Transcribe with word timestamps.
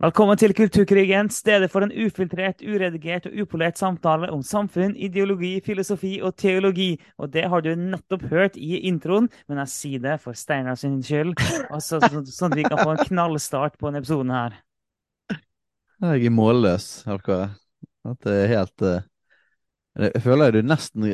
Velkommen 0.00 0.38
til 0.40 0.54
Kulturkrigen, 0.56 1.28
stedet 1.28 1.66
for 1.68 1.84
en 1.84 1.90
ufiltrert, 1.92 2.62
uredigert 2.64 3.26
og 3.28 3.34
upolert 3.42 3.76
samtale 3.76 4.30
om 4.32 4.40
samfunn, 4.40 4.94
ideologi, 4.96 5.58
filosofi 5.60 6.14
og 6.24 6.38
teologi. 6.40 6.94
Og 7.20 7.28
det 7.34 7.42
har 7.52 7.60
du 7.60 7.74
nettopp 7.76 8.24
hørt 8.30 8.56
i 8.56 8.78
introen, 8.88 9.28
men 9.44 9.60
jeg 9.60 9.72
sier 9.74 10.00
det 10.06 10.16
for 10.24 10.32
Steinar 10.32 10.80
sin 10.80 11.02
skyld, 11.04 11.34
altså, 11.68 12.00
så, 12.00 12.24
sånn 12.32 12.56
at 12.56 12.62
vi 12.62 12.64
kan 12.64 12.80
få 12.80 12.94
en 12.94 13.04
knallstart 13.10 13.76
på 13.76 13.90
denne 13.90 14.00
episoden 14.00 14.32
her. 14.32 14.56
Jeg 15.36 16.26
er 16.32 16.36
målløs, 16.38 16.90
dere. 17.04 17.52
At 18.08 18.24
det 18.24 18.40
er 18.40 18.52
helt 18.54 18.88
uh, 18.88 18.98
Jeg 20.00 20.24
føler 20.24 20.56
du 20.56 20.62
nesten, 20.64 21.10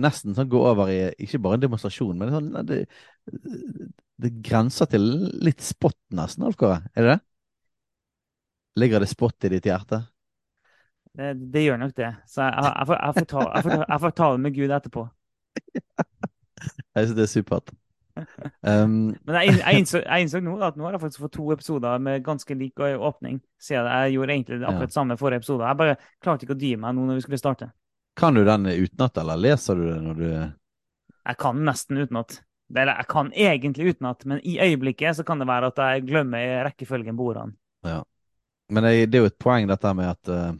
nesten 0.00 0.32
sånn 0.32 0.48
går 0.48 0.70
over 0.72 0.88
i 0.88 1.02
ikke 1.26 1.44
bare 1.44 1.60
en 1.60 1.68
demonstrasjon, 1.68 2.16
men 2.16 2.32
sånn, 2.32 2.54
det, 2.64 2.86
det 4.16 4.38
grenser 4.40 4.88
til 4.96 5.10
litt 5.44 5.60
spott, 5.60 6.00
nesten, 6.08 6.48
Alfkåre. 6.48 6.86
Er 6.96 7.04
det 7.04 7.18
det? 7.18 7.24
Ligger 8.78 9.02
det 9.02 9.10
spott 9.10 9.44
i 9.44 9.50
ditt 9.56 9.66
hjerte? 9.66 10.04
Det, 11.12 11.34
det 11.50 11.64
gjør 11.64 11.80
nok 11.80 11.94
det. 11.96 12.10
Så 12.30 12.46
jeg, 12.46 12.54
jeg, 12.64 12.86
får, 12.86 12.98
jeg, 13.00 13.14
får 13.18 13.28
ta, 13.32 13.44
jeg, 13.54 13.66
får, 13.66 13.84
jeg 13.84 14.00
får 14.04 14.16
ta 14.20 14.30
det 14.32 14.42
med 14.44 14.54
Gud 14.54 14.74
etterpå. 14.76 15.06
jeg 16.94 17.08
syns 17.08 17.16
det 17.18 17.24
er 17.26 17.32
supert. 17.32 17.72
Um, 18.60 19.16
Men 19.24 19.36
jeg, 19.40 19.56
jeg, 19.58 19.80
innså, 19.80 20.02
jeg 20.04 20.26
innså 20.26 20.42
nå 20.44 20.54
at 20.66 20.78
nå 20.78 20.86
har 20.86 20.96
jeg 20.96 21.02
faktisk 21.04 21.24
fått 21.24 21.36
to 21.38 21.46
episoder 21.54 22.02
med 22.02 22.24
ganske 22.26 22.56
lik 22.58 22.80
åpning. 22.80 23.40
Siden 23.62 23.88
jeg 23.88 24.14
gjorde 24.16 24.36
egentlig 24.36 24.60
akkurat 24.68 24.94
samme 24.94 25.16
forrige 25.20 25.42
episode. 25.42 25.66
Jeg 25.66 25.80
bare 25.80 25.96
klarte 26.22 26.46
ikke 26.46 26.56
å 26.56 26.60
dy 26.60 26.74
meg 26.80 26.96
nå 26.96 27.08
når 27.08 27.20
vi 27.20 27.26
skulle 27.26 27.40
starte. 27.40 27.70
Kan 28.18 28.36
du 28.36 28.44
den 28.44 28.68
utenat, 28.68 29.18
eller 29.22 29.40
leser 29.40 29.78
du 29.78 29.86
det 29.86 29.98
når 30.04 30.20
du 30.20 30.28
Jeg 30.30 31.36
kan 31.40 31.64
nesten 31.64 32.00
utenat. 32.00 32.40
Eller 32.70 33.00
jeg 33.00 33.10
kan 33.10 33.32
egentlig 33.34 33.94
utenat, 33.94 34.24
men 34.30 34.40
i 34.46 34.58
øyeblikket 34.62 35.18
så 35.18 35.24
kan 35.26 35.40
det 35.42 35.48
være 35.50 35.72
at 35.72 35.80
jeg 35.82 36.06
glemmer 36.06 36.64
rekkefølgen 36.68 37.16
på 37.18 37.32
ordene. 37.32 37.56
Ja. 37.86 38.02
Men 38.70 38.86
det, 38.86 39.18
er 39.18 39.24
jo 39.24 39.30
et 39.30 39.40
poeng 39.42 39.68
dette 39.70 39.92
med 39.98 40.12
at, 40.12 40.30
uh, 40.30 40.54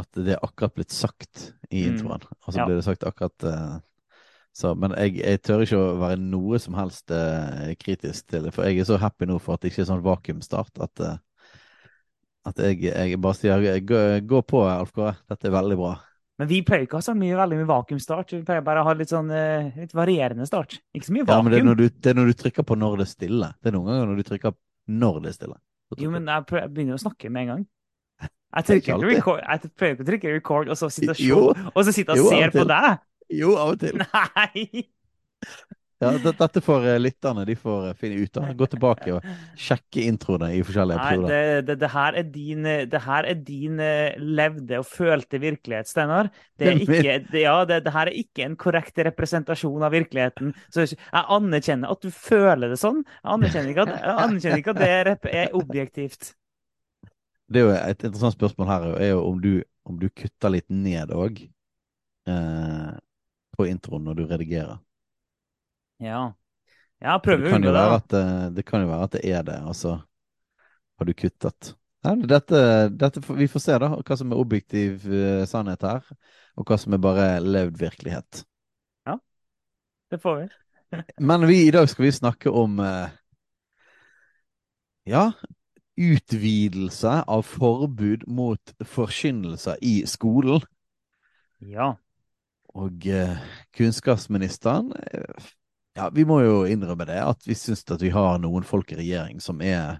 at 0.00 0.18
det 0.18 0.34
er 0.34 0.44
akkurat 0.44 0.74
blitt 0.78 0.94
sagt 0.94 1.50
i 1.68 1.84
mm. 1.84 1.92
introen. 1.92 2.24
Mm. 2.24 2.36
Og 2.40 2.52
så 2.52 2.60
ja. 2.60 2.66
blir 2.66 2.80
det 2.80 2.86
sagt 2.86 3.06
akkurat 3.08 3.46
uh, 3.46 3.78
så, 4.56 4.74
Men 4.74 4.96
jeg, 4.98 5.20
jeg, 5.20 5.40
tør 5.46 5.62
ikke 5.62 5.78
å 5.78 5.96
være 6.00 6.20
noe 6.20 6.58
som 6.62 6.74
helst 6.78 7.12
uh, 7.14 7.70
kritisk 7.80 8.32
til 8.32 8.48
det. 8.48 8.54
For 8.56 8.66
jeg 8.66 8.82
er 8.82 8.88
så 8.88 8.98
happy 9.00 9.28
nå 9.30 9.38
for 9.42 9.54
at 9.54 9.62
det 9.62 9.70
ikke 9.72 9.84
er 9.84 9.90
sånn 9.92 10.04
vakuumstart 10.04 10.80
at, 10.82 11.04
at 12.50 12.62
jeg, 12.64 12.80
jeg, 12.88 13.20
bare 13.22 13.38
sier 13.38 13.68
gå, 13.86 14.00
gå 14.26 14.44
på, 14.48 14.64
Alf 14.66 14.94
Kåre. 14.96 15.14
Dette 15.30 15.50
er 15.50 15.54
veldig 15.54 15.78
bra. 15.78 15.94
Men 16.40 16.48
vi 16.48 16.62
pleier 16.64 16.86
ikke 16.86 16.96
å 16.96 17.02
ha 17.02 17.04
så 17.04 17.12
mye 17.12 17.36
veldig 17.36 17.60
mye 17.60 17.68
vakuumstart. 17.68 18.32
Vi 18.32 18.44
pleier 18.48 18.64
bare 18.64 18.80
å 18.80 18.86
ha 18.88 18.94
litt 18.96 19.12
sånn 19.12 19.28
litt 19.76 19.92
varierende 19.92 20.48
start. 20.48 20.78
Ikke 20.96 21.10
så 21.10 21.14
mye 21.14 21.26
vakuum. 21.28 21.36
Ja, 21.36 21.44
men 21.44 21.52
det 21.52 21.60
er, 21.60 21.76
du, 21.76 22.00
det 22.00 22.12
er 22.14 22.16
når 22.16 22.32
du 22.32 22.38
trykker 22.40 22.64
på 22.66 22.78
når 22.80 23.02
det 23.02 23.06
er 23.06 23.10
stille. 23.12 23.50
Det 23.60 23.70
er 23.70 23.76
noen 23.76 23.90
ganger 23.92 24.08
når 24.08 24.22
du 24.22 24.30
trykker 24.30 24.56
når 24.90 25.20
det 25.20 25.34
er 25.34 25.36
stille. 25.36 25.60
Jo, 25.98 26.10
men 26.12 26.28
jeg, 26.28 26.46
prøver, 26.46 26.62
jeg 26.62 26.74
begynner 26.74 26.98
å 26.98 27.02
snakke 27.02 27.30
med 27.32 27.42
en 27.42 27.50
gang. 27.50 27.62
Jeg, 28.20 28.66
trykker 28.66 29.02
record, 29.02 29.40
jeg 29.42 29.70
prøver 29.78 29.92
ikke 29.94 30.04
å 30.04 30.08
trykke 30.10 30.34
record, 30.36 30.70
og 30.70 30.78
så 30.78 30.90
sitter 30.90 31.18
jeg 31.18 31.34
og, 31.34 31.82
så 31.86 31.94
sitter 31.94 32.18
og 32.18 32.30
ser 32.30 32.54
på 32.54 32.64
deg. 32.70 32.88
Jo, 33.40 33.54
av 33.58 33.74
og 33.74 33.82
til. 33.82 33.98
Nei! 34.36 34.86
Ja, 36.00 36.14
dette 36.16 36.62
får 36.64 36.86
eh, 36.88 36.98
lytterne 37.00 37.42
de 37.44 37.54
får 37.60 37.90
eh, 37.90 37.96
finne 38.00 38.22
ut 38.24 38.38
av. 38.40 38.52
Gå 38.56 38.66
tilbake 38.72 39.12
og 39.18 39.26
sjekke 39.60 40.06
introene 40.08 40.48
i 40.56 40.62
forskjellige 40.64 40.96
episoder. 40.96 41.26
Nei, 41.28 41.42
det, 41.42 41.66
det, 41.68 41.76
det, 41.82 41.90
her 41.92 42.16
er 42.16 42.30
din, 42.32 42.68
eh, 42.70 42.86
det 42.88 43.02
her 43.04 43.28
er 43.28 43.42
din 43.44 43.82
levde 44.40 44.80
og 44.80 44.88
følte 44.88 45.42
virkelighet, 45.42 45.90
Steinar. 45.92 46.32
Det, 46.56 46.72
ikke, 46.86 47.18
det, 47.28 47.44
ja, 47.44 47.58
det, 47.68 47.82
det, 47.84 47.94
her 47.98 48.08
er 48.08 48.16
ikke 48.16 48.48
en 48.48 48.56
korrekt 48.60 49.04
representasjon 49.10 49.84
av 49.84 49.92
virkeligheten. 49.92 50.56
Så 50.72 50.88
jeg 50.88 50.96
anerkjenner 51.20 51.92
at 51.92 52.00
du 52.00 52.08
føler 52.08 52.72
det 52.72 52.80
sånn. 52.80 53.04
Jeg 53.20 53.32
anerkjenner 53.36 53.76
ikke 53.76 53.88
at, 53.90 53.96
anerkjenner 54.24 54.64
ikke 54.64 54.76
at 54.78 54.84
det 54.84 55.32
er, 55.36 55.56
objektivt. 55.56 56.34
Det 57.50 57.60
er 57.60 57.66
jo 57.66 57.76
Et 57.76 58.04
interessant 58.06 58.32
spørsmål 58.32 58.68
her 58.72 58.92
er 58.94 59.10
jo 59.12 59.24
om 59.26 59.40
du, 59.42 59.54
om 59.84 60.00
du 60.00 60.08
kutter 60.08 60.54
litt 60.54 60.70
ned 60.72 61.12
òg 61.12 61.42
eh, 61.44 62.92
på 63.52 63.68
introen 63.68 64.08
når 64.08 64.22
du 64.22 64.30
redigerer. 64.30 64.78
Ja. 66.00 66.30
Ja, 67.00 67.16
prøver 67.22 67.46
det 67.46 67.52
kan, 67.54 67.64
jo 67.64 67.72
være 67.72 67.96
at, 67.96 68.14
det 68.56 68.64
kan 68.68 68.82
jo 68.84 68.88
være 68.90 69.06
at 69.08 69.12
det 69.16 69.20
er 69.24 69.44
det, 69.46 69.60
og 69.64 69.76
så 69.76 69.94
har 71.00 71.08
du 71.08 71.14
kuttet. 71.16 71.74
Nei, 72.04 72.14
dette, 72.28 72.60
dette, 72.96 73.20
vi 73.36 73.48
får 73.48 73.60
se 73.60 73.76
da, 73.82 73.90
hva 73.92 74.16
som 74.16 74.32
er 74.32 74.40
objektiv 74.40 75.04
uh, 75.04 75.44
sannhet 75.48 75.84
her, 75.84 76.06
og 76.56 76.68
hva 76.68 76.78
som 76.80 76.96
er 76.96 77.02
bare 77.02 77.26
levd 77.44 77.76
virkelighet. 77.80 78.42
Ja, 79.08 79.18
det 80.12 80.20
får 80.22 80.38
vi. 80.38 80.46
Men 81.28 81.44
vi, 81.48 81.58
i 81.66 81.72
dag 81.74 81.88
skal 81.92 82.06
vi 82.06 82.12
snakke 82.16 82.52
om 82.56 82.80
uh, 82.80 83.12
ja, 85.08 85.26
utvidelse 86.00 87.18
av 87.28 87.44
forbud 87.44 88.24
mot 88.32 88.74
forkynnelser 88.80 89.80
i 89.84 90.00
skolen. 90.08 90.64
Ja. 91.60 91.92
Og 92.72 93.08
uh, 93.12 93.36
kunnskapsministeren 93.76 94.94
ja, 95.98 96.10
vi 96.14 96.24
må 96.28 96.40
jo 96.44 96.62
innrømme 96.70 97.06
det, 97.08 97.18
at 97.22 97.46
vi 97.48 97.56
syns 97.58 97.84
at 97.90 98.02
vi 98.02 98.12
har 98.14 98.38
noen 98.42 98.66
folk 98.66 98.92
i 98.92 99.00
regjering 99.00 99.40
som 99.42 99.60
er 99.64 99.98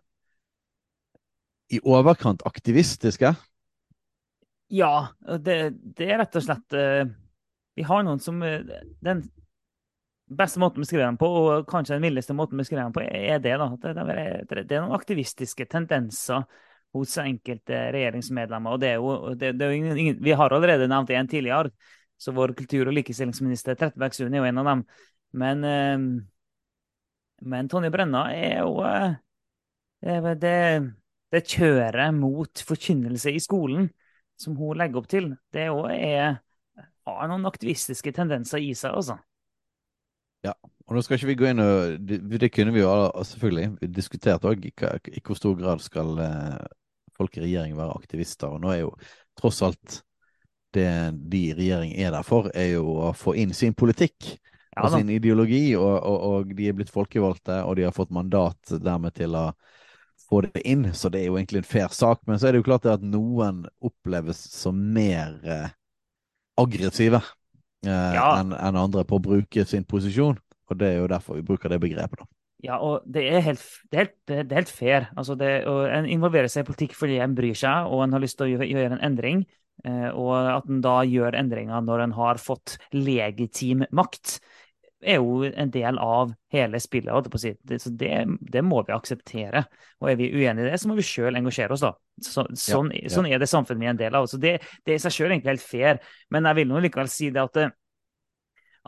i 1.71 1.81
overkant 1.87 2.43
aktivistiske. 2.47 3.33
Ja, 4.71 4.95
det, 5.43 5.59
det 5.99 6.07
er 6.07 6.23
rett 6.23 6.39
og 6.39 6.45
slett 6.45 6.79
uh, 6.79 7.03
Vi 7.75 7.83
har 7.87 8.05
noen 8.07 8.21
som 8.23 8.39
uh, 8.43 8.63
Den 9.03 9.25
beste 10.31 10.63
måten 10.63 10.79
å 10.79 10.85
beskrive 10.85 11.09
dem 11.09 11.19
på, 11.19 11.27
og 11.27 11.71
kanskje 11.71 11.97
den 11.97 12.05
mildeste 12.05 12.37
måten 12.39 12.55
å 12.55 12.63
beskrive 12.63 12.85
dem 12.85 12.95
på, 12.95 13.03
er 13.03 13.41
det. 13.43 13.57
da, 13.59 13.67
det, 13.83 13.95
det, 14.47 14.63
det 14.71 14.77
er 14.77 14.85
noen 14.85 14.95
aktivistiske 14.95 15.67
tendenser 15.67 16.45
hos 16.95 17.17
enkelte 17.19 17.81
regjeringsmedlemmer. 17.95 18.77
og 18.77 18.83
det 18.83 18.93
er 18.93 19.01
jo, 19.01 19.35
det, 19.39 19.51
er 19.51 19.73
jo 19.73 19.79
ingen, 19.79 20.21
Vi 20.23 20.35
har 20.39 20.55
allerede 20.55 20.87
nevnt 20.91 21.11
en 21.11 21.29
tidligere, 21.29 21.73
så 22.15 22.35
vår 22.37 22.55
kultur- 22.55 22.87
og 22.87 22.95
likestillingsminister 22.95 23.75
Trettebergstuen 23.75 24.35
er 24.35 24.45
jo 24.45 24.51
en 24.51 24.63
av 24.63 24.71
dem. 24.71 24.85
Men, 25.33 25.65
ehm, 25.65 26.07
men 27.47 27.71
Tonje 27.71 27.91
Brenna 27.95 28.27
er 28.35 28.61
jo 28.65 28.81
eh, 28.87 30.31
det, 30.41 30.59
det, 31.31 31.43
kjøret 31.47 32.15
mot 32.17 32.63
forkynnelse 32.67 33.33
i 33.37 33.43
skolen 33.43 33.89
som 34.41 34.57
hun 34.57 34.79
legger 34.81 35.03
opp 35.03 35.11
til, 35.11 35.35
det 35.53 35.69
òg 35.69 35.91
har 37.07 37.29
noen 37.29 37.49
aktivistiske 37.49 38.13
tendenser 38.17 38.63
i 38.65 38.73
seg, 38.77 38.97
altså. 38.97 39.19
Ja, 40.45 40.55
og 40.89 40.97
nå 40.97 41.03
skal 41.05 41.19
ikke 41.19 41.29
vi 41.29 41.37
gå 41.37 41.49
inn 41.51 41.61
og 41.61 42.07
Det 42.09 42.49
kunne 42.49 42.73
vi 42.73 42.81
jo 42.81 42.93
selvfølgelig 43.29 43.91
diskutert 43.93 44.47
òg, 44.49 44.65
i 44.65 45.21
hvor 45.21 45.37
stor 45.37 45.59
grad 45.59 45.83
skal 45.85 46.17
eh, 46.25 46.63
folk 47.17 47.37
i 47.37 47.43
regjering 47.45 47.77
være 47.77 47.97
aktivister. 47.99 48.49
Og 48.49 48.63
nå 48.65 48.73
er 48.73 48.81
jo 48.87 48.95
tross 49.39 49.61
alt 49.67 50.01
det 50.75 50.89
de 51.31 51.43
i 51.51 51.55
regjering 51.59 51.93
er 51.99 52.15
der 52.15 52.25
for, 52.25 52.49
er 52.55 52.77
jo 52.79 52.97
å 53.05 53.13
få 53.17 53.35
inn 53.39 53.53
sin 53.57 53.77
politikk 53.77 54.37
ja, 54.81 54.87
og 54.89 54.95
sin 54.97 55.11
ideologi, 55.13 55.65
og, 55.79 55.93
og, 55.99 56.23
og, 56.31 56.55
de 56.57 56.69
er 56.71 56.77
blitt 56.79 56.93
folkevalgte, 56.93 57.61
og 57.67 57.77
de 57.79 57.87
har 57.87 57.95
fått 57.97 58.13
mandat 58.15 58.73
dermed 58.81 59.15
til 59.17 59.37
å 59.39 59.51
få 60.31 60.43
det 60.47 60.65
inn. 60.65 60.89
Så 60.97 61.11
det 61.13 61.23
er 61.23 61.31
jo 61.31 61.39
egentlig 61.39 61.63
en 61.63 61.71
fair 61.71 61.93
sak. 61.95 62.23
Men 62.29 62.41
så 62.41 62.49
er 62.49 62.55
det 62.55 62.63
jo 62.63 62.69
klart 62.71 62.89
at 62.89 63.05
noen 63.05 63.65
oppleves 63.85 64.41
som 64.55 64.79
mer 64.95 65.37
eh, 65.45 65.71
aggressive 66.61 67.21
eh, 67.21 68.13
ja. 68.17 68.29
enn 68.41 68.55
en 68.57 68.81
andre 68.81 69.05
på 69.09 69.19
å 69.19 69.25
bruke 69.31 69.67
sin 69.69 69.87
posisjon. 69.89 70.39
Og 70.71 70.79
det 70.79 70.93
er 70.93 71.01
jo 71.01 71.11
derfor 71.11 71.41
vi 71.41 71.47
bruker 71.47 71.73
det 71.73 71.81
begrepet, 71.83 72.23
da. 72.23 72.31
Ja, 72.61 72.77
og 72.85 73.07
det 73.09 73.23
er 73.25 73.41
helt, 73.41 73.63
det 73.89 73.97
er 73.97 74.03
helt, 74.05 74.17
det 74.29 74.37
er 74.43 74.59
helt 74.59 74.73
fair. 74.73 75.07
Altså 75.17 75.35
det, 75.41 75.49
en 75.65 76.09
involverer 76.13 76.51
seg 76.53 76.67
i 76.67 76.69
politikk 76.69 76.93
fordi 76.99 77.17
en 77.25 77.33
bryr 77.37 77.57
seg, 77.57 77.89
og 77.89 78.05
en 78.05 78.13
har 78.13 78.21
lyst 78.21 78.37
til 78.37 78.53
å 78.53 78.67
gjøre 78.69 78.99
en 78.99 79.05
endring. 79.09 79.47
Eh, 79.89 80.09
og 80.13 80.35
at 80.37 80.69
en 80.69 80.83
da 80.85 80.99
gjør 81.09 81.39
endringer 81.41 81.81
når 81.87 82.05
en 82.05 82.15
har 82.19 82.41
fått 82.43 82.77
legitim 82.93 83.87
makt 83.97 84.37
er 85.01 85.19
jo 85.21 85.41
en 85.49 85.71
del 85.73 85.99
av 86.03 86.33
hele 86.53 86.81
spillet. 86.81 87.29
Si. 87.41 87.53
Så 87.79 87.93
det, 87.97 88.13
det, 88.41 88.63
må 88.63 88.83
vi 88.87 88.95
akseptere. 88.95 89.65
Og 90.01 90.11
er 90.13 90.19
vi 90.21 90.31
uenige 90.33 90.67
i 90.67 90.71
det, 90.71 90.81
så 90.81 90.91
må 90.91 90.97
vi 90.99 91.07
sjøl 91.07 91.39
engasjere 91.39 91.77
oss, 91.77 91.85
da. 91.85 91.93
Så, 92.21 92.45
sånn, 92.53 92.93
ja, 92.93 93.07
ja. 93.07 93.13
sånn, 93.15 93.29
er 93.31 93.41
det 93.41 93.49
samfunnet 93.51 93.81
vi 93.81 93.89
er 93.89 93.95
en 93.95 94.03
del 94.03 94.19
av. 94.19 94.29
Så 94.31 94.41
det, 94.41 94.59
det 94.85 94.95
er 94.95 95.01
i 95.01 95.05
seg 95.05 95.17
sjøl 95.17 95.33
egentlig 95.33 95.55
helt 95.55 95.67
fair. 95.67 96.01
Men 96.33 96.49
jeg 96.51 96.61
vil 96.61 96.71
nå 96.71 96.83
likevel 96.85 97.11
si 97.13 97.31
det 97.35 97.45
at, 97.45 97.61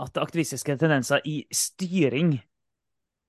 at 0.06 0.22
aktivistiske 0.22 0.76
tendenser 0.80 1.24
i 1.28 1.42
styring 1.54 2.36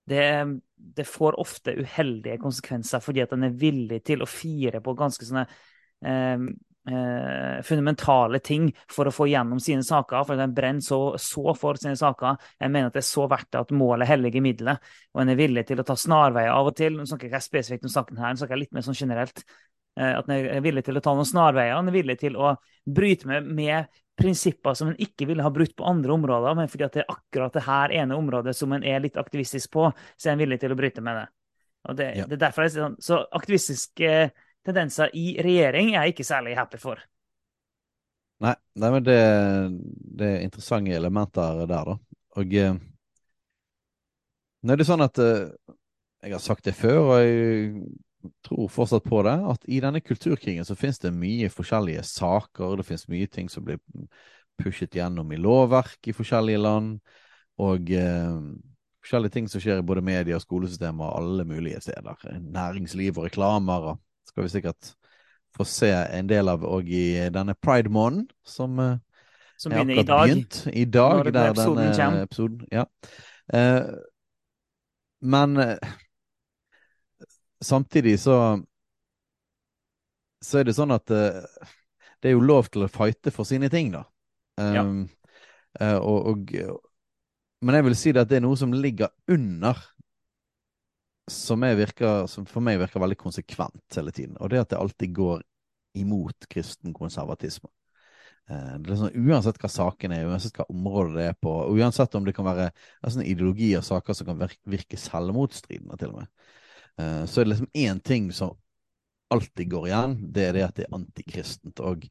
det, 0.10 0.28
det, 0.76 1.06
får 1.08 1.40
ofte 1.40 1.78
uheldige 1.80 2.36
konsekvenser 2.42 3.00
fordi 3.00 3.22
at 3.24 3.32
en 3.32 3.48
er 3.48 3.54
villig 3.56 4.02
til 4.04 4.24
å 4.24 4.28
fire 4.28 4.82
på 4.84 4.96
ganske 5.00 5.24
sånne 5.24 5.46
eh, 6.04 6.44
eh, 6.90 7.62
fundamentale 7.66 8.40
ting 8.44 8.70
for 8.92 9.08
å 9.08 9.14
få 9.14 9.28
gjennom 9.32 9.62
sine 9.64 9.84
saker. 9.86 10.26
For 10.28 10.40
den 10.40 10.56
brenner 10.56 10.86
så, 10.86 11.02
så, 11.22 11.54
for 11.60 11.80
sine 11.80 11.96
saker. 12.00 12.40
Jeg 12.60 12.74
mener 12.74 12.92
at 12.92 12.98
det 12.98 13.04
er 13.04 13.10
så 13.10 13.28
verdt 13.32 13.52
det 13.54 13.62
at 13.64 13.76
målet 13.76 14.10
helliger 14.10 14.46
middelet. 14.46 14.94
Og 15.14 15.24
en 15.24 15.34
er 15.34 15.40
villig 15.40 15.66
til 15.70 15.84
å 15.84 15.88
ta 15.88 15.98
snarveier 16.00 16.54
av 16.54 16.72
og 16.72 16.78
til. 16.80 16.98
Nå 16.98 17.08
snakker 17.10 17.30
jeg 17.30 17.36
ikke 17.36 17.48
spesifikt 17.48 17.90
om 17.90 17.94
saken 17.94 18.22
her, 18.24 18.34
nå 18.34 18.42
snakker 18.42 18.58
jeg 18.58 18.66
litt 18.66 18.78
mer 18.78 18.88
sånn 18.88 19.00
generelt. 19.00 19.44
Eh, 20.00 20.14
at 20.18 20.30
en 20.30 20.38
er 20.38 20.64
villig 20.66 20.86
til 20.88 20.98
å 20.98 21.04
ta 21.06 21.14
noen 21.16 21.30
snarveier. 21.30 21.76
En 21.78 21.92
er 21.92 21.98
villig 21.98 22.18
til 22.24 22.40
å 22.40 22.56
bryte 22.84 23.30
med, 23.30 23.50
med 23.54 24.02
prinsipper 24.20 24.76
som 24.78 24.92
en 24.92 25.00
ikke 25.02 25.28
ville 25.30 25.46
ha 25.46 25.52
brutt 25.54 25.76
på 25.78 25.86
andre 25.90 26.14
områder, 26.14 26.58
men 26.58 26.70
fordi 26.70 26.86
at 26.86 26.98
det 26.98 27.04
er 27.04 27.14
akkurat 27.16 27.56
det 27.56 27.64
her 27.66 27.94
ene 28.02 28.18
området 28.18 28.54
som 28.58 28.74
en 28.76 28.86
er 28.86 29.02
litt 29.02 29.18
aktivistisk 29.18 29.72
på, 29.74 29.88
så 29.90 30.30
er 30.30 30.36
en 30.36 30.44
villig 30.44 30.60
til 30.62 30.74
å 30.74 30.78
bryte 30.78 31.02
med 31.06 31.18
det. 31.18 31.28
Og 31.90 31.98
det, 32.00 32.10
ja. 32.16 32.28
det 32.30 32.38
er 32.38 32.44
derfor 32.46 32.64
jeg 32.64 32.76
sier 32.76 32.86
sånn, 32.86 33.00
Så 33.04 33.18
aktivistiske 33.36 34.12
tendenser 34.66 35.12
i 35.18 35.34
regjering 35.44 35.94
er 35.94 36.08
jeg 36.08 36.16
ikke 36.16 36.28
særlig 36.28 36.56
happy 36.58 36.80
for. 36.82 37.02
Nei, 38.44 38.56
nei 38.80 38.90
men 38.92 39.06
det, 39.06 39.20
det, 40.20 40.28
er 40.28 40.42
interessante 40.44 40.96
elementer 40.96 41.64
der, 41.68 41.92
da. 41.94 41.98
Og 42.40 42.56
eh, 42.60 42.74
nå 44.64 44.74
er 44.74 44.80
det 44.80 44.88
sånn 44.88 45.04
at 45.06 45.20
eh, 45.22 45.52
Jeg 46.24 46.34
har 46.34 46.42
sagt 46.42 46.66
det 46.66 46.74
før, 46.76 47.00
og 47.04 47.18
jeg 47.20 48.30
tror 48.48 48.70
fortsatt 48.72 49.04
på 49.04 49.20
det, 49.28 49.36
at 49.52 49.66
i 49.68 49.82
denne 49.84 50.00
kulturkrigen 50.00 50.64
så 50.64 50.78
finnes 50.80 51.02
det 51.04 51.12
mye 51.12 51.50
forskjellige 51.52 52.06
saker. 52.08 52.78
Det 52.80 52.86
finnes 52.88 53.10
mye 53.12 53.28
ting 53.28 53.50
som 53.52 53.66
blir 53.68 53.82
pushet 54.62 54.96
gjennom 54.96 55.32
i 55.36 55.40
lovverk 55.42 56.08
i 56.08 56.16
forskjellige 56.16 56.62
land. 56.64 56.96
Og 57.60 57.92
eh, 57.92 58.38
forskjellige 59.04 59.36
ting 59.36 59.52
som 59.52 59.62
skjer 59.64 59.82
i 59.82 59.86
både 59.86 60.06
media, 60.06 60.40
skolesystemer 60.40 61.10
og 61.10 61.20
alle 61.20 61.46
mulige 61.50 61.82
steder. 61.84 62.40
Næringsliv 62.40 63.18
og 63.18 63.28
reklamer. 63.28 63.92
Og 63.92 64.02
skal 64.34 64.48
vi 64.48 64.52
sikkert 64.52 64.94
få 65.54 65.66
se 65.70 65.92
en 65.94 66.30
del 66.30 66.50
av 66.50 66.64
òg 66.66 66.90
i 66.90 67.30
denne 67.34 67.54
pride-måneden, 67.62 68.26
som, 68.42 68.80
er 68.82 68.96
akkurat 68.98 69.86
begynner 69.86 70.02
i 70.02 70.08
dag. 70.08 70.24
Begynt, 70.32 70.62
I 70.74 70.86
dag, 70.86 71.18
Når 71.20 71.30
der 71.32 71.52
episoden 71.52 71.84
denne 71.84 71.98
kommer. 72.00 72.24
episoden 72.26 72.68
Ja. 72.74 72.86
Eh, 73.54 73.92
men 75.22 75.58
eh, 75.58 75.94
samtidig 77.62 78.20
så 78.20 78.38
så 80.44 80.60
er 80.60 80.68
det 80.68 80.76
sånn 80.76 80.92
at 80.92 81.12
eh, 81.14 81.44
det 82.20 82.32
er 82.32 82.36
jo 82.36 82.44
lov 82.44 82.68
til 82.72 82.84
å 82.86 82.92
fighte 82.92 83.32
for 83.32 83.48
sine 83.48 83.70
ting, 83.72 83.94
da. 83.94 84.04
Um, 84.60 84.76
ja. 84.76 84.84
uh, 85.82 86.00
og, 86.06 86.28
og, 86.34 86.52
men 87.66 87.78
jeg 87.78 87.86
vil 87.88 87.96
si 87.98 88.12
det 88.14 88.22
at 88.22 88.30
det 88.30 88.38
er 88.38 88.44
noe 88.46 88.60
som 88.60 88.76
ligger 88.76 89.10
under, 89.32 89.80
som, 91.32 91.62
virker, 91.62 92.28
som, 92.28 92.46
for 92.46 92.64
meg 92.66 92.82
virker 92.82 93.02
veldig 93.04 93.18
konsekvent 93.20 93.96
hele 93.96 94.12
tiden. 94.12 94.36
Og 94.40 94.52
det 94.52 94.60
er 94.60 94.66
at 94.66 94.74
det 94.74 94.80
alltid 94.80 95.16
går 95.16 95.44
imot 95.94 96.48
kristen 96.50 96.94
konservatisme. 96.94 97.70
Uh, 98.50 98.76
det 98.84 98.92
er 98.92 99.00
sånn, 99.00 99.30
uansett 99.30 99.60
hva 99.62 99.70
saken 99.72 100.16
er, 100.16 100.26
uansett 100.28 100.58
hva 100.58 100.66
området 100.72 101.16
det 101.16 101.28
er 101.30 101.38
på, 101.40 101.54
uansett 101.78 102.18
om 102.20 102.26
det 102.28 102.34
kan 102.36 102.48
være 102.48 102.68
altså, 103.00 103.24
ideologi 103.24 103.70
og 103.80 103.86
saker 103.88 104.18
som 104.18 104.28
kan 104.28 104.42
virke, 104.42 104.60
virke 104.68 105.00
selvmotstridende, 105.00 106.00
til 106.02 106.12
og 106.12 106.24
med. 106.24 106.52
Uh, 107.00 107.24
så 107.24 107.40
er 107.40 107.48
det 107.48 107.54
liksom 107.54 107.72
én 107.86 108.04
ting 108.04 108.28
som 108.36 108.58
alltid 109.34 109.70
går 109.72 109.88
igjen, 109.88 110.18
det 110.36 110.44
er 110.46 110.58
det 110.58 110.66
at 110.66 110.76
det 110.78 110.86
er 110.86 110.98
antikristent. 110.98 111.80
Og, 111.82 112.04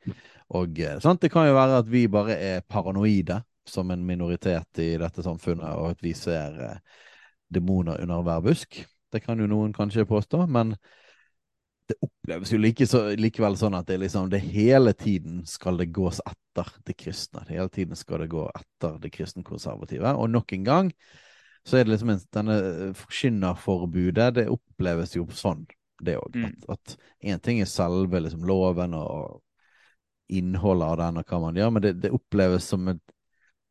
og 0.59 0.81
eh, 0.83 1.05
det 1.21 1.29
kan 1.31 1.47
jo 1.47 1.53
være 1.55 1.77
at 1.85 1.91
vi 1.93 2.01
bare 2.11 2.35
er 2.35 2.65
paranoide 2.67 3.37
som 3.69 3.93
en 3.95 4.03
minoritet 4.03 4.81
i 4.83 4.89
dette 4.99 5.23
samfunnet, 5.23 5.77
og 5.79 5.93
at 5.93 6.03
vi 6.03 6.17
ser 6.19 6.57
demoner 7.55 8.03
under 8.03 8.25
hver 8.27 8.43
busk. 8.43 8.81
Det 9.13 9.21
kan 9.25 9.41
jo 9.41 9.49
noen 9.51 9.75
kanskje 9.77 10.09
påstå, 10.09 10.47
men 10.49 10.75
det 11.89 11.99
oppleves 12.01 12.53
jo 12.53 12.61
like 12.61 12.87
så, 12.87 13.03
likevel 13.19 13.57
sånn 13.59 13.77
at 13.77 13.89
det, 13.91 13.99
liksom, 14.05 14.31
det 14.33 14.41
hele 14.45 14.95
tiden 14.97 15.43
skal 15.49 15.81
det 15.81 15.91
gås 15.93 16.23
etter 16.25 16.71
det 16.87 16.95
kristne. 16.97 17.45
Hele 17.51 17.69
tiden 17.73 17.99
skal 17.99 18.23
det 18.25 18.31
gå 18.33 18.47
etter 18.49 18.97
det 19.03 19.11
kristenkonservative. 19.13 20.15
Og 20.17 20.31
nok 20.31 20.55
en 20.57 20.65
gang 20.65 20.93
så 21.69 21.79
er 21.79 21.87
det 21.87 21.95
liksom 21.95 22.13
en, 22.15 22.23
denne 22.35 22.59
eh, 22.59 22.93
forkynnerforbudet, 22.99 24.29
det 24.39 24.49
oppleves 24.51 25.15
jo 25.15 25.27
sånn, 25.37 25.65
det 26.03 26.17
òg. 26.19 26.39
Mm. 26.39 26.55
At 26.73 26.97
én 27.23 27.43
ting 27.43 27.61
er 27.63 27.71
selve 27.71 28.23
liksom, 28.23 28.47
loven 28.49 28.97
og 28.99 29.43
innholdet 30.33 30.89
av 30.89 30.97
den 31.03 31.21
og 31.21 31.29
hva 31.29 31.43
man 31.43 31.61
gjør, 31.61 31.75
men 31.75 31.85
det, 31.85 31.93
det, 32.03 32.15
oppleves 32.15 32.71
som 32.73 32.89
et 32.95 33.03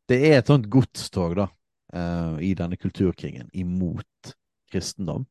Det 0.09 0.17
er 0.27 0.39
et 0.41 0.49
sånt 0.49 0.65
godstog, 0.67 1.37
da, 1.37 1.45
uh, 1.95 2.35
i 2.43 2.51
denne 2.57 2.75
kulturkrigen 2.75 3.47
imot 3.55 4.33
kristendom. 4.71 5.25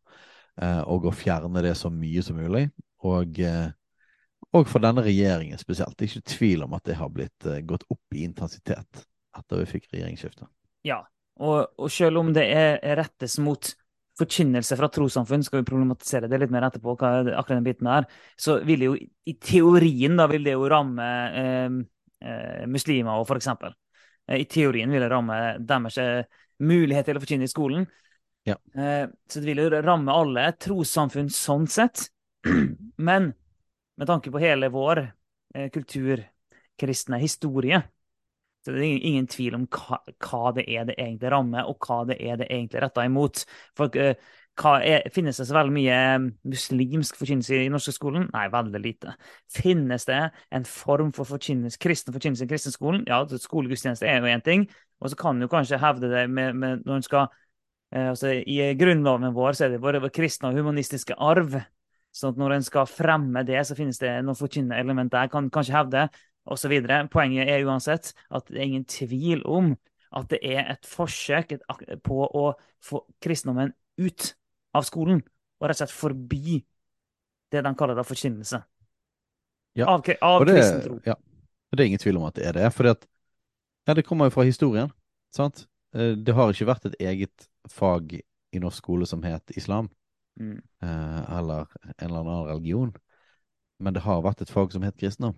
Uh, 0.60 0.82
og 0.90 1.08
å 1.08 1.14
fjerne 1.14 1.62
det 1.64 1.76
så 1.78 1.90
mye 1.92 2.22
som 2.24 2.36
mulig. 2.40 2.66
Og, 3.06 3.38
uh, 3.40 3.70
og 4.56 4.68
for 4.68 4.82
denne 4.84 5.04
regjeringen 5.06 5.60
spesielt. 5.60 5.96
Det 5.96 6.06
er 6.06 6.14
ikke 6.14 6.34
tvil 6.36 6.66
om 6.66 6.76
at 6.76 6.84
det 6.88 6.98
har 7.00 7.12
blitt 7.14 7.48
gått 7.68 7.86
opp 7.88 8.16
i 8.16 8.26
intensitet 8.26 9.06
etter 9.38 9.62
vi 9.62 9.68
fikk 9.76 9.92
regjeringsskiftet. 9.92 10.48
Ja, 10.86 11.04
og, 11.40 11.70
og 11.80 11.92
selv 11.92 12.20
om 12.20 12.32
det 12.36 12.48
er 12.52 12.80
rettes 12.98 13.38
mot 13.40 13.72
forkynnelse 14.20 14.76
fra 14.76 14.88
trossamfunn, 14.92 15.44
skal 15.44 15.62
vi 15.62 15.68
problematisere 15.68 16.28
det 16.30 16.40
litt 16.42 16.52
mer 16.52 16.66
etterpå, 16.68 16.96
hva 16.98 17.12
akkurat 17.22 17.56
den 17.56 17.66
biten 17.66 17.88
er, 17.90 18.08
så 18.40 18.58
vil 18.66 18.82
det 18.82 18.90
jo 18.90 18.96
i 18.98 19.36
teorien 19.40 20.18
da 20.18 20.26
vil 20.30 20.44
det 20.44 20.56
jo 20.56 20.68
ramme 20.70 21.06
eh, 21.40 21.78
eh, 22.26 22.66
muslimer, 22.68 23.24
eksempel. 23.36 23.74
Eh, 24.28 24.42
I 24.42 24.48
teorien 24.50 24.92
vil 24.92 25.04
det 25.04 25.10
ramme 25.12 25.40
deres 25.58 25.98
eh, 26.02 26.28
mulighet 26.60 27.08
til 27.08 27.20
å 27.20 27.24
forkynne 27.24 27.48
i 27.48 27.52
skolen. 27.52 27.88
Ja. 28.48 28.56
Eh, 28.74 29.06
så 29.28 29.40
det 29.40 29.50
vil 29.50 29.62
jo 29.64 29.82
ramme 29.84 30.14
alle 30.14 30.48
trossamfunn 30.56 31.30
sånn 31.32 31.68
sett. 31.70 32.08
Men 33.10 33.32
med 34.00 34.08
tanke 34.08 34.32
på 34.32 34.42
hele 34.42 34.72
vår 34.72 35.04
kulturkristne 35.50 35.70
kultur, 35.74 36.20
kristne 36.80 37.18
historie, 37.20 37.80
så 38.64 38.74
det 38.74 38.84
er 38.84 39.06
ingen 39.08 39.26
tvil 39.30 39.56
om 39.56 39.64
hva, 39.72 40.50
det 40.52 40.66
er 40.68 40.84
det 40.88 40.98
egentlig 40.98 41.30
rammer, 41.32 41.68
og 41.68 41.80
hva 41.80 42.02
det 42.10 42.18
er 42.20 42.36
det 42.40 42.50
egentlig 42.50 42.82
retta 42.84 43.06
imot. 43.08 43.44
For 43.78 43.96
uh, 43.96 44.12
er, 44.84 45.06
Finnes 45.14 45.40
det 45.40 45.46
så 45.48 45.56
veldig 45.56 45.72
mye 45.72 45.94
eh, 45.96 46.26
muslimsk 46.52 47.16
forkynnelse 47.16 47.62
i 47.64 47.70
norske 47.72 47.94
skolen? 47.96 48.26
Nei, 48.34 48.44
veldig 48.52 48.82
lite. 48.84 49.14
Finnes 49.56 50.04
det 50.10 50.20
en 50.52 50.68
form 50.68 51.14
for 51.16 51.28
forkynnelse, 51.28 51.80
kristen 51.80 52.12
forkynnelse 52.12 52.44
i 52.44 52.50
kristenskolen? 52.50 53.06
Ja, 53.08 53.22
skolegudstjeneste 53.24 54.08
er 54.10 54.20
jo 54.20 54.28
én 54.28 54.44
ting. 54.44 54.66
Og 55.00 55.08
så 55.08 55.16
kan 55.16 55.40
en 55.40 55.48
kanskje 55.48 55.80
hevde 55.80 56.12
det 56.12 56.26
med, 56.28 56.52
med 56.60 56.84
når 56.84 57.00
en 57.00 57.06
skal 57.08 57.30
altså, 57.90 58.32
I 58.46 58.72
grunnloven 58.78 59.32
vår 59.34 59.58
så 59.58 59.66
er 59.66 59.74
det 59.74 59.82
både 59.82 60.10
kristne 60.14 60.50
og 60.50 60.58
humanistiske 60.58 61.16
arv. 61.18 61.58
sånn 62.14 62.34
at 62.34 62.40
når 62.42 62.56
en 62.56 62.66
skal 62.66 62.88
fremme 62.90 63.44
det, 63.46 63.60
så 63.66 63.76
finnes 63.78 63.98
det 63.98 64.12
noen 64.24 64.38
forkynnende 64.38 64.78
element 64.78 65.12
der. 65.12 65.30
Kan 65.30 65.50
kanskje 65.50 65.76
hevde 65.76 66.08
osv. 66.50 66.74
Poenget 67.12 67.48
er 67.48 67.66
uansett 67.66 68.12
at 68.30 68.48
det 68.50 68.58
er 68.58 68.66
ingen 68.66 68.86
tvil 68.88 69.44
om 69.46 69.74
at 70.16 70.30
det 70.32 70.40
er 70.42 70.72
et 70.72 70.86
forsøk 70.90 71.54
på 72.02 72.18
å 72.26 72.46
få 72.82 73.04
kristendommen 73.22 73.72
ut 74.00 74.32
av 74.74 74.86
skolen, 74.86 75.20
og 75.60 75.68
rett 75.68 75.78
og 75.78 75.84
slett 75.84 75.94
forbi 75.94 76.60
det 77.50 77.62
de 77.66 77.72
kaller 77.78 77.98
da 77.98 78.06
forkynnelse. 78.06 78.60
Ja, 79.78 79.86
av, 79.86 80.06
av 80.22 80.44
det, 80.46 80.56
kristen 80.58 80.82
tro. 80.82 80.98
Ja. 81.06 81.14
Det 81.70 81.84
er 81.84 81.90
ingen 81.92 82.02
tvil 82.02 82.18
om 82.18 82.26
at 82.26 82.38
det 82.38 82.48
er 82.48 82.56
det. 82.58 82.70
For 82.74 82.90
ja, 82.90 83.94
det 83.94 84.06
kommer 84.06 84.26
jo 84.26 84.34
fra 84.34 84.46
historien. 84.46 84.90
sant? 85.34 85.66
Eh, 85.94 86.16
det 86.18 86.34
har 86.34 86.50
ikke 86.50 86.70
vært 86.70 86.88
et 86.90 86.98
eget 86.98 87.49
fag 87.68 88.14
i 88.50 88.60
norsk 88.62 88.80
skole 88.82 89.06
som 89.06 89.22
het 89.26 89.52
islam, 89.56 89.90
mm. 90.40 90.58
Eh, 90.82 91.38
eller 91.38 91.66
en 91.96 92.06
eller 92.08 92.20
annen 92.20 92.46
religion. 92.48 92.92
Men 93.78 93.94
det 93.94 94.02
har 94.04 94.22
vært 94.24 94.42
et 94.42 94.50
fag 94.52 94.72
som 94.72 94.82
het 94.84 94.96
kristendom 94.96 95.36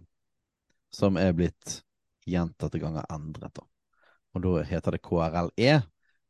som 0.92 1.16
er 1.16 1.32
blitt 1.36 1.80
gjentatte 2.28 2.80
ganger 2.82 3.08
endret. 3.12 3.54
Da. 3.56 3.64
Og 4.36 4.44
da 4.44 4.62
heter 4.68 4.96
det 4.96 5.02
KRLE. 5.04 5.74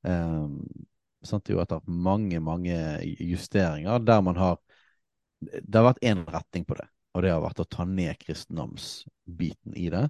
Eh, 0.06 0.46
sant, 1.26 1.50
jo 1.50 1.60
etter 1.62 1.82
mange, 1.86 2.40
mange 2.42 2.76
justeringer 3.02 4.02
der 4.02 4.22
man 4.24 4.38
har 4.40 4.58
Det 5.42 5.74
har 5.74 5.88
vært 5.88 6.04
én 6.06 6.20
retning 6.30 6.62
på 6.62 6.76
det, 6.78 6.84
og 7.18 7.24
det 7.24 7.32
har 7.32 7.40
vært 7.42 7.58
å 7.58 7.66
ta 7.66 7.82
ned 7.82 8.14
kristendomsbiten 8.20 9.74
i 9.74 9.88
det. 9.90 10.04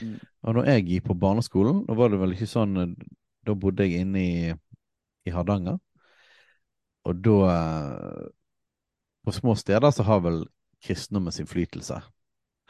Mm. 0.00 0.14
Og 0.48 0.54
når 0.56 0.70
jeg 0.70 0.84
gikk 0.86 1.10
på 1.10 1.16
barneskolen, 1.20 1.82
da 1.84 1.96
var 1.98 2.08
det 2.08 2.20
vel 2.22 2.32
ikke 2.32 2.48
sånn 2.48 2.94
Da 3.44 3.52
bodde 3.52 3.84
jeg 3.84 4.00
inne 4.06 4.22
i, 4.22 4.54
i 5.28 5.34
Hardanger. 5.34 5.78
Og 7.08 7.22
da 7.24 7.38
På 9.24 9.32
små 9.34 9.52
steder 9.58 9.90
så 9.92 10.02
har 10.08 10.22
vel 10.24 10.38
kristendommens 10.80 11.40
innflytelse 11.42 11.98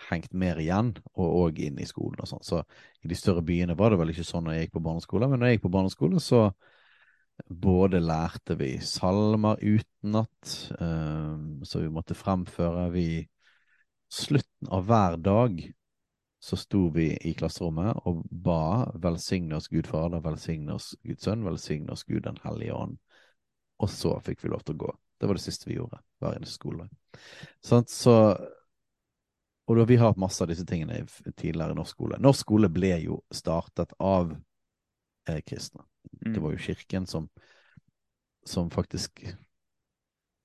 hengt 0.08 0.32
mer 0.34 0.58
igjen, 0.62 0.92
og 1.18 1.36
òg 1.42 1.60
inn 1.66 1.78
i 1.82 1.86
skolen 1.88 2.22
og 2.22 2.30
sånn. 2.30 2.44
Så 2.46 2.62
i 3.02 3.10
de 3.10 3.18
større 3.18 3.42
byene 3.46 3.76
var 3.78 3.92
det 3.92 4.00
vel 4.00 4.12
ikke 4.12 4.26
sånn 4.26 4.46
når 4.46 4.56
jeg 4.56 4.66
gikk 4.66 4.76
på 4.78 4.84
barneskole, 4.86 5.28
men 5.30 5.40
når 5.40 5.50
jeg 5.50 5.58
gikk 5.58 5.64
på 5.66 5.74
barneskole, 5.74 6.22
så 6.22 6.42
både 7.48 8.00
lærte 8.02 8.56
vi 8.58 8.72
salmer 8.82 9.60
utenat, 9.62 10.54
um, 10.78 11.60
så 11.66 11.82
vi 11.84 11.90
måtte 11.94 12.18
fremføre. 12.18 12.88
Vi 12.94 13.08
Slutten 14.08 14.70
av 14.72 14.86
hver 14.88 15.18
dag 15.20 15.58
så 16.38 16.56
sto 16.56 16.88
vi 16.94 17.10
i 17.26 17.34
klasserommet 17.34 18.04
og 18.06 18.22
ba 18.30 18.86
velsigne 19.02 19.58
oss 19.58 19.66
Gud 19.72 19.88
Fader, 19.90 20.22
velsigne 20.22 20.76
oss 20.78 20.92
Guds 21.02 21.26
Sønn, 21.26 21.42
velsigne 21.46 21.92
oss 21.92 22.06
Gud 22.06 22.22
Den 22.26 22.38
hellige 22.44 22.76
ånd. 22.76 22.98
Og 23.82 23.90
så 23.90 24.14
fikk 24.22 24.44
vi 24.44 24.52
lov 24.52 24.62
til 24.66 24.78
å 24.78 24.84
gå. 24.86 24.92
Det 25.18 25.26
var 25.26 25.38
det 25.38 25.42
siste 25.42 25.66
vi 25.70 25.78
gjorde 25.78 25.98
hver 26.22 26.38
eneste 26.38 26.58
skoledag. 26.58 27.18
Sånn, 27.64 27.86
så 27.90 28.14
og 29.68 29.76
da, 29.76 29.84
vi 29.84 29.98
har 30.00 30.14
hatt 30.14 30.20
masse 30.20 30.40
av 30.40 30.48
disse 30.48 30.64
tingene 30.64 31.02
tidligere 31.36 31.74
i 31.74 31.76
norsk 31.76 31.92
skole. 31.92 32.16
Norsk 32.24 32.46
skole 32.46 32.70
ble 32.72 32.94
jo 33.02 33.18
startet 33.34 33.92
av 34.00 34.30
eh, 35.28 35.42
kristne. 35.44 35.84
Mm. 36.22 36.32
Det 36.32 36.40
var 36.40 36.54
jo 36.54 36.62
kirken 36.70 37.06
som, 37.06 37.26
som 38.48 38.70
faktisk 38.72 39.26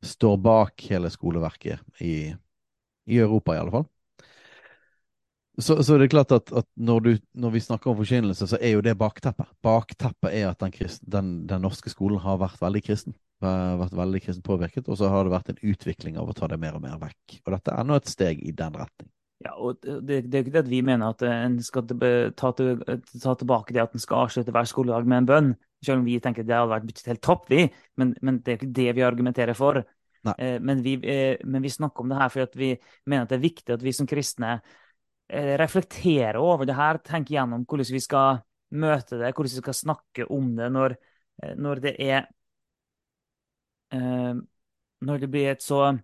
står 0.03 0.37
bak 0.43 0.83
hele 0.89 1.11
skoleverket 1.13 2.03
i, 2.03 2.33
i 3.07 3.21
Europa, 3.23 3.55
i 3.55 3.61
alle 3.61 3.71
fall. 3.71 3.87
Så, 5.61 5.75
så 5.85 5.97
det 6.01 6.07
er 6.07 6.13
klart 6.15 6.31
at, 6.33 6.49
at 6.49 6.65
når, 6.73 6.99
du, 7.05 7.11
når, 7.37 7.51
vi 7.53 7.61
snakker 7.61 7.91
om 7.91 7.97
forkynnelse, 7.99 8.47
så 8.49 8.57
er 8.57 8.73
jo 8.73 8.81
det 8.81 8.95
bakteppet. 8.97 9.51
Bakteppet 9.61 10.33
er 10.33 10.47
at 10.49 10.63
den, 10.63 10.73
kristen, 10.73 11.09
den, 11.13 11.33
den 11.49 11.61
norske 11.61 11.91
skolen 11.93 12.21
har 12.23 12.39
vært 12.41 12.61
veldig 12.61 12.81
kristen. 12.85 13.13
Vært 13.43 13.93
veldig 13.93 14.21
kristen 14.23 14.45
påvirket, 14.45 14.87
og 14.89 14.97
så 14.97 15.11
har 15.11 15.27
det 15.27 15.33
vært 15.33 15.51
en 15.51 15.61
utvikling 15.61 16.17
av 16.17 16.31
å 16.31 16.35
ta 16.37 16.49
det 16.49 16.57
mer 16.57 16.79
og 16.79 16.85
mer 16.85 16.97
vekk. 17.01 17.37
Og 17.43 17.53
dette 17.53 17.75
er 17.75 17.85
nå 17.85 17.99
et 17.99 18.09
steg 18.09 18.41
i 18.41 18.55
den 18.55 18.79
retning. 18.81 19.11
Ja, 19.43 19.53
og 19.59 19.83
det, 19.83 20.23
det 20.31 20.37
er 20.39 20.45
ikke 20.45 20.55
det 20.55 20.63
at 20.63 20.71
vi 20.71 20.81
mener 20.87 21.11
at 21.11 21.23
en 21.27 21.57
skal 21.61 21.85
ta, 21.85 22.53
til, 22.55 22.79
ta 23.19 23.33
tilbake 23.37 23.75
det 23.75 23.83
at 23.83 23.93
en 23.93 24.01
skal 24.01 24.25
avslutte 24.25 24.53
hver 24.55 24.69
skoledag 24.69 25.09
med 25.09 25.21
en 25.21 25.27
bønn. 25.29 25.55
Selv 25.83 25.99
om 25.99 26.07
vi 26.07 26.21
tenker 26.23 26.47
det 26.47 26.55
hadde 26.55 26.71
vært 26.71 27.09
helt 27.11 27.25
topp, 27.25 27.49
vi. 27.51 27.67
Men, 27.99 28.15
men, 28.23 28.39
det 28.41 28.53
er 28.53 28.61
ikke 28.61 28.77
det 28.79 28.93
vi 28.97 29.05
argumenterer 29.05 29.57
for. 29.59 29.83
Eh, 30.37 30.55
men, 30.63 30.81
vi, 30.81 30.95
eh, 31.03 31.35
men, 31.43 31.61
vi, 31.61 31.73
snakker 31.75 32.05
om 32.05 32.13
det 32.13 32.21
her 32.21 32.31
fordi 32.31 32.55
vi 32.63 32.71
mener 33.03 33.27
at 33.27 33.33
det 33.33 33.37
er 33.37 33.49
viktig 33.51 33.75
at 33.75 33.83
vi 33.83 33.93
som 33.93 34.07
kristne 34.07 34.55
Eh, 34.55 34.79
reflektere 35.59 36.39
over 36.41 36.67
det 36.69 36.75
her, 36.77 36.99
tenke 37.05 37.35
gjennom 37.35 37.65
hvordan 37.65 37.93
vi 37.95 38.01
skal 38.03 38.41
møte 38.73 39.19
det, 39.19 39.33
hvordan 39.33 39.51
vi 39.51 39.61
skal 39.61 39.77
snakke 39.77 40.27
om 40.33 40.53
det 40.57 40.69
når, 40.73 40.95
eh, 41.43 41.53
når 41.59 41.83
det 41.83 41.93
er 42.01 42.25
eh, 43.93 44.33
Når 45.03 45.17
det 45.19 45.29
blir 45.29 45.51
et 45.51 45.63
så 45.63 45.97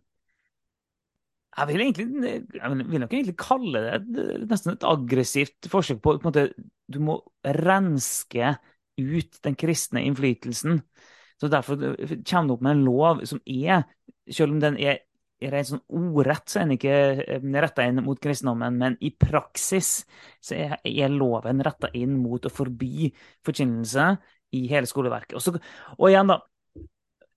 jeg 1.57 1.67
vil, 1.67 1.81
egentlig, 1.81 2.29
jeg 2.55 2.69
vil 2.71 3.01
nok 3.01 3.13
egentlig 3.13 3.36
kalle 3.39 3.79
det 3.81 4.25
nesten 4.48 4.75
et 4.75 4.86
aggressivt 4.86 5.67
forsøk 5.71 5.98
på, 6.03 6.13
på 6.21 6.29
måte, 6.29 6.45
Du 6.88 7.00
må 7.03 7.17
renske 7.43 8.53
ut 9.00 9.39
den 9.43 9.57
kristne 9.59 10.03
innflytelsen. 10.05 10.79
Så 11.41 11.50
Derfor 11.51 11.75
kommer 11.75 12.48
det 12.48 12.53
opp 12.53 12.63
med 12.63 12.71
en 12.71 12.86
lov 12.86 13.25
som 13.27 13.41
er, 13.45 13.83
selv 14.29 14.53
om 14.53 14.62
den 14.62 14.77
er 14.79 15.01
rent 15.48 15.69
sånn 15.69 15.84
ordrett 15.96 16.51
så 16.51 16.60
er 16.60 16.67
den 16.67 16.75
ikke 16.75 16.96
eh, 17.24 17.48
retta 17.63 17.86
inn 17.88 18.01
mot 18.03 18.19
kristendommen, 18.19 18.75
men 18.79 18.98
i 19.05 19.13
praksis 19.15 20.03
så 20.43 20.58
er, 20.58 21.13
loven 21.13 21.63
retta 21.63 21.91
inn 21.96 22.17
mot 22.19 22.43
å 22.43 22.51
forby 22.51 23.10
forkynnelse 23.48 24.10
i 24.58 24.65
hele 24.72 24.89
skoleverket. 24.89 25.38
Og, 25.39 25.43
så, 25.43 25.55
og 25.96 26.08
igjen, 26.10 26.31
da. 26.31 26.41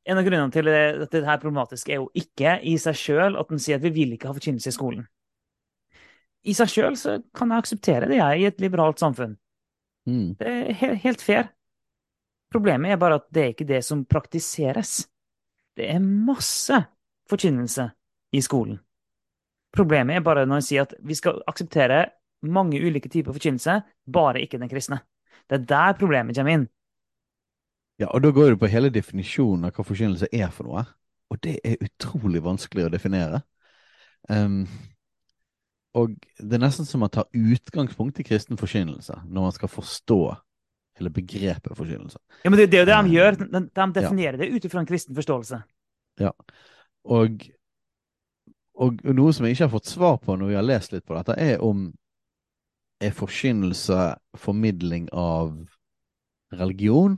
En 0.02 0.18
av 0.18 0.26
grunnene 0.26 0.50
til 0.50 0.66
at 0.66 0.98
dette 0.98 1.20
er 1.22 1.38
problematisk, 1.38 1.92
er 1.92 2.00
jo 2.00 2.08
ikke 2.18 2.56
i 2.66 2.74
seg 2.82 2.96
sjøl 2.98 3.36
at 3.38 3.52
den 3.52 3.60
sier 3.62 3.78
at 3.78 3.84
vi 3.84 3.92
vil 3.94 4.16
ikke 4.16 4.32
ha 4.32 4.34
forkynnelse 4.34 4.72
i 4.72 4.74
skolen. 4.74 5.04
I 6.42 6.56
seg 6.58 6.72
sjøl 6.72 6.96
så 6.98 7.20
kan 7.38 7.54
jeg 7.54 7.62
akseptere 7.62 8.08
det, 8.10 8.18
jeg, 8.18 8.40
i 8.40 8.48
et 8.48 8.64
liberalt 8.64 8.98
samfunn. 8.98 9.36
Mm. 10.10 10.32
Det 10.40 10.48
er 10.48 10.72
helt, 10.80 10.98
helt 11.04 11.22
fair. 11.22 11.52
Problemet 12.50 12.90
er 12.90 12.98
bare 12.98 13.20
at 13.20 13.28
det 13.30 13.44
er 13.44 13.54
ikke 13.54 13.68
det 13.68 13.78
som 13.86 14.02
praktiseres. 14.10 15.04
Det 15.78 15.86
er 15.88 16.02
masse 16.02 16.82
forkynnelse 17.32 17.88
i 18.32 18.42
skolen. 18.44 18.78
Problemet 19.72 20.18
er 20.18 20.24
bare 20.24 20.44
når 20.46 20.60
en 20.60 20.66
sier 20.66 20.84
at 20.86 20.94
vi 21.00 21.16
skal 21.16 21.40
akseptere 21.48 22.04
mange 22.42 22.80
ulike 22.82 23.08
typer 23.08 23.32
forkynnelse, 23.32 23.80
bare 24.12 24.42
ikke 24.42 24.60
den 24.60 24.70
kristne. 24.70 25.00
Det 25.48 25.60
er 25.60 25.66
der 25.68 25.98
problemet 25.98 26.36
kommer 26.36 26.58
inn. 26.58 26.68
Ja, 28.00 28.08
og 28.10 28.22
da 28.24 28.32
går 28.34 28.54
du 28.54 28.60
på 28.60 28.70
hele 28.72 28.90
definisjonen 28.92 29.68
av 29.68 29.76
hva 29.76 29.84
forkynnelse 29.86 30.28
er 30.32 30.50
for 30.54 30.68
noe. 30.68 30.84
Og 31.32 31.40
det 31.44 31.58
er 31.64 31.80
utrolig 31.80 32.42
vanskelig 32.44 32.86
å 32.86 32.92
definere. 32.92 33.42
Um, 34.28 34.64
og 35.98 36.14
det 36.38 36.56
er 36.56 36.62
nesten 36.62 36.88
som 36.88 37.02
man 37.04 37.12
tar 37.12 37.28
utgangspunkt 37.36 38.20
i 38.20 38.26
kristen 38.26 38.60
forkynnelse 38.60 39.16
når 39.26 39.48
man 39.48 39.54
skal 39.56 39.70
forstå 39.72 40.20
hele 41.00 41.12
begrepet 41.12 41.76
forkynnelse. 41.76 42.20
Ja, 42.44 42.50
men 42.50 42.60
det, 42.60 42.68
det 42.72 42.80
er 42.80 42.84
jo 42.84 42.90
det 42.90 42.94
de 42.94 42.98
ehm, 42.98 43.12
gjør. 43.12 43.38
De, 43.40 43.62
de 43.68 43.86
definerer 43.96 44.38
ja. 44.38 44.42
det 44.42 44.50
ut 44.52 44.68
ifra 44.68 44.82
en 44.82 44.88
kristen 44.88 45.16
forståelse. 45.16 45.62
Ja, 46.20 46.32
og, 47.04 47.44
og, 48.78 49.02
noe 49.14 49.34
som 49.34 49.46
jeg 49.46 49.56
ikke 49.56 49.66
har 49.66 49.74
fått 49.74 49.90
svar 49.90 50.18
på 50.22 50.36
når 50.36 50.52
vi 50.52 50.58
har 50.58 50.66
lest 50.66 50.94
litt 50.94 51.06
på 51.08 51.16
dette, 51.18 51.36
er 51.38 51.62
om 51.64 51.90
er 53.02 53.14
forkynnelse 53.16 53.98
formidling 54.38 55.08
av 55.16 55.56
religion? 56.54 57.16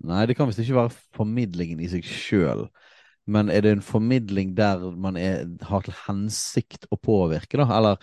Nei, 0.00 0.24
det 0.26 0.36
kan 0.36 0.48
visst 0.48 0.62
ikke 0.62 0.78
være 0.78 0.96
formidlingen 1.16 1.82
i 1.84 1.90
seg 1.92 2.06
sjøl. 2.06 2.66
Men 3.30 3.50
er 3.52 3.62
det 3.62 3.74
en 3.76 3.84
formidling 3.84 4.54
der 4.58 4.82
man 4.98 5.18
er, 5.20 5.44
har 5.68 5.84
til 5.86 5.94
hensikt 6.06 6.88
å 6.90 6.98
påvirke, 6.98 7.60
da? 7.60 7.68
Eller, 7.76 8.00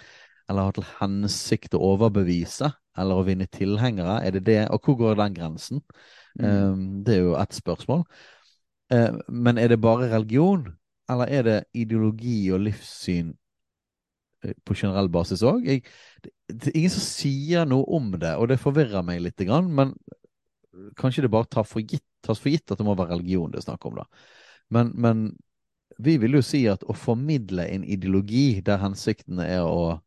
eller, 0.48 0.70
har 0.70 0.78
til 0.78 0.88
hensikt 1.02 1.76
å 1.76 1.82
overbevise? 1.94 2.70
Eller 2.98 3.20
å 3.20 3.26
vinne 3.28 3.50
tilhengere? 3.52 4.22
Er 4.26 4.38
det 4.38 4.46
det? 4.48 4.62
Og 4.74 4.86
hvor 4.86 4.98
går 5.02 5.20
den 5.20 5.36
grensen? 5.36 5.84
Mm. 6.38 6.46
Um, 6.46 6.88
det 7.06 7.18
er 7.18 7.26
jo 7.26 7.36
ett 7.42 7.58
spørsmål. 7.58 8.06
Eh, 8.94 9.18
men 9.28 9.58
er 9.58 9.72
det 9.72 9.82
bare 9.84 10.12
religion, 10.12 10.66
eller 11.10 11.32
er 11.32 11.44
det 11.48 11.58
ideologi 11.76 12.52
og 12.56 12.64
livssyn 12.68 13.34
eh, 14.44 14.56
på 14.66 14.78
generell 14.78 15.10
basis 15.12 15.44
òg? 15.48 15.68
Ingen 15.68 16.94
som 16.94 17.04
sier 17.04 17.68
noe 17.68 17.88
om 17.98 18.14
det, 18.16 18.36
og 18.38 18.48
det 18.52 18.62
forvirrer 18.62 19.06
meg 19.06 19.22
litt. 19.26 19.44
Men 19.68 19.94
kanskje 21.00 21.26
det 21.26 21.34
bare 21.34 21.50
tas 21.52 21.68
for 21.70 21.84
gitt, 21.84 22.06
tas 22.24 22.40
for 22.40 22.52
gitt 22.52 22.72
at 22.72 22.80
det 22.80 22.88
må 22.88 22.96
være 22.98 23.16
religion 23.16 23.52
det 23.52 23.62
er 23.62 23.70
snakk 23.70 23.86
om. 23.90 24.00
da. 24.02 24.08
Men, 24.74 24.92
men, 24.96 25.28
vi 25.98 26.18
vil 26.22 26.38
jo 26.38 26.44
si 26.46 26.60
at 26.70 26.84
å 26.86 26.94
formidle 26.94 27.64
en 27.74 27.86
ideologi 27.88 28.60
der 28.62 28.78
hensikten 28.84 29.40
er 29.42 29.64
å 29.66 29.98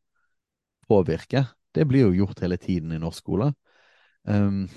påvirke, 0.86 1.48
det 1.74 1.86
blir 1.90 2.04
jo 2.04 2.20
gjort 2.20 2.42
hele 2.44 2.58
tiden 2.62 2.92
i 2.94 3.00
norsk 3.02 3.24
skole. 3.24 3.48
Um, 4.22 4.68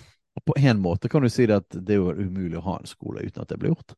på 0.41 0.55
en 0.57 0.79
måte 0.81 1.09
kan 1.09 1.21
du 1.21 1.29
si 1.29 1.45
det 1.45 1.59
at 1.61 1.75
det 1.77 1.95
er 1.95 2.01
jo 2.01 2.13
umulig 2.17 2.57
å 2.57 2.65
ha 2.65 2.77
en 2.79 2.89
skole 2.89 3.21
uten 3.21 3.43
at 3.43 3.51
det 3.51 3.59
blir 3.61 3.73
gjort. 3.73 3.93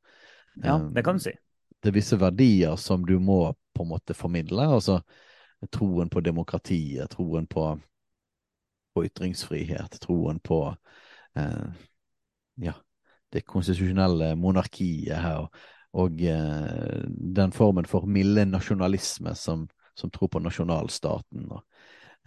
Ja, 0.64 0.78
det 0.80 1.04
kan 1.04 1.20
du 1.20 1.24
si. 1.24 1.32
Det 1.80 1.92
er 1.92 1.96
visse 1.96 2.20
verdier 2.20 2.76
som 2.82 3.06
du 3.06 3.18
må 3.20 3.54
på 3.76 3.84
en 3.84 3.92
måte 3.92 4.16
formidle. 4.18 4.68
altså 4.78 5.02
Troen 5.72 6.10
på 6.12 6.22
demokratiet, 6.22 7.10
troen 7.16 7.48
på, 7.48 7.64
på 8.94 9.06
ytringsfrihet, 9.08 10.00
troen 10.04 10.40
på 10.44 10.60
eh, 11.40 11.86
ja, 12.62 12.74
det 13.34 13.46
konstitusjonelle 13.48 14.36
monarkiet 14.36 15.18
her, 15.24 15.48
og, 15.96 16.22
eh, 16.22 17.02
den 17.08 17.56
formen 17.56 17.88
for 17.90 18.06
milde 18.06 18.46
nasjonalisme 18.46 19.34
som, 19.36 19.68
som 19.96 20.12
tror 20.12 20.30
på 20.36 20.44
nasjonalstaten, 20.44 21.48
og 21.50 21.64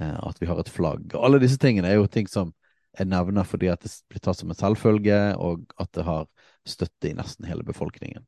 eh, 0.00 0.18
at 0.18 0.40
vi 0.40 0.48
har 0.48 0.60
et 0.60 0.72
flagg. 0.72 1.12
Og 1.14 1.24
alle 1.28 1.40
disse 1.44 1.60
tingene 1.60 1.92
er 1.92 2.00
jo 2.00 2.08
ting 2.10 2.28
som 2.30 2.54
jeg 2.99 3.09
nevner 3.09 3.47
fordi 3.47 3.71
at 3.73 3.85
det 3.85 3.93
blir 4.11 4.23
tatt 4.23 4.38
som 4.40 4.50
en 4.52 4.59
selvfølge, 4.59 5.19
og 5.38 5.67
at 5.78 5.90
det 5.95 6.05
har 6.07 6.26
støtte 6.69 7.11
i 7.11 7.17
nesten 7.17 7.47
hele 7.49 7.64
befolkningen. 7.67 8.25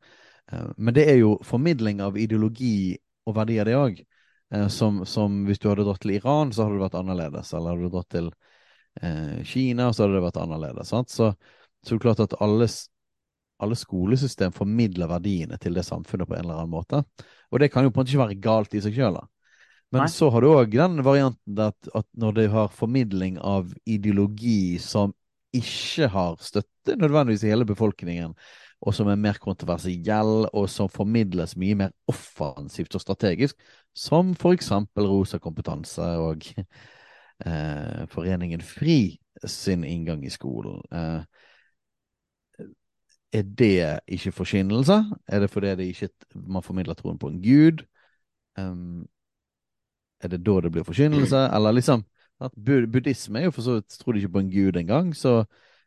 Eh, 0.52 0.68
men 0.76 0.96
det 0.96 1.06
er 1.10 1.20
jo 1.20 1.36
formidling 1.46 2.02
av 2.04 2.18
ideologi 2.18 2.98
og 3.28 3.36
verdier, 3.38 3.68
det 3.68 3.78
òg. 3.78 4.00
Eh, 4.54 4.68
som, 4.68 5.02
som, 5.06 5.42
hvis 5.46 5.60
du 5.62 5.68
hadde 5.70 5.86
dratt 5.86 6.02
til 6.04 6.16
Iran, 6.16 6.52
så 6.52 6.64
hadde 6.66 6.78
det 6.78 6.86
vært 6.86 7.00
annerledes. 7.00 7.52
Eller 7.54 7.74
hadde 7.74 7.88
du 7.90 7.96
dratt 7.96 8.12
til 8.14 8.30
eh, 9.02 9.42
Kina, 9.46 9.90
så 9.92 10.06
hadde 10.06 10.18
det 10.18 10.24
vært 10.28 10.40
annerledes. 10.42 10.94
Sant? 10.94 11.12
Så, 11.14 11.32
så 11.82 11.94
det 11.94 12.00
er 12.00 12.06
klart 12.06 12.24
at 12.26 12.38
alle, 12.44 12.68
alle 13.60 13.78
skolesystem 13.78 14.54
formidler 14.56 15.10
verdiene 15.10 15.58
til 15.62 15.76
det 15.78 15.86
samfunnet 15.88 16.30
på 16.30 16.38
en 16.38 16.46
eller 16.46 16.62
annen 16.62 16.74
måte. 16.74 17.04
Og 17.50 17.62
det 17.62 17.70
kan 17.72 17.86
jo 17.86 17.92
på 17.92 18.00
en 18.00 18.04
måte 18.04 18.14
ikke 18.14 18.26
være 18.26 18.42
galt 18.42 18.74
i 18.78 18.82
seg 18.84 18.96
sjøl. 18.96 19.20
Men 19.90 20.04
Nei. 20.04 20.10
så 20.12 20.28
har 20.30 20.44
du 20.44 20.52
òg 20.52 20.74
den 20.78 21.02
varianten 21.02 21.62
at, 21.64 21.88
at, 21.98 22.06
når 22.14 22.36
du 22.36 22.44
har 22.52 22.70
formidling 22.74 23.40
av 23.42 23.72
ideologi 23.90 24.78
som 24.82 25.14
ikke 25.56 26.06
har 26.12 26.36
støtte 26.38 26.94
nødvendigvis 26.94 27.42
i 27.42 27.50
hele 27.50 27.66
befolkningen, 27.66 28.36
og 28.80 28.94
som 28.94 29.10
er 29.10 29.18
mer 29.18 29.40
kontroversiell, 29.42 30.46
og 30.46 30.68
som 30.70 30.88
formidles 30.88 31.56
mye 31.58 31.76
mer 31.82 31.90
offensivt 32.08 32.94
og 32.94 33.02
strategisk, 33.02 33.58
som 33.92 34.30
for 34.38 34.54
eksempel 34.54 35.10
Rosa 35.10 35.42
kompetanse 35.42 36.06
og 36.22 36.46
eh, 37.46 38.06
Foreningen 38.14 38.62
FRI 38.62 39.18
sin 39.42 39.84
inngang 39.84 40.22
i 40.24 40.30
skolen. 40.30 40.80
Eh, 40.94 41.22
er 43.32 43.42
det 43.42 44.00
ikke 44.06 44.32
forkynnelse? 44.32 45.04
Er 45.26 45.40
det 45.42 45.50
fordi 45.50 45.74
det 45.78 45.90
ikke, 45.90 46.08
man 46.34 46.62
formidler 46.62 46.94
troen 46.94 47.18
på 47.18 47.28
en 47.30 47.42
gud? 47.42 47.82
Um, 48.58 49.06
er 50.20 50.32
det 50.32 50.42
da 50.46 50.60
det 50.60 50.72
blir 50.74 50.86
forkynnelse? 50.86 51.48
Eller 51.56 51.76
liksom 51.76 52.04
at 52.40 52.54
Buddhisme 52.56 53.40
er 53.40 53.48
jo 53.48 53.52
for 53.52 53.66
så 53.66 53.76
vidt 53.78 53.98
Tror 54.00 54.16
de 54.16 54.22
ikke 54.22 54.36
på 54.36 54.44
en 54.44 54.52
gud 54.52 54.78
engang, 54.80 55.12
så 55.16 55.42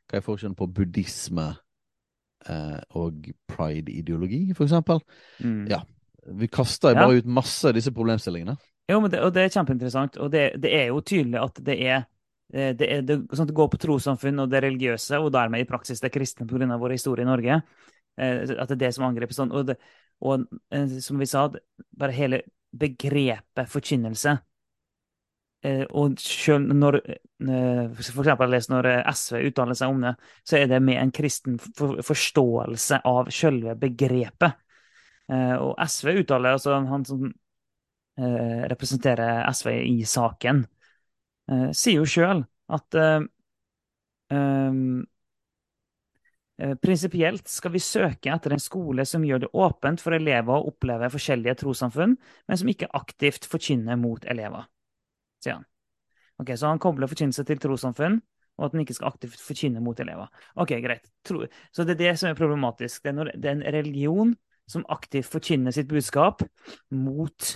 hva 0.10 0.20
er 0.20 0.25
forskjellen 0.25 0.56
på 0.60 0.68
buddhisme 0.68 1.46
eh, 2.52 2.80
og 3.00 3.30
pride-ideologi, 3.50 4.46
for 4.54 4.68
eksempel? 4.68 5.00
Mm. 5.40 5.63
Ja. 5.72 5.80
Vi 6.24 6.48
kaster 6.52 6.96
bare 6.96 7.20
ut 7.20 7.28
masse 7.28 7.68
av 7.68 7.75
disse 7.75 7.92
problemstillingene. 7.96 8.56
Jo, 8.92 9.00
men 9.00 9.12
det, 9.12 9.22
og 9.24 9.32
det 9.36 9.46
er 9.46 9.54
kjempeinteressant. 9.56 10.20
Og 10.20 10.32
det, 10.32 10.44
det, 10.63 10.74
er 10.75 10.92
jo 10.92 11.00
tydelig 11.04 11.40
at 11.40 11.60
det 11.66 11.78
er 11.80 11.98
eh, 12.54 12.74
det, 12.75 12.90
er, 12.90 13.06
det, 13.08 13.18
sånn 13.32 13.50
det 13.50 13.58
går 13.58 13.72
på 13.72 13.80
trossamfunn 13.86 14.44
og 14.44 14.52
det 14.52 14.63
religiøse, 14.66 15.20
og 15.24 15.32
dermed 15.36 15.63
i 15.63 15.70
praksis 15.70 16.04
det 16.04 16.12
kristne 16.13 16.48
pga. 16.50 16.78
vår 16.78 16.98
historie 16.98 17.25
i 17.25 17.32
Norge. 17.32 17.62
Eh, 18.20 18.44
at 18.44 18.68
det 18.70 18.78
er 18.78 18.84
det 18.86 18.92
som 18.98 19.08
angripes 19.08 19.40
sånn. 19.40 19.56
Og, 19.56 19.74
og 20.24 20.46
eh, 20.75 21.00
som 21.04 21.20
vi 21.20 21.30
sa, 21.32 21.48
bare 21.98 22.16
hele 22.20 22.44
begrepet 22.80 23.70
forkynnelse. 23.70 24.38
Eh, 25.63 25.86
og 25.96 26.18
selv 26.20 26.74
når 26.75 26.98
eh, 27.00 27.86
for 27.96 28.24
eksempel 28.24 28.58
når 28.74 28.89
SV 29.15 29.38
uttaler 29.48 29.77
seg 29.80 29.94
om 29.94 30.01
det, 30.03 30.12
så 30.44 30.58
er 30.60 30.68
det 30.68 30.82
med 30.84 31.00
en 31.00 31.13
kristen 31.15 31.56
forståelse 31.60 33.00
av 33.08 33.32
selve 33.32 33.77
begrepet. 33.80 34.60
Eh, 35.32 35.56
og 35.56 35.80
SV 35.80 36.18
uttaler, 36.24 36.58
altså 36.58 36.75
han 36.89 37.08
som 37.08 37.32
representerer 38.13 39.39
SV 39.50 39.72
i 39.74 40.03
saken, 40.06 40.60
sier 41.74 41.96
jo 41.98 42.03
sjøl 42.06 42.44
at 42.77 42.98
Prinsipielt 46.53 47.48
skal 47.50 47.74
vi 47.74 47.79
søke 47.81 48.29
etter 48.29 48.53
en 48.53 48.62
skole 48.62 49.07
som 49.10 49.24
gjør 49.25 49.39
det 49.41 49.50
åpent 49.57 50.01
for 50.03 50.13
elever 50.13 50.53
å 50.53 50.69
oppleve 50.69 51.10
forskjellige 51.10 51.55
trossamfunn, 51.63 52.13
men 52.48 52.60
som 52.62 52.69
ikke 52.69 52.91
aktivt 52.93 53.48
forkynner 53.50 53.98
mot 53.98 54.27
elever 54.29 54.67
sier 55.43 55.60
han. 55.60 55.65
Ok, 56.41 56.55
Så 56.57 56.69
han 56.69 56.81
kobler 56.81 57.10
forkynnelse 57.12 57.45
til 57.48 57.60
trossamfunn, 57.62 58.22
og 58.57 58.67
at 58.67 58.74
den 58.74 58.83
ikke 58.83 58.95
skal 58.98 59.12
aktivt 59.12 59.41
forkynne 59.41 59.81
mot 59.83 60.00
elever. 60.00 60.29
Ok, 60.60 60.75
greit. 60.83 61.10
Så 61.25 61.86
det 61.86 61.95
er 61.95 62.01
det 62.01 62.13
som 62.22 62.29
er 62.29 62.38
problematisk. 62.38 63.03
Det 63.03 63.12
er, 63.12 63.17
når, 63.17 63.31
det 63.33 63.50
er 63.50 63.57
en 63.57 63.67
religion 63.75 64.33
som 64.69 64.86
aktivt 64.93 65.29
forkynner 65.29 65.74
sitt 65.75 65.89
budskap 65.89 66.43
mot 66.93 67.55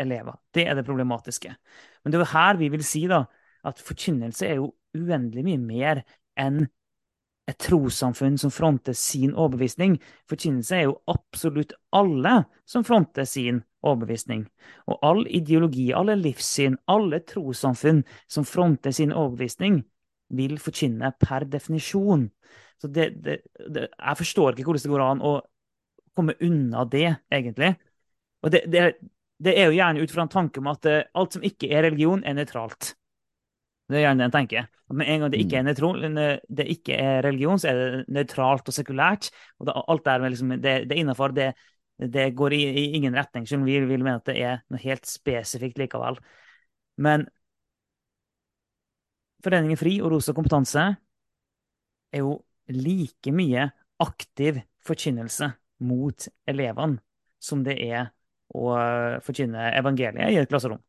elever. 0.00 0.38
Det 0.54 0.66
er 0.68 0.78
det 0.78 0.86
problematiske. 0.86 1.54
Men 2.02 2.12
det 2.12 2.18
er 2.18 2.24
jo 2.24 2.32
her 2.32 2.60
vi 2.60 2.70
vil 2.72 2.84
si 2.86 3.06
da, 3.10 3.24
at 3.66 3.82
forkynnelse 3.82 4.46
er 4.46 4.60
jo 4.60 4.70
uendelig 4.96 5.44
mye 5.46 5.62
mer 5.62 6.02
enn 6.38 6.66
et 7.46 7.58
trossamfunn 7.62 8.38
som 8.38 8.50
fronter 8.50 8.94
sin 8.98 9.34
overbevisning. 9.34 9.96
Forkynnelse 10.30 10.76
er 10.76 10.86
jo 10.88 10.96
absolutt 11.10 11.76
alle 11.94 12.40
som 12.66 12.84
fronter 12.86 13.26
sin 13.28 13.62
overbevisning. 13.86 14.46
Og 14.90 14.98
all 15.06 15.22
ideologi, 15.30 15.92
alle 15.94 16.16
livssyn, 16.18 16.78
alle 16.90 17.22
trossamfunn 17.26 18.02
som 18.26 18.46
fronter 18.48 18.94
sin 18.94 19.14
overbevisning, 19.14 19.84
vil 20.34 20.56
forkynne 20.58 21.12
per 21.22 21.46
definisjon. 21.46 22.26
Så 22.82 22.90
det, 22.90 23.12
det, 23.22 23.40
det, 23.70 23.88
jeg 23.94 24.18
forstår 24.18 24.56
ikke 24.56 24.72
hvordan 24.72 24.82
det 24.82 24.94
går 24.94 25.04
an 25.06 25.22
å 25.24 25.36
komme 26.16 26.34
unna 26.42 26.82
det, 26.90 27.08
egentlig. 27.30 27.76
Og 28.42 28.52
det, 28.52 28.64
det 28.72 29.54
er 29.54 29.68
jo 29.68 29.76
gjerne 29.76 30.02
ut 30.02 30.12
fra 30.12 30.26
en 30.26 30.32
tanke 30.32 30.60
om 30.62 30.70
at 30.72 30.88
eh, 30.88 31.04
alt 31.14 31.36
som 31.36 31.44
ikke 31.46 31.70
er 31.70 31.86
religion, 31.86 32.24
er 32.24 32.36
nøytralt. 32.36 32.94
Det 33.86 33.98
er 33.98 34.02
gjerne 34.02 34.24
det 34.24 34.26
en 34.26 34.34
tenker. 34.34 34.66
Med 34.98 35.08
en 35.10 35.22
gang 35.22 35.32
det 35.32 35.40
ikke, 35.42 35.62
mm. 35.62 35.68
er 36.18 36.42
det 36.58 36.66
ikke 36.70 36.98
er 36.98 37.22
religion, 37.26 37.58
så 37.58 37.70
er 37.70 37.78
det 37.78 38.04
nøytralt 38.16 38.68
og 38.70 38.74
sekulært. 38.74 39.30
Og 39.60 39.68
det, 39.68 39.76
alt 39.94 40.10
er 40.10 40.26
liksom, 40.26 40.54
det, 40.56 40.74
det 40.90 40.96
er 40.96 41.02
innafor. 41.02 41.34
Det, 41.36 41.52
det 41.98 42.26
går 42.36 42.56
i, 42.56 42.62
i, 42.66 42.84
ingen 42.98 43.14
retning, 43.16 43.46
selv 43.46 43.62
om 43.62 43.70
vi 43.70 43.78
vil 43.80 44.02
mene 44.02 44.18
at 44.18 44.26
det 44.28 44.36
er 44.42 44.60
noe 44.70 44.82
helt 44.82 45.06
spesifikt 45.08 45.78
likevel. 45.80 46.18
Men 47.02 47.28
Foreningen 49.44 49.78
FRI 49.78 49.98
og 50.02 50.10
Rosa 50.10 50.32
kompetanse 50.34 50.82
er 52.10 52.22
jo 52.24 52.38
like 52.72 53.30
mye 53.36 53.68
aktiv 54.02 54.58
forkynnelse 54.86 55.52
mot 55.86 56.26
elevene 56.48 56.98
som 57.38 57.62
det 57.62 57.76
er 57.84 58.08
å 58.56 58.72
forkynne 59.22 59.70
evangeliet 59.78 60.32
i 60.32 60.40
et 60.40 60.50
klasserom. 60.50 60.80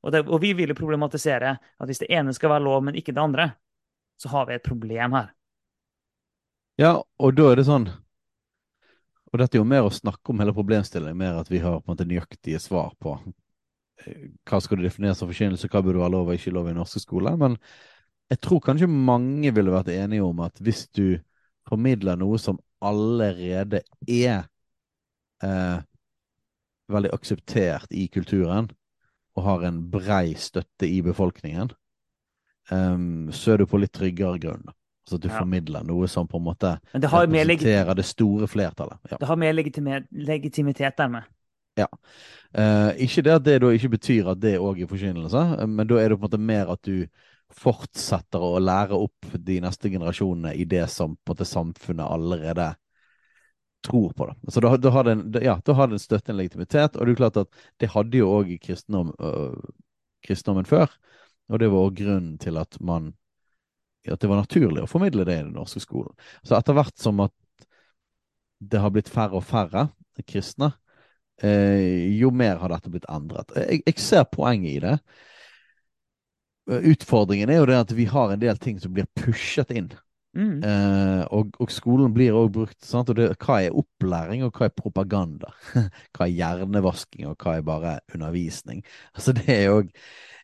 Og, 0.00 0.12
det, 0.14 0.22
og 0.28 0.40
vi 0.40 0.54
vil 0.56 0.72
jo 0.72 0.78
problematisere 0.78 1.56
at 1.60 1.88
hvis 1.88 2.00
det 2.02 2.10
ene 2.12 2.32
skal 2.36 2.54
være 2.54 2.64
lov, 2.64 2.84
men 2.86 2.96
ikke 2.96 3.12
det 3.12 3.22
andre, 3.22 3.50
så 4.20 4.30
har 4.32 4.48
vi 4.48 4.56
et 4.56 4.64
problem 4.64 5.16
her. 5.18 5.32
Ja, 6.80 6.94
og 7.00 7.34
da 7.36 7.50
er 7.50 7.60
det 7.60 7.66
sånn 7.68 7.90
og 9.30 9.38
dette 9.38 9.56
er 9.56 9.62
jo 9.62 9.68
mer 9.68 9.86
å 9.86 9.92
snakke 9.94 10.32
om 10.32 10.40
hele 10.42 10.54
problemstillingen, 10.54 11.18
mer 11.18 11.38
at 11.38 11.50
vi 11.50 11.60
har 11.62 11.78
på 11.78 11.86
en 11.86 11.92
måte 11.92 12.06
nøyaktige 12.08 12.58
svar 12.62 12.90
på 13.02 13.14
eh, 14.02 14.30
hva 14.48 14.58
skal 14.62 14.80
du 14.80 14.86
definere 14.86 15.14
som 15.18 15.30
forkynnelse, 15.30 15.70
hva 15.70 15.82
burde 15.86 16.02
være 16.02 16.14
lov 16.16 16.32
og 16.32 16.38
ikke 16.38 16.54
lov 16.54 16.70
i 16.70 16.74
norske 16.74 17.02
skoler. 17.04 17.36
Men 17.38 17.54
jeg 18.30 18.40
tror 18.42 18.62
kanskje 18.64 18.90
mange 18.90 19.52
ville 19.54 19.74
vært 19.74 19.92
enige 19.94 20.26
om 20.26 20.42
at 20.42 20.58
hvis 20.62 20.88
du 20.96 21.20
formidler 21.70 22.18
noe 22.18 22.40
som 22.42 22.58
allerede 22.82 23.84
er 24.08 24.48
eh, 25.46 25.78
veldig 26.90 27.14
akseptert 27.14 27.94
i 27.94 28.08
kulturen, 28.10 28.72
og 29.40 29.46
har 29.46 29.64
en 29.70 29.80
brei 29.90 30.34
støtte 30.38 30.88
i 30.88 31.00
befolkningen, 31.04 31.72
um, 32.70 33.30
så 33.32 33.54
er 33.54 33.62
du 33.62 33.66
på 33.70 33.80
litt 33.80 33.94
tryggere 33.96 34.40
grunn. 34.42 34.68
Så 35.08 35.16
at 35.16 35.24
du 35.24 35.30
ja. 35.30 35.40
formidler 35.40 35.84
noe 35.88 36.06
som 36.12 36.28
på 36.28 36.38
en 36.38 36.44
måte 36.44 36.76
representerer 36.92 37.96
det 37.98 38.04
store 38.06 38.46
flertallet. 38.50 39.00
Ja. 39.10 39.18
Det 39.18 39.26
har 39.26 39.40
mer 39.40 39.56
legitimitet 39.56 41.00
dermed. 41.00 41.26
Ja. 41.80 41.88
Uh, 42.52 42.92
ikke 43.00 43.24
det 43.24 43.34
at 43.38 43.46
det 43.46 43.56
da 43.64 43.72
ikke 43.74 43.94
betyr 43.96 44.30
at 44.34 44.42
det 44.42 44.58
òg 44.60 44.82
er 44.84 44.90
forkynnelse, 44.90 45.44
men 45.66 45.88
da 45.88 45.98
er 45.98 46.12
det 46.12 46.20
på 46.20 46.26
en 46.26 46.28
måte 46.28 46.42
mer 46.52 46.70
at 46.76 46.84
du 46.86 47.08
fortsetter 47.50 48.42
å 48.44 48.60
lære 48.62 48.94
opp 48.94 49.32
de 49.34 49.56
neste 49.64 49.90
generasjonene 49.90 50.52
i 50.54 50.66
det 50.68 50.84
som 50.92 51.16
på 51.16 51.32
en 51.32 51.34
måte 51.34 51.48
samfunnet 51.48 52.06
allerede 52.06 52.68
tror 53.86 54.12
på. 54.12 54.26
det. 54.26 54.52
Så 54.52 54.60
da, 54.60 54.74
da, 54.76 54.90
har 54.90 55.04
den, 55.04 55.22
ja, 55.42 55.60
da 55.64 55.76
har 55.78 55.88
den 55.88 56.02
støtte 56.02 56.32
en 56.32 56.38
legitimitet, 56.40 56.96
og 56.96 57.06
det 57.06 57.14
er 57.14 57.20
klart 57.22 57.40
at 57.40 57.62
det 57.80 57.92
hadde 57.94 58.20
jo 58.20 58.32
òg 58.34 58.52
kristendom, 58.62 59.14
øh, 59.20 59.56
kristendommen 60.26 60.68
før. 60.68 60.92
Og 61.50 61.58
det 61.58 61.70
var 61.72 61.88
òg 61.88 61.96
grunnen 61.98 62.36
til 62.38 62.60
at 62.60 62.76
man 62.80 63.12
at 64.08 64.20
det 64.22 64.30
var 64.30 64.40
naturlig 64.40 64.80
å 64.80 64.88
formidle 64.88 65.26
det 65.28 65.34
i 65.36 65.42
den 65.42 65.56
norske 65.56 65.82
skolen. 65.82 66.12
Så 66.40 66.56
etter 66.56 66.76
hvert 66.76 66.96
som 66.98 67.20
at 67.20 67.34
det 68.60 68.80
har 68.80 68.92
blitt 68.94 69.10
færre 69.12 69.36
og 69.36 69.44
færre 69.44 69.88
kristne, 70.28 70.72
eh, 71.42 72.08
jo 72.16 72.30
mer 72.32 72.60
har 72.60 72.72
dette 72.72 72.92
blitt 72.92 73.08
endret. 73.12 73.52
Jeg, 73.56 73.82
jeg, 73.86 73.98
ser 74.00 74.24
poenget 74.32 74.72
i 74.72 74.80
det. 74.84 74.96
Utfordringen 76.94 77.50
er 77.50 77.60
jo 77.60 77.68
det 77.68 77.78
at 77.80 77.94
vi 77.96 78.06
har 78.08 78.32
en 78.32 78.42
del 78.42 78.60
ting 78.60 78.78
som 78.80 78.92
blir 78.94 79.08
pushet 79.16 79.72
inn. 79.74 79.90
Mm. 80.30 80.62
Eh, 80.62 81.22
og, 81.34 81.56
og, 81.58 81.72
skolen 81.74 82.12
blir 82.14 82.36
òg 82.38 82.52
brukt 82.54 82.84
sant? 82.86 83.10
Og 83.10 83.18
det, 83.18 83.32
Hva 83.42 83.60
er 83.64 83.76
opplæring, 83.76 84.44
og 84.46 84.54
hva 84.54 84.68
er 84.68 84.74
propaganda? 84.76 85.50
hva 86.14 86.26
er 86.26 86.34
hjernevasking, 86.36 87.26
og 87.30 87.42
hva 87.42 87.56
er 87.58 87.66
bare 87.66 87.96
undervisning? 88.14 88.84
Altså 89.14 89.34
Det 89.36 89.48
er 89.50 89.64
jo 89.66 89.80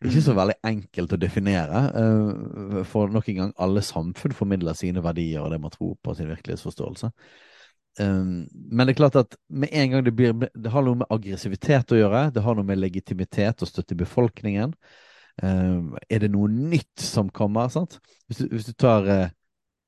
ikke 0.03 0.21
så 0.21 0.35
mm. 0.35 0.39
veldig 0.41 0.57
enkelt 0.71 1.15
å 1.15 1.21
definere. 1.21 1.83
Uh, 1.95 2.81
for 2.85 3.13
nok 3.13 3.29
en 3.31 3.41
gang, 3.41 3.53
alle 3.63 3.85
samfunn 3.85 4.35
formidler 4.35 4.77
sine 4.77 5.03
verdier 5.03 5.45
og 5.45 5.53
det 5.55 5.61
man 5.63 5.73
tror 5.73 5.95
på, 6.03 6.17
sin 6.17 6.29
virkelighetsforståelse. 6.33 7.11
Um, 7.97 8.45
men 8.53 8.85
det 8.85 8.93
er 8.93 8.99
klart 8.99 9.17
at 9.17 9.39
med 9.49 9.71
en 9.73 9.89
gang 9.89 10.03
det 10.05 10.11
blir 10.13 10.35
Det 10.37 10.69
har 10.69 10.83
noe 10.85 10.99
med 10.99 11.09
aggressivitet 11.09 11.95
å 11.95 11.97
gjøre. 11.97 12.27
Det 12.35 12.43
har 12.45 12.57
noe 12.57 12.67
med 12.67 12.77
legitimitet 12.77 13.63
og 13.63 13.71
støtte 13.71 13.95
i 13.95 14.03
befolkningen. 14.03 14.75
Um, 15.41 15.95
er 16.09 16.21
det 16.21 16.31
noe 16.33 16.49
nytt 16.49 17.01
som 17.01 17.29
kommer? 17.29 17.71
sant? 17.73 17.97
Hvis 18.27 18.43
du, 18.43 18.47
hvis 18.53 18.69
du 18.69 18.73
tar 18.77 19.09
uh, 19.09 19.33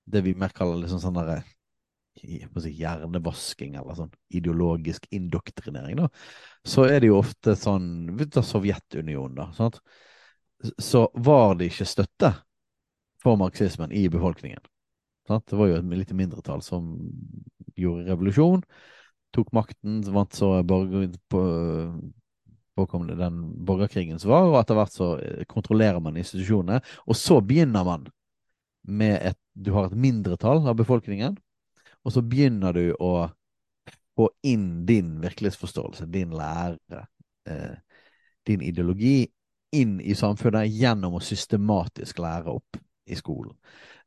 det 0.09 0.23
vi 0.25 0.35
mer 0.37 0.53
kaller 0.55 0.81
liksom 0.81 1.01
sånn 1.03 1.17
derre 1.17 1.41
si, 2.19 2.39
hjernevasking 2.75 3.77
eller 3.79 3.97
sånn 3.97 4.11
ideologisk 4.35 5.07
indoktrinering, 5.15 6.01
da, 6.01 6.09
så 6.67 6.87
er 6.89 7.01
det 7.01 7.11
jo 7.11 7.19
ofte 7.21 7.55
sånn 7.59 8.09
tar 8.33 8.45
Sovjetunionen, 8.45 9.37
da. 9.37 9.49
Sant? 9.57 9.79
Så 10.81 11.05
var 11.15 11.55
det 11.59 11.69
ikke 11.71 11.87
støtte 11.87 12.33
for 13.23 13.39
marxismen 13.39 13.93
i 13.95 14.07
befolkningen. 14.11 14.61
Sant? 15.27 15.47
Det 15.47 15.59
var 15.59 15.71
jo 15.71 15.79
et 15.79 15.91
lite 16.01 16.17
mindretall 16.17 16.63
som 16.65 16.95
gjorde 17.79 18.09
revolusjon, 18.09 18.63
tok 19.35 19.51
makten, 19.55 20.01
vant 20.11 20.33
så 20.35 20.57
borger, 20.67 21.11
på, 21.31 21.41
påkom 22.79 23.05
det 23.07 23.19
den 23.19 23.41
borgerkrigen 23.65 24.19
som 24.19 24.33
var, 24.33 24.47
og 24.49 24.57
etter 24.59 24.79
hvert 24.79 24.95
så 24.95 25.09
kontrollerer 25.51 26.01
man 26.03 26.17
institusjonene. 26.19 26.81
Og 27.07 27.17
så 27.17 27.39
begynner 27.45 27.85
man 27.87 28.07
med 28.89 29.19
et 29.31 29.37
Du 29.59 29.73
har 29.75 29.89
et 29.89 29.95
mindretall 29.97 30.61
av 30.69 30.77
befolkningen 30.79 31.33
og 32.05 32.13
så 32.13 32.23
begynner 32.25 32.75
du 32.75 32.85
å 32.99 33.29
få 34.17 34.29
inn 34.47 34.85
din 34.87 35.17
virkelighetsforståelse, 35.23 36.07
din 36.11 36.31
lære, 36.35 37.05
eh, 37.47 37.75
din 38.47 38.61
ideologi, 38.61 39.27
inn 39.71 39.99
i 40.01 40.15
samfunnet 40.15 40.71
gjennom 40.71 41.19
å 41.19 41.23
systematisk 41.23 42.19
lære 42.19 42.55
opp 42.55 42.79
i 43.05 43.15
skolen. 43.15 43.53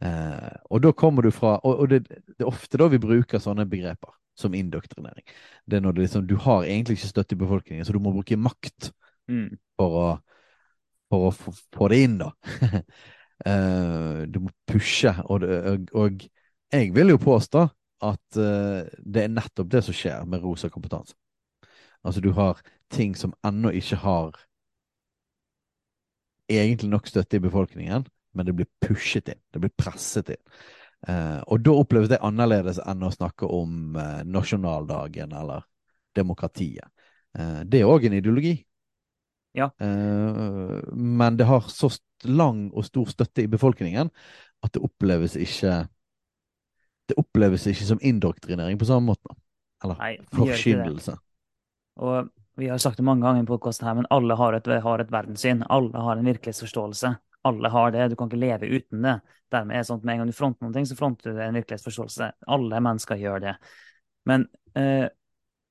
Eh, 0.03 0.57
og 0.71 0.83
da 0.83 0.93
kommer 0.93 1.23
du 1.23 1.31
fra 1.31 1.61
Og, 1.63 1.81
og 1.81 1.89
det, 1.89 2.01
det, 2.09 2.41
er 2.41 2.51
ofte 2.51 2.79
da 2.79 2.89
vi 2.89 2.99
bruker 2.99 3.39
sånne 3.39 3.69
begreper 3.71 4.11
som 4.35 4.55
indoktrinering. 4.55 5.25
Det 5.67 5.77
er 5.77 5.81
når 5.81 5.93
det 5.93 6.03
liksom, 6.03 6.27
du 6.27 6.37
har 6.37 6.65
egentlig 6.65 6.99
ikke 6.99 7.13
støtte 7.13 7.35
i 7.35 7.39
befolkningen, 7.39 7.85
så 7.85 7.93
du 7.93 8.01
må 8.01 8.13
bruke 8.13 8.37
makt 8.37 8.91
mm. 9.29 9.49
for 9.77 9.99
å 10.03 10.07
for 11.13 11.29
å 11.29 11.33
få 11.77 11.89
det 11.93 11.99
inn, 12.07 12.15
da. 12.23 12.31
eh, 13.47 14.23
du 14.29 14.41
må 14.47 14.53
pushe, 14.69 15.15
og, 15.25 15.43
og, 15.43 15.89
og 15.95 16.27
jeg 16.73 16.95
vil 16.95 17.13
jo 17.13 17.21
påstå 17.21 17.67
at 18.03 18.39
uh, 18.39 18.83
det 18.99 19.25
er 19.25 19.33
nettopp 19.33 19.69
det 19.71 19.83
som 19.87 19.97
skjer 19.97 20.25
med 20.29 20.43
rosa 20.43 20.71
kompetanse. 20.73 21.15
Altså 22.03 22.23
du 22.25 22.33
har 22.35 22.59
ting 22.91 23.15
som 23.17 23.35
ennå 23.47 23.71
ikke 23.79 24.01
har 24.03 24.41
egentlig 26.51 26.91
nok 26.91 27.07
støtte 27.09 27.39
i 27.39 27.45
befolkningen, 27.45 28.07
men 28.35 28.47
det 28.47 28.57
blir 28.57 28.71
pushet 28.83 29.31
inn. 29.31 29.41
Det 29.55 29.63
blir 29.63 29.75
presset 29.79 30.33
inn. 30.35 30.43
Uh, 31.09 31.41
og 31.51 31.63
da 31.63 31.77
oppleves 31.79 32.11
det 32.11 32.23
annerledes 32.23 32.81
enn 32.83 33.03
å 33.03 33.13
snakke 33.15 33.47
om 33.47 33.97
uh, 33.99 34.23
nasjonaldagen 34.27 35.35
eller 35.35 35.67
demokratiet. 36.15 36.89
Det 37.33 37.79
er 37.81 37.89
òg 37.89 38.03
en 38.05 38.13
ideologi. 38.19 38.51
Ja. 39.53 39.71
Eh, 39.79 40.79
men 40.93 41.37
det 41.37 41.49
har 41.49 41.69
så 41.69 41.91
lang 42.25 42.71
og 42.71 42.87
stor 42.87 43.11
støtte 43.13 43.45
i 43.45 43.51
befolkningen 43.51 44.11
at 44.63 44.73
det 44.73 44.83
oppleves 44.85 45.35
ikke 45.37 45.83
Det 47.11 47.17
oppleves 47.19 47.67
ikke 47.67 47.85
som 47.85 47.99
indoktrinering 48.01 48.79
på 48.79 48.87
samme 48.87 49.11
måte. 49.11 49.35
Eller 49.85 49.99
Nei, 49.99 50.13
forkynnelse. 50.33 51.17
Og 52.01 52.31
vi 52.57 52.69
har 52.71 52.79
sagt 52.79 53.01
det 53.01 53.05
mange 53.05 53.27
ganger 53.27 53.43
i 53.43 53.49
podkasten 53.49 53.89
her, 53.89 53.97
men 53.99 54.07
alle 54.15 54.37
har 54.39 54.55
et, 54.57 54.69
har 54.85 55.03
et 55.03 55.11
verdenssyn. 55.13 55.65
Alle 55.67 55.99
har 55.99 56.17
en 56.17 56.29
virkelighetsforståelse. 56.31 57.11
Alle 57.51 57.69
har 57.69 57.91
det. 57.91 58.09
Du 58.13 58.17
kan 58.17 58.31
ikke 58.31 58.41
leve 58.41 58.71
uten 58.71 59.03
det. 59.03 59.17
Dermed 59.53 59.77
er 59.77 59.83
det 59.83 59.89
sånn 59.89 59.99
at 59.99 60.07
Med 60.07 60.15
en 60.15 60.23
gang 60.23 60.31
du 60.31 60.37
fronter 60.37 60.69
noe, 60.69 60.85
så 60.87 60.97
fronter 60.97 61.35
du 61.35 61.43
en 61.43 61.59
virkelighetsforståelse. 61.59 62.31
Alle 62.55 62.81
mennesker 62.87 63.21
gjør 63.21 63.43
det. 63.49 63.57
Men 64.31 64.47
eh, 64.79 65.09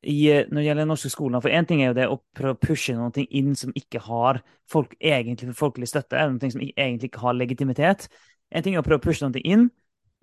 i, 0.04 0.18
når 0.50 0.58
det 0.58 0.66
gjelder 0.66 0.88
norske 0.90 1.12
skoler. 1.14 1.42
For 1.44 1.54
én 1.54 1.68
ting 1.70 1.82
er 1.84 1.92
jo 1.92 1.98
det 1.98 2.08
å 2.10 2.18
prøve 2.38 2.56
å 2.56 2.62
pushe 2.62 2.96
noe 2.98 3.26
inn 3.30 3.54
som 3.58 3.74
ikke 3.78 4.02
har 4.08 4.42
folk, 4.72 4.96
egentlig 5.00 5.54
folkelig 5.58 5.92
støtte, 5.92 6.18
eller 6.18 6.38
noe 6.38 6.54
som 6.54 6.64
egentlig 6.64 7.12
ikke 7.12 7.22
har 7.26 7.38
legitimitet. 7.38 8.08
En 8.52 8.64
ting 8.66 8.76
er 8.76 8.82
å 8.82 8.88
prøve 8.88 9.02
å 9.02 9.06
pushe 9.06 9.28
noe 9.28 9.44
inn, 9.46 9.70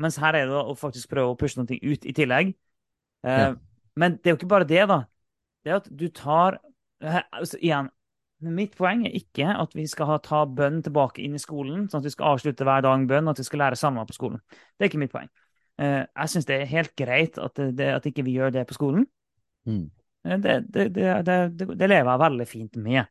mens 0.03 0.19
her 0.23 0.35
er 0.39 0.51
det 0.51 0.59
å 0.59 0.75
faktisk 0.79 1.11
prøve 1.11 1.35
å 1.35 1.39
pushe 1.39 1.61
noe 1.61 1.79
ut 1.79 2.07
i 2.07 2.15
tillegg. 2.17 2.55
Eh, 3.27 3.39
Ja. 3.39 3.55
Men 3.99 4.13
det 4.23 4.31
er 4.31 4.35
jo 4.35 4.39
ikke 4.39 4.51
bare 4.55 4.67
det, 4.69 4.85
da. 4.87 5.05
Det 5.65 5.71
er 5.73 5.77
at 5.81 5.89
du 5.91 6.09
tar 6.15 6.61
eh, 7.03 7.23
altså, 7.33 7.59
Igjen, 7.59 7.89
mitt 8.41 8.77
poeng 8.79 9.07
er 9.09 9.17
ikke 9.19 9.49
at 9.59 9.75
vi 9.75 9.87
skal 9.91 10.07
ha, 10.07 10.19
ta 10.23 10.45
bønn 10.47 10.83
tilbake 10.87 11.23
inn 11.25 11.35
i 11.35 11.43
skolen, 11.43 11.89
sånn 11.91 11.99
at 11.99 12.07
vi 12.07 12.13
skal 12.15 12.37
avslutte 12.37 12.67
hver 12.67 12.85
dag 12.87 12.99
med 13.01 13.11
bønn, 13.11 13.27
og 13.27 13.35
at 13.35 13.43
vi 13.43 13.47
skal 13.49 13.65
lære 13.65 13.79
salmer 13.81 14.07
på 14.07 14.15
skolen. 14.15 14.39
Det 14.79 14.87
er 14.87 14.91
ikke 14.93 15.03
mitt 15.03 15.15
poeng. 15.15 15.27
Eh, 15.83 16.05
jeg 16.07 16.31
syns 16.31 16.47
det 16.47 16.61
er 16.61 16.71
helt 16.71 16.95
greit 16.99 17.39
at, 17.43 17.59
det, 17.59 17.89
at 17.97 18.07
ikke 18.07 18.23
vi 18.27 18.37
gjør 18.39 18.55
det 18.55 18.67
på 18.69 18.79
skolen. 18.79 19.09
Mm. 19.69 19.85
Eh, 20.27 20.39
Det, 20.39 20.59
det, 20.73 20.89
det, 20.97 21.39
det, 21.61 21.89
lever 21.89 22.11
jeg 22.11 22.23
veldig 22.25 22.47
fint 22.49 22.77
med. 22.83 23.07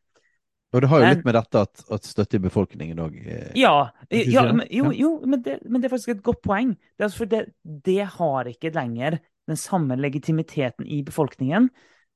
Og 0.72 0.82
det 0.84 0.88
har 0.90 1.00
jo 1.00 1.04
Men- 1.06 1.14
litt 1.16 1.24
med 1.24 1.34
dette 1.38 1.60
at, 1.64 1.84
at 1.96 2.04
støtte 2.04 2.36
i 2.36 2.44
befolkningen 2.44 2.98
òg 3.00 3.14
Ja, 3.56 3.90
ja 4.10 4.42
men, 4.52 4.66
jo, 4.70 4.90
jo 4.92 5.12
men, 5.24 5.40
det, 5.42 5.62
men 5.64 5.80
det 5.80 5.88
er 5.88 5.94
faktisk 5.94 6.12
et 6.12 6.22
godt 6.26 6.42
poeng. 6.44 6.74
Det 6.98 7.06
altså 7.06 7.24
det, 7.24 7.46
det 7.64 8.02
har 8.18 8.50
ikke 8.50 8.74
lenger 8.74 9.16
den 9.48 9.56
samme 9.56 9.96
legitimiteten 9.96 10.84
i 10.86 11.00
befolkningen. 11.02 11.70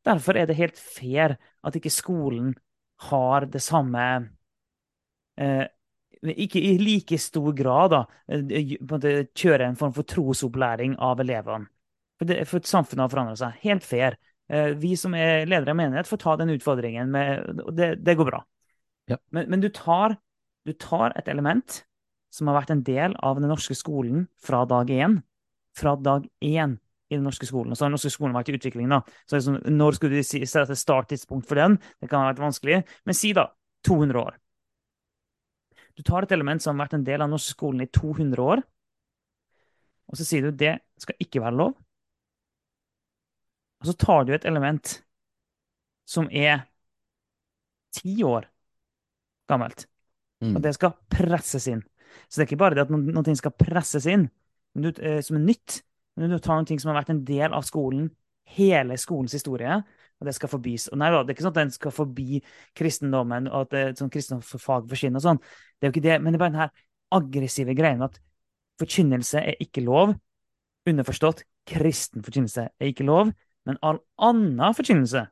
Derfor 0.04 0.36
er 0.36 0.46
det 0.50 0.58
helt 0.58 0.76
fair 0.76 1.38
at 1.64 1.78
ikke 1.78 1.90
skolen 1.90 2.52
har 3.08 3.46
det 3.50 3.62
samme 3.62 4.02
eh, 5.40 5.64
Ikke 6.22 6.60
i 6.60 6.76
like 6.78 7.18
stor 7.18 7.52
grad, 7.56 7.90
da, 7.90 8.02
eh, 8.30 8.76
måte 8.86 9.14
kjøre 9.34 9.66
en 9.66 9.78
form 9.80 9.94
for 9.96 10.06
trosopplæring 10.06 10.98
av 11.02 11.18
elevene. 11.24 11.66
For, 12.18 12.28
det, 12.28 12.44
for 12.46 12.62
samfunnet 12.62 13.06
har 13.06 13.10
forandret 13.10 13.40
seg. 13.40 13.56
Helt 13.64 13.82
fair. 13.86 14.18
Eh, 14.52 14.74
vi 14.76 14.92
som 15.00 15.14
er 15.16 15.46
ledere 15.48 15.72
av 15.72 15.78
menighet, 15.78 16.08
får 16.08 16.20
ta 16.20 16.36
den 16.40 16.52
utfordringen. 16.52 17.10
Med, 17.12 17.62
det, 17.72 17.94
det 18.04 18.16
går 18.18 18.28
bra. 18.28 18.42
Ja. 19.10 19.18
Men, 19.34 19.48
men 19.50 19.64
du, 19.64 19.70
tar, 19.72 20.18
du 20.68 20.74
tar 20.76 21.16
et 21.18 21.28
element 21.32 21.82
som 22.32 22.48
har 22.48 22.60
vært 22.60 22.72
en 22.74 22.84
del 22.84 23.16
av 23.24 23.40
den 23.40 23.50
norske 23.52 23.76
skolen 23.76 24.26
fra 24.40 24.64
dag 24.68 24.92
én. 24.92 25.20
Fra 25.76 25.96
dag 25.96 26.28
én 26.44 26.76
i 27.12 27.16
den 27.16 27.24
norske 27.28 27.48
skolen. 27.48 27.72
Og 27.72 27.78
så 27.78 27.84
har 27.84 27.90
den 27.90 27.96
norske 27.98 28.12
skolen 28.12 28.36
vært 28.36 28.52
i 28.52 28.56
utvikling. 28.56 28.92
da. 28.92 29.02
Så 29.24 29.36
det 29.36 29.44
sånn, 29.46 29.60
Når 29.76 29.98
skulle 29.98 30.20
du 30.20 30.24
si, 30.26 30.40
sette 30.48 30.72
er 30.72 30.80
starttidspunkt 30.80 31.48
for 31.48 31.60
den? 31.60 31.78
Det 32.00 32.08
kan 32.08 32.24
ha 32.24 32.32
vært 32.32 32.44
vanskelig. 32.44 32.82
Men 33.08 33.16
si 33.16 33.32
da 33.36 33.50
200 33.88 34.20
år. 34.20 34.36
Du 35.96 36.02
tar 36.02 36.24
et 36.24 36.32
element 36.32 36.62
som 36.62 36.76
har 36.76 36.86
vært 36.86 36.96
en 37.00 37.04
del 37.04 37.20
av 37.20 37.28
den 37.28 37.36
norske 37.36 37.52
skolen 37.52 37.84
i 37.84 37.90
200 37.92 38.40
år, 38.40 38.62
og 40.08 40.16
så 40.16 40.24
sier 40.24 40.46
du 40.46 40.56
det 40.56 40.78
skal 41.00 41.18
ikke 41.20 41.42
være 41.42 41.58
lov. 41.58 41.74
Og 43.82 43.88
så 43.90 43.96
tar 43.98 44.24
du 44.28 44.32
et 44.36 44.44
element 44.48 44.94
som 46.08 46.28
er 46.30 46.64
ti 47.94 48.22
år 48.24 48.46
gammelt, 49.50 49.86
Mm. 50.42 50.56
og 50.56 50.62
det 50.62 50.72
skal 50.74 50.96
presses 51.08 51.68
inn. 51.70 51.82
Så 52.28 52.40
det 52.40 52.42
er 52.42 52.48
ikke 52.50 52.58
bare 52.58 52.74
det 52.74 52.82
at 52.82 52.90
no- 52.90 52.98
noe 52.98 53.34
skal 53.36 53.52
presses 53.52 54.06
inn 54.10 54.28
men 54.74 54.82
du, 54.82 55.02
eh, 55.02 55.20
som 55.20 55.36
er 55.36 55.44
nytt, 55.44 55.82
men 56.16 56.30
du 56.30 56.38
tar 56.38 56.60
noe 56.60 56.78
som 56.80 56.92
har 56.92 57.02
vært 57.02 57.10
en 57.10 57.24
del 57.24 57.52
av 57.52 57.62
skolen, 57.62 58.10
hele 58.46 58.96
skolens 59.00 59.32
historie, 59.32 59.84
og 60.20 60.26
det 60.26 60.34
skal 60.34 60.48
forbys. 60.48 60.88
Og 60.92 60.98
nei 60.98 61.10
da, 61.10 61.22
det 61.22 61.30
er 61.30 61.36
ikke 61.36 61.44
sånn 61.46 61.52
at 61.56 61.60
den 61.60 61.70
skal 61.74 61.90
forbi 61.90 62.42
kristendommen, 62.74 63.48
og 63.48 63.66
at 63.66 63.74
et 63.74 63.98
sånt 64.00 64.12
kristendomsfag 64.12 64.88
forsvinner 64.88 65.20
og 65.20 65.26
sånn. 65.26 65.40
Det 65.80 65.86
er 65.86 65.90
jo 65.90 65.94
ikke 65.94 66.08
det, 66.08 66.22
men 66.22 66.32
det 66.32 66.38
er 66.40 66.44
bare 66.44 66.54
den 66.54 66.60
her 66.60 66.70
aggressive 67.12 67.74
greien 67.76 68.02
at 68.02 68.18
forkynnelse 68.80 69.42
er 69.42 69.56
ikke 69.60 69.84
lov. 69.84 70.14
Underforstått, 70.88 71.44
kristen 71.66 72.22
forkynnelse 72.22 72.68
er 72.80 72.86
ikke 72.92 73.04
lov, 73.06 73.32
men 73.68 73.78
all 73.82 74.00
annen 74.18 74.74
forkynnelse 74.76 75.26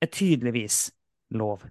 er 0.00 0.10
tydeligvis 0.10 0.88
lov. 1.36 1.64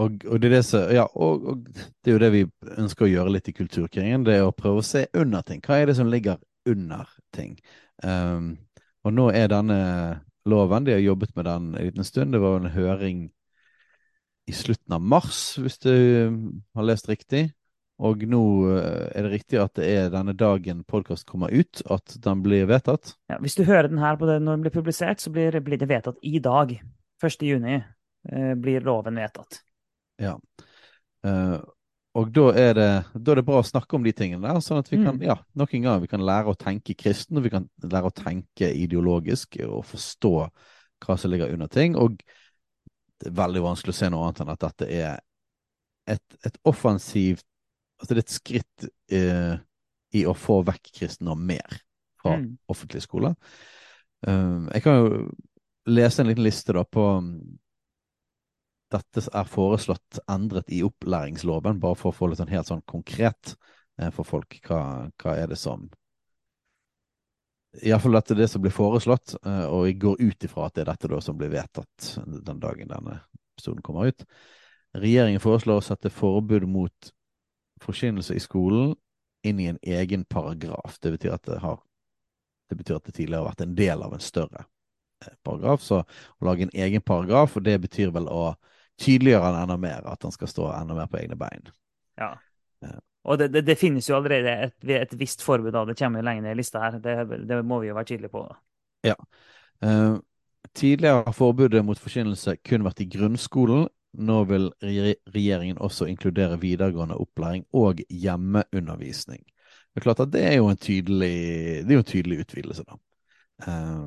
Og, 0.00 0.24
og, 0.26 0.40
det 0.40 0.48
er 0.48 0.54
det 0.56 0.64
så, 0.64 0.80
ja, 0.94 1.04
og, 1.04 1.44
og 1.46 1.66
det 1.68 2.10
er 2.10 2.16
jo 2.16 2.22
det 2.22 2.30
vi 2.32 2.42
ønsker 2.80 3.06
å 3.06 3.10
gjøre 3.10 3.34
litt 3.34 3.50
i 3.50 3.54
Kulturkringen. 3.56 4.24
Det 4.26 4.38
er 4.38 4.46
å 4.46 4.54
prøve 4.56 4.80
å 4.80 4.86
se 4.86 5.04
under 5.18 5.44
ting. 5.46 5.60
Hva 5.64 5.78
er 5.78 5.90
det 5.90 5.98
som 5.98 6.10
ligger 6.10 6.40
under 6.68 7.10
ting? 7.34 7.58
Um, 8.02 8.54
og 9.04 9.14
nå 9.14 9.28
er 9.34 9.50
denne 9.52 9.78
loven 10.48 10.86
De 10.86 10.94
har 10.96 11.02
jobbet 11.02 11.36
med 11.36 11.46
den 11.46 11.68
en 11.76 11.86
liten 11.86 12.06
stund. 12.06 12.34
Det 12.34 12.40
var 12.42 12.58
en 12.58 12.72
høring 12.72 13.26
i 14.50 14.54
slutten 14.56 14.96
av 14.96 15.04
mars, 15.04 15.42
hvis 15.60 15.78
du 15.84 15.92
um, 15.92 16.38
har 16.74 16.88
lest 16.88 17.10
riktig. 17.10 17.50
Og 18.02 18.24
nå 18.26 18.42
uh, 18.66 19.08
er 19.14 19.26
det 19.26 19.32
riktig 19.36 19.60
at 19.62 19.76
det 19.78 19.86
er 19.86 20.08
denne 20.10 20.34
dagen 20.34 20.82
podkast 20.88 21.26
kommer 21.28 21.52
ut, 21.54 21.84
at 21.86 22.16
den 22.24 22.42
blir 22.42 22.66
vedtatt. 22.70 23.14
Ja, 23.30 23.38
hvis 23.42 23.54
du 23.58 23.62
hører 23.68 23.90
den 23.92 24.02
her 24.02 24.18
på 24.18 24.26
det 24.26 24.40
når 24.42 24.58
den 24.58 24.64
blir 24.66 24.74
publisert, 24.74 25.22
så 25.22 25.30
blir, 25.30 25.54
blir 25.62 25.78
det 25.78 25.90
vedtatt 25.90 26.18
i 26.26 26.40
dag. 26.42 26.74
1. 27.22 27.46
juni 27.46 27.76
eh, 27.78 28.54
blir 28.58 28.82
loven 28.82 29.20
vedtatt. 29.22 29.60
Ja. 30.18 30.34
Eh, 31.22 31.60
og 32.18 32.32
da 32.34 32.48
er, 32.58 32.74
det, 32.76 32.88
da 33.14 33.32
er 33.32 33.40
det 33.40 33.46
bra 33.46 33.62
å 33.62 33.64
snakke 33.64 33.96
om 33.96 34.04
de 34.04 34.12
tingene 34.12 34.44
der, 34.44 34.58
sånn 34.60 34.82
at 34.82 34.90
vi 34.90 34.98
kan 34.98 35.14
Mm. 35.16 35.22
ja, 35.30 35.36
nok 35.56 35.70
en 35.74 35.86
gang 35.86 36.02
vi 36.02 36.10
kan 36.10 36.24
lære 36.26 36.52
å 36.52 36.58
tenke 36.58 36.96
kristen, 36.98 37.38
og 37.38 37.46
vi 37.46 37.54
kan 37.54 37.70
lære 37.80 38.10
å 38.10 38.16
tenke 38.16 38.68
ideologisk 38.68 39.56
og 39.64 39.86
forstå 39.88 40.34
hva 41.06 41.16
som 41.16 41.32
ligger 41.32 41.54
under 41.54 41.70
ting. 41.72 41.96
Og 41.96 42.18
det 43.22 43.30
er 43.30 43.38
veldig 43.38 43.62
vanskelig 43.64 43.94
å 43.94 44.00
se 44.02 44.10
noe 44.10 44.26
annet 44.26 44.42
enn 44.42 44.52
at 44.52 44.66
dette 44.66 44.90
er 44.90 45.22
et, 46.10 46.36
et 46.44 46.58
offensivt 46.68 47.46
Altså 48.02 48.16
det 48.16 48.18
er 48.20 48.26
et 48.26 48.34
skritt 48.34 48.86
eh, 49.14 49.54
i 50.18 50.26
å 50.26 50.34
få 50.36 50.60
vekk 50.66 50.92
kristendom 50.98 51.46
mer 51.46 51.80
fra 52.22 52.36
Mm. 52.36 52.58
offentlige 52.70 53.02
skoler. 53.06 53.34
Um, 54.26 54.68
jeg 54.70 54.82
kan 54.84 54.98
jo 54.98 55.30
lese 55.86 56.22
en 56.22 56.28
liten 56.28 56.44
liste 56.44 56.74
da 56.76 56.84
på 56.86 57.02
um, 57.18 57.32
dette 58.92 59.24
er 59.32 59.48
foreslått 59.48 60.20
endret 60.30 60.70
i 60.70 60.82
opplæringsloven, 60.86 61.80
bare 61.80 61.98
for 61.98 62.12
å 62.12 62.16
få 62.16 62.28
litt 62.28 62.38
sånn 62.42 62.52
helt 62.52 62.68
sånn 62.68 62.84
konkret 62.86 63.54
eh, 63.98 64.10
for 64.12 64.28
folk. 64.28 64.58
Hva, 64.66 65.08
hva 65.22 65.36
er 65.38 65.50
det 65.50 65.58
som 65.58 65.88
Iallfall 67.82 68.18
dette 68.18 68.34
er 68.34 68.42
det 68.42 68.50
som 68.52 68.60
blir 68.60 68.74
foreslått, 68.74 69.32
eh, 69.48 69.64
og 69.64 69.86
jeg 69.88 69.96
går 70.02 70.20
ut 70.20 70.44
ifra 70.44 70.66
at 70.68 70.74
det 70.76 70.82
er 70.84 70.90
dette 70.90 71.08
da 71.08 71.20
som 71.24 71.38
blir 71.40 71.48
vedtatt 71.54 72.10
den 72.26 72.60
dagen 72.60 72.90
denne 72.90 73.22
episoden 73.54 73.80
kommer 73.82 74.12
ut. 74.12 74.26
Regjeringen 74.92 75.40
foreslår 75.40 75.80
å 75.80 75.84
sette 75.86 76.12
forbud 76.12 76.66
mot 76.68 77.12
forkynnelse 77.82 78.36
i 78.36 78.42
skolen 78.42 78.94
inn 79.46 79.60
i 79.60 79.68
en 79.70 79.80
egen 79.82 80.24
paragraf. 80.24 80.98
Det 81.02 81.14
betyr 81.16 81.34
at 81.34 81.48
det 81.48 81.58
har 81.62 81.80
det 82.72 82.78
betyr 82.78 82.96
at 82.96 83.04
det 83.04 83.12
tidligere 83.18 83.42
har 83.42 83.50
vært 83.50 83.64
en 83.66 83.74
del 83.76 84.02
av 84.02 84.14
en 84.16 84.22
større 84.22 84.64
eh, 85.20 85.34
paragraf. 85.44 85.82
Så 85.84 85.98
å 86.02 86.46
lage 86.46 86.64
en 86.64 86.72
egen 86.72 87.02
paragraf, 87.04 87.58
og 87.58 87.66
det 87.66 87.76
betyr 87.82 88.14
vel 88.14 88.30
å 88.32 88.54
tydeliggjøre 89.02 89.50
den 89.50 89.64
enda 89.66 89.76
mer, 89.80 90.06
at 90.08 90.22
den 90.24 90.32
skal 90.32 90.48
stå 90.48 90.70
enda 90.78 90.96
mer 90.96 91.10
på 91.12 91.20
egne 91.20 91.36
bein. 91.36 91.68
Ja. 92.20 92.32
Ja. 92.80 92.96
Og 93.28 93.38
det, 93.38 93.52
det, 93.54 93.64
det 93.68 93.78
finnes 93.78 94.08
jo 94.08 94.16
allerede 94.16 94.54
et, 94.66 94.76
et 94.96 95.12
visst 95.20 95.44
forbud 95.44 95.76
av 95.78 95.86
det 95.86 95.98
kommer 95.98 96.22
jo 96.22 96.26
lenger 96.26 96.46
ned 96.46 96.56
i 96.56 96.60
lista 96.62 96.82
her. 96.82 96.98
Det, 97.02 97.42
det 97.48 97.60
må 97.66 97.82
vi 97.82 97.90
jo 97.90 97.98
være 97.98 98.08
tydelige 98.08 98.32
på. 98.32 98.46
Eh, 99.06 100.16
tidligere 100.74 101.22
har 101.26 101.36
forbudet 101.36 101.84
mot 101.86 102.00
forkynnelse 102.00 102.56
kun 102.66 102.86
vært 102.86 103.04
i 103.04 103.08
grunnskolen. 103.12 103.86
Nå 104.12 104.42
vil 104.44 104.68
regjeringen 104.82 105.78
også 105.80 106.06
inkludere 106.10 106.60
videregående 106.60 107.16
opplæring 107.16 107.64
og 107.72 108.02
hjemmeundervisning. 108.10 109.40
Det 109.92 110.00
er 110.00 110.04
klart 110.04 110.20
at 110.20 110.32
det 110.32 110.42
er 110.44 110.56
jo 110.56 110.68
en 110.68 110.76
tydelig, 110.76 111.36
det 111.84 111.90
er 111.90 111.98
jo 111.98 112.04
en 112.04 112.10
tydelig 112.10 112.40
utvidelse, 112.44 112.84
da. 112.88 112.98
Eh, 113.66 114.04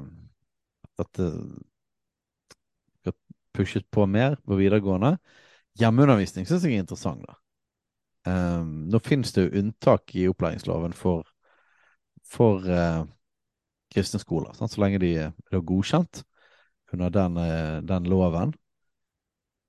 at 1.00 1.10
det 1.18 1.32
skal 3.02 3.14
pushes 3.54 3.84
på 3.92 4.06
mer 4.06 4.38
på 4.46 4.58
videregående. 4.60 5.18
Hjemmeundervisning 5.80 6.48
syns 6.48 6.66
jeg 6.66 6.78
er 6.78 6.86
interessant, 6.86 7.26
da. 7.26 7.38
Eh, 8.30 8.64
nå 8.66 9.02
finnes 9.06 9.34
det 9.34 9.46
jo 9.46 9.62
unntak 9.62 10.16
i 10.16 10.28
opplæringsloven 10.30 10.94
for, 10.98 11.26
for 12.26 12.66
eh, 12.66 13.04
kristne 13.94 14.22
skoler, 14.22 14.54
sant? 14.58 14.74
så 14.74 14.82
lenge 14.82 15.02
de 15.04 15.12
er 15.28 15.62
godkjent 15.62 16.24
under 16.94 17.14
den, 17.14 17.38
eh, 17.38 17.82
den 17.86 18.10
loven, 18.10 18.56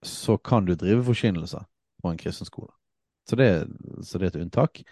så 0.06 0.38
kan 0.38 0.66
du 0.66 0.74
drive 0.74 1.04
forkynnelse 1.04 1.64
på 2.02 2.08
en 2.08 2.18
kristen 2.20 2.46
skole. 2.46 2.72
Så 3.28 3.36
det, 3.36 3.66
så 4.02 4.18
det 4.18 4.26
er 4.26 4.34
et 4.34 4.42
unntak. 4.42 4.82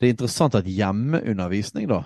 Det 0.00 0.06
er 0.08 0.14
interessant 0.14 0.56
at 0.56 0.68
hjemmeundervisning 0.68 1.88
da 1.90 2.02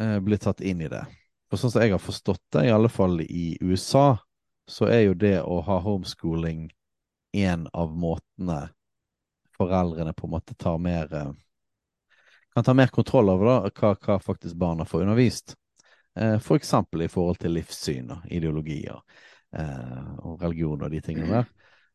eh, 0.00 0.18
blir 0.22 0.40
tatt 0.42 0.62
inn 0.62 0.82
i 0.82 0.90
det. 0.90 1.02
For 1.50 1.60
sånn 1.60 1.74
som 1.74 1.84
jeg 1.84 1.94
har 1.94 2.02
forstått 2.02 2.42
det, 2.54 2.66
i 2.66 2.74
alle 2.74 2.90
fall 2.90 3.20
i 3.22 3.56
USA, 3.60 4.16
så 4.70 4.88
er 4.88 5.06
jo 5.08 5.18
det 5.18 5.40
å 5.42 5.60
ha 5.66 5.78
homeschooling 5.82 6.70
en 7.32 7.66
av 7.72 7.94
måtene 7.96 8.68
foreldrene 9.56 10.14
på 10.16 10.26
en 10.26 10.34
måte 10.36 10.54
tar 10.54 10.78
mer 10.78 11.14
eh, 11.14 11.32
Kan 12.54 12.64
ta 12.64 12.74
mer 12.74 12.90
kontroll 12.92 13.30
over 13.32 13.48
da, 13.48 13.70
hva, 13.72 13.94
hva 13.96 14.18
faktisk 14.20 14.58
barna 14.60 14.84
får 14.84 15.06
undervist. 15.06 15.54
Eh, 16.14 16.38
for 16.38 16.60
eksempel 16.60 17.02
i 17.02 17.08
forhold 17.08 17.38
til 17.40 17.54
livssyn 17.56 18.10
og 18.12 18.26
ideologier 18.28 18.98
og 19.52 20.40
religion 20.42 20.82
og 20.82 20.90
de 20.90 21.00
tingene 21.04 21.28
der. 21.28 21.50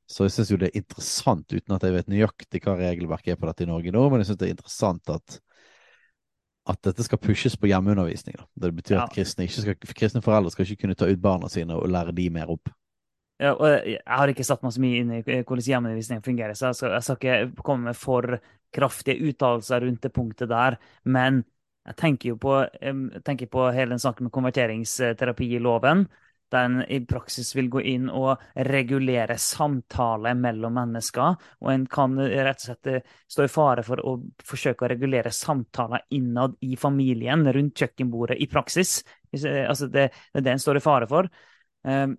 Så 0.07 0.23
jeg 0.23 0.31
syns 0.37 0.51
jo 0.53 0.57
det 0.61 0.69
er 0.69 0.79
interessant, 0.79 1.51
uten 1.51 1.75
at 1.75 1.83
jeg 1.83 1.95
vet 1.97 2.07
nøyaktig 2.11 2.61
hva 2.63 2.77
regelverket 2.79 3.33
er 3.33 3.39
på 3.41 3.49
dette 3.49 3.65
i 3.65 3.67
Norge 3.67 3.91
nå, 3.91 4.05
men 4.09 4.21
jeg 4.21 4.29
syns 4.29 4.39
det 4.39 4.47
er 4.49 4.55
interessant 4.55 5.09
at 5.11 5.39
at 6.67 6.81
dette 6.83 7.03
skal 7.05 7.19
pushes 7.23 7.55
på 7.55 7.69
hjemmeundervisning. 7.71 8.35
Da. 8.35 8.45
Det 8.59 8.75
betyr 8.75 8.97
Ja. 8.97 9.03
at 9.05 9.13
kristne, 9.15 9.47
skal, 9.47 9.75
kristne 9.95 10.21
foreldre 10.21 10.51
skal 10.51 10.65
ikke 10.65 10.81
kunne 10.81 10.95
ta 10.99 11.07
ut 11.07 11.21
barna 11.21 11.47
sine 11.47 11.73
og 11.73 11.87
lære 11.87 12.11
de 12.15 12.29
mer 12.29 12.49
opp. 12.51 12.69
Ja, 13.39 13.53
og 13.53 13.67
jeg 13.69 13.85
jeg 13.85 14.17
har 14.17 14.27
ikke 14.27 14.43
satt 14.43 14.63
meg 14.63 14.73
så 14.73 14.81
mye 14.81 14.99
inn 14.99 15.11
i 15.13 15.21
hvordan 15.21 15.63
hjemmeundervisning 15.63 16.23
fungerer, 16.25 16.53
så 16.57 16.67
jeg 16.71 16.75
skal, 16.75 16.91
jeg 16.91 17.03
skal 17.03 17.15
ikke 17.15 17.63
komme 17.63 17.83
med 17.83 17.95
for 17.95 18.39
kraftige 18.73 19.29
uttalelser 19.29 19.81
rundt 19.85 20.01
det 20.01 20.11
punktet 20.13 20.49
der. 20.49 20.77
Men 21.05 21.45
jeg 21.87 21.95
tenker 21.95 22.29
jo 22.29 22.35
på, 22.35 22.67
jeg 22.81 23.23
tenker 23.23 23.47
på 23.47 23.71
hele 23.71 23.93
den 23.95 23.99
saken 24.03 24.27
med 24.27 24.31
konverteringsterapi 24.35 25.53
i 25.55 25.59
loven, 25.63 26.07
der 26.53 26.67
en 26.67 26.81
i 26.83 26.99
praksis 27.07 27.53
vil 27.55 27.69
gå 27.71 27.81
inn 27.91 28.07
og 28.13 28.43
regulere 28.67 29.37
samtale 29.41 30.33
mellom 30.37 30.77
mennesker. 30.77 31.35
Og 31.63 31.71
en 31.73 31.85
kan 31.91 32.15
rett 32.19 32.61
og 32.61 32.65
slett 32.69 32.91
eh, 32.91 33.17
stå 33.27 33.47
i 33.47 33.51
fare 33.51 33.83
for 33.87 34.03
å 34.03 34.15
forsøke 34.47 34.85
å 34.85 34.91
regulere 34.91 35.33
samtaler 35.35 36.05
innad 36.15 36.55
i 36.65 36.77
familien, 36.79 37.45
rundt 37.53 37.83
kjøkkenbordet, 37.83 38.39
i 38.39 38.49
praksis. 38.51 39.01
Eh, 39.33 39.65
Altså 39.67 39.89
det, 39.91 40.09
det 40.33 40.41
er 40.41 40.47
det 40.47 40.55
en 40.55 40.63
står 40.63 40.79
i 40.79 40.85
fare 40.85 41.09
for. 41.09 41.27
Um, 41.87 42.15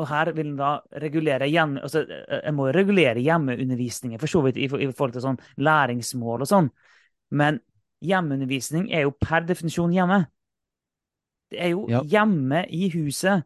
og 0.00 0.08
her 0.08 0.30
vil 0.32 0.46
en 0.46 0.56
da 0.56 0.70
regulere 1.02 1.48
hjemme, 1.50 1.82
altså, 1.84 2.04
En 2.42 2.56
må 2.56 2.70
regulere 2.72 3.20
hjemmeundervisningen 3.20 4.20
for 4.20 4.30
så 4.30 4.40
vidt 4.46 4.56
i, 4.56 4.64
i 4.64 4.88
forhold 4.92 5.16
til 5.16 5.24
sånn 5.24 5.40
læringsmål 5.60 6.44
og 6.44 6.48
sånn. 6.48 6.70
Men 7.36 7.60
hjemmeundervisning 8.02 8.88
er 8.92 9.06
jo 9.06 9.12
per 9.20 9.44
definisjon 9.48 9.92
hjemme. 9.94 10.22
Det 11.52 11.60
er 11.60 11.72
jo 11.74 11.86
Ja. 11.90 12.02
hjemme 12.02 12.64
i 12.68 12.88
huset, 12.94 13.44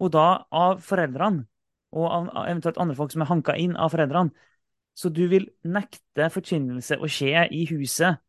og 0.00 0.12
da 0.14 0.44
av 0.52 0.80
foreldrene. 0.86 1.46
Og 1.92 2.06
av 2.06 2.46
eventuelt 2.46 2.78
andre 2.78 2.94
folk 2.94 3.10
som 3.10 3.22
er 3.22 3.30
hanka 3.32 3.56
inn 3.58 3.76
av 3.76 3.90
foreldrene. 3.90 4.30
Så 4.94 5.10
du 5.12 5.26
vil 5.28 5.48
nekte 5.64 6.28
forkynnelse 6.30 6.98
å 7.00 7.08
skje 7.10 7.48
i 7.50 7.64
huset. 7.66 8.20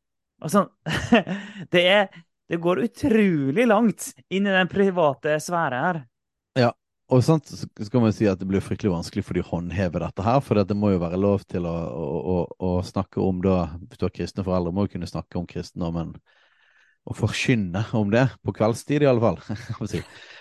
Altså, 0.41 0.69
det, 1.73 1.83
er, 1.85 2.07
det 2.49 2.61
går 2.61 2.85
utrolig 2.87 3.67
langt 3.67 4.13
inn 4.29 4.47
i 4.47 4.55
den 4.55 4.71
private 4.71 5.37
sfære 5.39 5.83
her. 5.85 6.01
Og 7.11 7.19
sant, 7.27 7.49
så 7.51 7.67
skal 7.83 8.03
man 8.05 8.13
si 8.15 8.27
at 8.29 8.39
det 8.39 8.47
blir 8.47 8.63
fryktelig 8.63 8.93
vanskelig 8.93 9.25
for 9.27 9.35
de 9.35 9.41
å 9.43 9.49
håndheve 9.49 9.99
dette 9.99 10.23
her, 10.23 10.37
for 10.39 10.61
det 10.63 10.77
må 10.79 10.93
jo 10.93 11.01
være 11.01 11.19
lov 11.19 11.41
til 11.43 11.65
å, 11.67 11.73
å, 11.91 12.05
å, 12.07 12.35
å 12.63 12.69
snakke 12.87 13.19
om 13.19 13.41
da, 13.43 13.65
hvis 13.83 13.99
du 13.99 14.05
har 14.07 14.13
kristne 14.15 14.45
foreldre, 14.47 14.71
må 14.71 14.85
jo 14.85 14.93
kunne 14.93 15.09
snakke 15.09 15.41
om 15.41 15.47
kristendommen 15.49 16.13
og 17.09 17.15
forkynne 17.17 17.81
om 17.97 18.11
det, 18.13 18.27
på 18.45 18.53
kveldstid 18.53 19.01
i 19.03 19.07
alle 19.09 19.23
fall. 19.23 19.39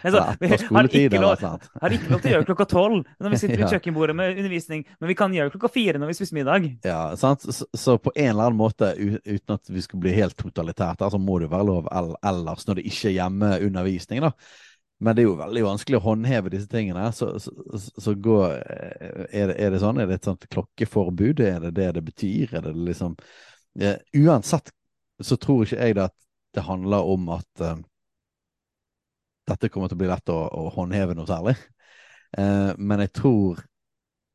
Altså, 0.01 0.21
har 0.73 0.87
ikke 0.89 1.19
lov- 1.21 1.43
har 1.83 1.93
ikke 1.93 2.09
lov 2.09 2.21
til 2.23 2.31
å 2.31 2.33
gjøre 2.33 2.47
klokka 2.49 2.65
tolv 2.71 3.03
når 3.21 3.33
vi 3.35 3.39
sitter 3.43 3.61
ved 3.61 3.73
kjøkkenbordet 3.75 4.15
med 4.17 4.39
undervisning, 4.41 4.85
men 5.01 5.11
vi 5.11 5.17
kan 5.19 5.35
gjøre 5.37 5.53
klokka 5.53 5.69
fire 5.75 6.01
når 6.01 6.09
vi 6.09 6.15
spiser 6.17 6.39
middag. 6.39 6.69
Ja, 6.89 7.01
sant? 7.21 7.45
Så, 7.45 7.67
så 7.77 7.97
på 8.01 8.13
en 8.15 8.31
eller 8.31 8.47
annen 8.49 8.57
måte, 8.61 8.95
uten 8.97 9.55
at 9.57 9.69
vi 9.69 9.83
skal 9.85 10.01
bli 10.01 10.15
helt 10.17 10.37
totalitært, 10.41 11.05
så 11.13 11.21
må 11.21 11.37
det 11.43 11.51
være 11.53 11.69
lov 11.69 11.91
ellers 11.93 12.65
når 12.69 12.81
det 12.81 12.87
ikke 12.89 13.11
er 13.11 13.17
hjemmeundervisning, 13.19 14.25
da. 14.25 14.33
Men 15.01 15.17
det 15.17 15.23
er 15.23 15.29
jo 15.31 15.37
veldig 15.41 15.63
vanskelig 15.65 15.97
å 16.01 16.03
håndheve 16.05 16.51
disse 16.53 16.69
tingene. 16.69 17.07
Så, 17.17 17.31
så, 17.41 17.53
så- 18.01 18.17
går, 18.21 18.57
eh, 18.57 19.23
er 19.41 19.53
det, 19.53 19.55
er 19.65 19.71
det 19.77 19.79
sånn? 19.85 20.01
Er 20.01 20.09
det 20.11 20.19
et 20.21 20.29
sånt 20.29 20.49
klokkeforbud? 20.53 21.41
Er 21.41 21.61
det 21.65 21.71
det 21.77 21.87
det 21.97 22.03
betyr? 22.09 22.57
Er 22.57 22.67
det 22.67 22.75
liksom 22.89 23.15
eh, 23.81 23.97
Uansett 24.21 24.73
så 25.21 25.37
tror 25.41 25.65
ikke 25.69 25.77
jeg 25.81 25.97
det 26.01 26.09
at 26.09 26.17
det 26.55 26.61
handler 26.67 27.07
om 27.07 27.29
at 27.29 27.63
uh, 27.65 27.77
dette 29.51 29.71
kommer 29.73 29.91
til 29.91 29.99
å 29.99 30.03
bli 30.03 30.11
lett 30.11 30.33
å, 30.33 30.39
å 30.47 30.69
håndheve 30.75 31.17
noe 31.19 31.29
særlig. 31.29 31.57
Uh, 32.37 32.73
men 32.79 33.05
jeg 33.05 33.15
tror 33.21 33.63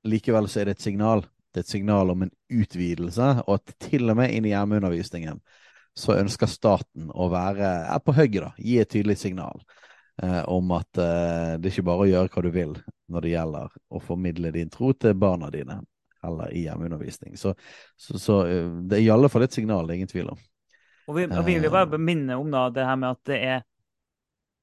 likevel 0.08 0.50
så 0.52 0.62
er 0.62 0.70
det 0.70 0.78
et 0.78 0.88
signal. 0.88 1.26
Det 1.52 1.62
er 1.62 1.68
et 1.68 1.76
signal 1.76 2.12
om 2.12 2.26
en 2.26 2.34
utvidelse, 2.52 3.30
og 3.46 3.58
at 3.60 3.76
til 3.88 4.12
og 4.12 4.20
med 4.20 4.34
inn 4.36 4.48
i 4.48 4.52
hjemmeundervisningen 4.54 5.40
så 5.96 6.18
ønsker 6.20 6.52
staten 6.52 7.08
å 7.16 7.30
være 7.32 7.70
er 7.88 8.02
på 8.04 8.16
hugget, 8.18 8.44
da. 8.44 8.50
Gi 8.60 8.82
et 8.82 8.90
tydelig 8.92 9.16
signal 9.22 9.62
eh, 10.20 10.42
om 10.52 10.74
at 10.76 10.90
det 10.92 11.06
er 11.70 11.70
ikke 11.70 11.86
bare 11.88 12.04
å 12.04 12.10
gjøre 12.10 12.34
hva 12.34 12.44
du 12.44 12.50
vil 12.52 12.74
når 13.08 13.24
det 13.24 13.32
gjelder 13.32 13.78
å 13.88 14.02
formidle 14.04 14.52
din 14.52 14.74
tro 14.74 14.92
til 15.00 15.16
barna 15.16 15.48
dine, 15.54 15.78
eller 16.28 16.52
i 16.52 16.66
hjemmeundervisning. 16.66 17.40
Så, 17.40 17.56
så, 17.96 18.20
så 18.20 18.42
det 18.84 19.00
er 19.00 19.06
i 19.06 19.14
alle 19.16 19.32
fall 19.32 19.48
et 19.48 19.56
signal, 19.56 19.88
det 19.88 19.96
er 19.96 20.02
ingen 20.02 20.12
tvil 20.12 20.34
om. 20.36 20.44
Og 21.06 21.18
vi, 21.18 21.26
og 21.30 21.44
vi 21.46 21.58
vil 21.60 21.72
bare 21.74 22.00
minne 22.02 22.38
om 22.40 22.50
da, 22.54 22.68
det 22.74 22.86
her 22.88 22.96
med 22.98 23.14
at 23.14 23.30
det 23.30 23.42
er, 23.46 23.66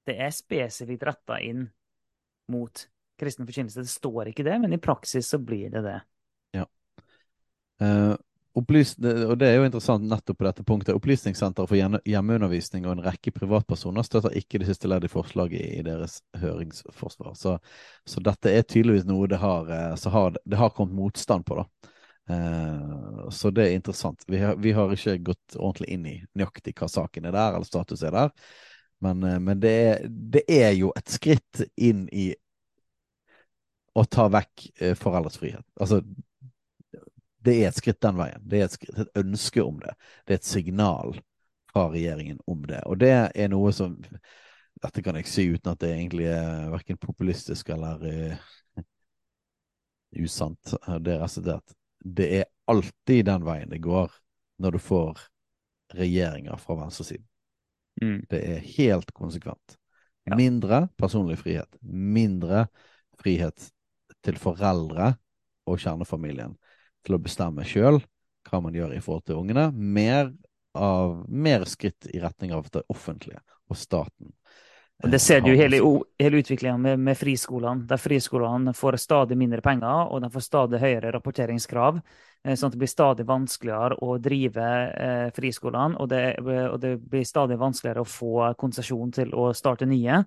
det 0.08 0.16
er 0.18 0.32
spesifikt 0.34 1.04
retta 1.06 1.38
inn 1.42 1.68
mot 2.50 2.86
kristen 3.20 3.46
forkynnelse. 3.46 3.84
Det 3.84 3.92
står 3.92 4.32
ikke 4.32 4.46
det, 4.46 4.56
men 4.62 4.74
i 4.74 4.80
praksis 4.82 5.30
så 5.30 5.38
blir 5.38 5.70
det 5.70 5.84
det. 5.86 6.00
Eh, 7.82 8.14
opplys, 8.52 8.94
og 9.00 9.38
det 9.40 9.48
er 9.48 9.56
jo 9.56 9.64
interessant 9.66 10.04
nettopp 10.04 10.38
på 10.38 10.46
dette 10.46 10.64
punktet. 10.68 10.96
Opplysningssenteret 10.98 11.70
for 11.70 12.02
hjemmeundervisning 12.10 12.84
og 12.84 12.96
en 12.96 13.04
rekke 13.06 13.32
privatpersoner 13.34 14.04
støtter 14.06 14.36
ikke 14.38 14.60
det 14.60 14.68
siste 14.68 14.90
leddet 14.90 15.08
i 15.08 15.14
forslaget 15.14 15.62
i, 15.78 15.84
deres 15.86 16.20
høringsforsvar. 16.42 17.32
Så, 17.38 17.56
så 18.04 18.24
dette 18.24 18.52
er 18.52 18.66
tydeligvis 18.66 19.08
noe 19.08 19.30
det 19.30 19.40
har, 19.42 19.72
eh, 19.72 19.94
så 20.00 20.12
har, 20.14 20.36
det 20.44 20.60
har 20.60 20.74
kommet 20.76 20.98
motstand 20.98 21.48
på, 21.48 21.62
da. 21.62 21.91
Eh, 22.30 23.28
så 23.30 23.50
det 23.50 23.68
er 23.68 23.74
interessant. 23.74 24.24
Vi 24.26 24.38
har, 24.38 24.56
vi 24.56 24.72
har 24.72 24.92
ikke 24.92 25.16
gått 25.18 25.56
ordentlig 25.56 25.88
inn 25.88 26.06
i 26.06 26.16
nøyaktig 26.38 26.74
hva 26.78 26.88
saken 26.88 27.26
er 27.26 27.34
der, 27.34 27.56
eller 27.56 27.68
status 27.68 28.02
er 28.02 28.14
der. 28.14 28.30
Men, 29.02 29.22
eh, 29.22 29.38
men 29.40 29.60
det, 29.60 29.72
er, 29.72 30.06
det 30.08 30.44
er 30.48 30.70
jo 30.78 30.92
et 30.96 31.10
skritt 31.10 31.64
inn 31.76 32.06
i 32.12 32.30
å 33.98 34.04
ta 34.04 34.28
vekk 34.32 34.68
eh, 34.78 34.94
foreldres 34.98 35.40
frihet. 35.40 35.66
Altså, 35.80 36.00
det 37.42 37.58
er 37.58 37.68
et 37.68 37.80
skritt 37.80 38.00
den 38.04 38.16
veien. 38.20 38.46
Det 38.46 38.60
er 38.60 38.68
et, 38.68 38.78
skritt, 38.78 39.02
et 39.02 39.20
ønske 39.24 39.64
om 39.64 39.82
det. 39.82 39.96
Det 40.24 40.36
er 40.36 40.40
et 40.40 40.48
signal 40.48 41.18
fra 41.72 41.88
regjeringen 41.90 42.38
om 42.46 42.62
det. 42.68 42.80
Og 42.86 43.00
det 43.02 43.12
er 43.12 43.52
noe 43.52 43.74
som 43.74 43.98
Dette 44.82 44.98
kan 45.04 45.14
jeg 45.14 45.28
si 45.30 45.44
uten 45.46 45.68
at 45.70 45.78
det 45.78 45.92
egentlig 45.92 46.24
er 46.26 46.64
verken 46.72 46.96
populistisk 46.98 47.68
eller 47.70 48.00
usant. 50.24 50.72
Det 51.04 51.14
er 51.14 51.30
slett 51.30 51.76
det 52.04 52.28
er 52.40 52.48
alltid 52.70 53.26
den 53.26 53.44
veien 53.46 53.70
det 53.70 53.82
går 53.84 54.12
når 54.62 54.76
du 54.76 54.78
får 54.82 55.20
regjeringer 55.94 56.56
fra 56.56 56.76
venstresiden. 56.80 57.26
Mm. 58.02 58.24
Det 58.30 58.40
er 58.40 58.64
helt 58.78 59.12
konsekvent. 59.12 59.76
Ja. 60.24 60.36
Mindre 60.36 60.86
personlig 60.96 61.38
frihet. 61.38 61.68
Mindre 61.82 62.66
frihet 63.20 63.68
til 64.22 64.38
foreldre 64.40 65.14
og 65.68 65.80
kjernefamilien 65.82 66.54
til 67.06 67.16
å 67.16 67.22
bestemme 67.22 67.66
sjøl 67.66 68.00
hva 68.48 68.60
man 68.62 68.74
gjør 68.74 68.94
i 68.96 69.02
forhold 69.02 69.26
til 69.28 69.40
ungene. 69.42 69.68
Mer, 69.74 70.32
av, 70.78 71.22
mer 71.28 71.66
skritt 71.70 72.08
i 72.10 72.22
retning 72.22 72.54
av 72.54 72.70
det 72.74 72.84
offentlige 72.92 73.42
og 73.70 73.78
staten. 73.78 74.32
Det 75.02 75.18
ser 75.18 75.40
du 75.40 75.50
hele, 75.58 75.78
hele 76.18 76.36
utviklinga 76.38 76.76
med, 76.78 76.98
med 76.98 77.18
friskolene. 77.18 77.86
Der 77.90 77.98
friskolene 77.98 78.70
får 78.74 78.96
stadig 79.02 79.34
mindre 79.38 79.60
penger, 79.60 80.12
og 80.14 80.22
de 80.22 80.30
får 80.30 80.44
stadig 80.46 80.78
høyere 80.78 81.10
rapporteringskrav. 81.16 81.98
eh, 82.44 82.54
Sånn 82.54 82.70
at 82.70 82.76
det 82.76 82.80
blir 82.84 82.90
stadig 82.90 83.26
vanskeligere 83.26 83.98
å 83.98 84.14
drive 84.22 84.68
eh, 84.92 85.26
friskolene, 85.34 85.98
og 85.98 86.08
det, 86.12 86.22
og 86.44 86.78
det 86.84 86.94
blir 87.02 87.26
stadig 87.26 87.58
vanskeligere 87.58 88.04
å 88.04 88.08
få 88.08 88.52
konsesjon 88.60 89.10
til 89.18 89.34
å 89.34 89.50
starte 89.58 89.90
nye. 89.90 90.22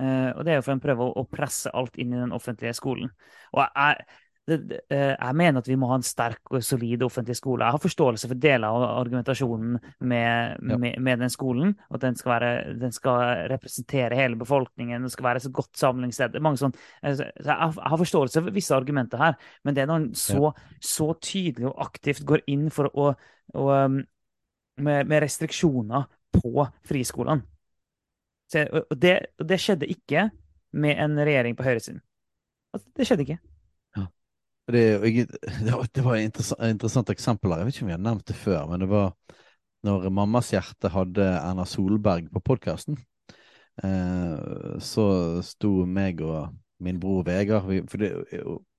Eh, 0.00 0.30
og 0.34 0.42
det 0.42 0.56
er 0.56 0.58
jo 0.58 0.66
for 0.66 0.74
en 0.74 0.82
prøve 0.82 1.06
å, 1.06 1.14
å 1.22 1.28
presse 1.30 1.70
alt 1.70 1.98
inn 2.02 2.16
i 2.16 2.20
den 2.24 2.34
offentlige 2.34 2.74
skolen. 2.74 3.12
Og 3.54 3.62
jeg, 3.62 4.06
jeg 4.48 5.34
mener 5.38 5.60
at 5.62 5.68
vi 5.70 5.76
må 5.78 5.86
ha 5.86 5.94
en 6.00 6.02
sterk 6.02 6.50
og 6.50 6.64
solid 6.66 7.02
offentlig 7.06 7.36
skole. 7.38 7.62
Jeg 7.62 7.76
har 7.76 7.82
forståelse 7.82 8.26
for 8.30 8.40
deler 8.42 8.66
av 8.66 8.82
argumentasjonen 8.98 9.76
med, 10.00 10.56
Ja. 10.68 10.78
med, 10.78 10.98
med 10.98 11.18
den 11.22 11.30
skolen. 11.30 11.76
At 11.94 12.00
den 12.02 12.16
skal, 12.18 12.32
være, 12.40 12.74
den 12.80 12.92
skal 12.92 13.46
representere 13.52 14.16
hele 14.18 14.36
befolkningen, 14.36 15.02
den 15.06 15.10
skal 15.10 15.24
være 15.28 15.36
et 15.36 15.42
så 15.46 15.52
godt 15.54 15.76
samlingssted. 15.78 16.34
Sånn, 16.58 16.74
eh, 17.02 17.14
så 17.14 17.28
jeg, 17.44 17.54
har- 17.54 17.98
forståelse 18.02 18.42
for 18.42 18.50
visse 18.50 18.74
argumenter 18.74 19.18
her, 19.18 19.34
men 19.64 19.74
det 19.74 19.82
er 19.82 19.86
når 19.86 19.96
en 20.02 20.14
så, 20.14 20.52
så 20.80 21.12
tydelig 21.22 21.70
og 21.70 21.78
aktivt 21.86 22.24
går 22.26 22.42
inn 22.50 22.68
for 22.70 22.90
å, 22.98 23.14
å 23.54 23.68
um, 23.84 24.02
med, 24.82 25.06
med 25.06 25.22
restriksjoner 25.22 26.08
på 26.32 26.66
friskolene. 26.88 27.42
Og 28.52 28.98
det, 29.00 29.14
og 29.40 29.46
det 29.48 29.60
skjedde 29.60 29.86
ikke 29.88 30.26
med 30.72 30.98
en 30.98 31.16
regjering 31.16 31.54
på 31.56 31.62
høyresiden. 31.64 32.02
Altså, 32.74 32.88
det 32.96 33.06
skjedde 33.06 33.22
ikke. 33.28 33.38
Det, 34.70 34.82
det 35.94 36.02
var, 36.04 36.16
et 36.16 36.26
interessant, 36.26 36.62
interessant 36.70 37.10
eksempel 37.10 37.52
her. 37.52 37.62
Jeg 37.62 37.68
vet 37.68 37.76
ikke 37.76 37.86
om 37.86 37.90
vi 37.90 37.96
har 37.96 38.04
nevnt 38.04 38.26
det 38.28 38.36
før, 38.38 38.66
men 38.70 38.84
det 38.84 38.90
var 38.92 39.14
når 39.82 40.10
Mammas 40.14 40.52
hjerte 40.54 40.92
hadde 40.94 41.24
Erna 41.40 41.64
Solberg 41.66 42.28
på 42.32 42.42
podkasten. 42.52 42.98
eh, 43.82 44.78
så 44.78 45.06
sto 45.42 45.72
meg 45.86 46.20
og 46.22 46.52
min 46.82 47.00
bror 47.00 47.24
Vegard 47.26 47.66
For 47.90 47.98
det, 47.98 48.12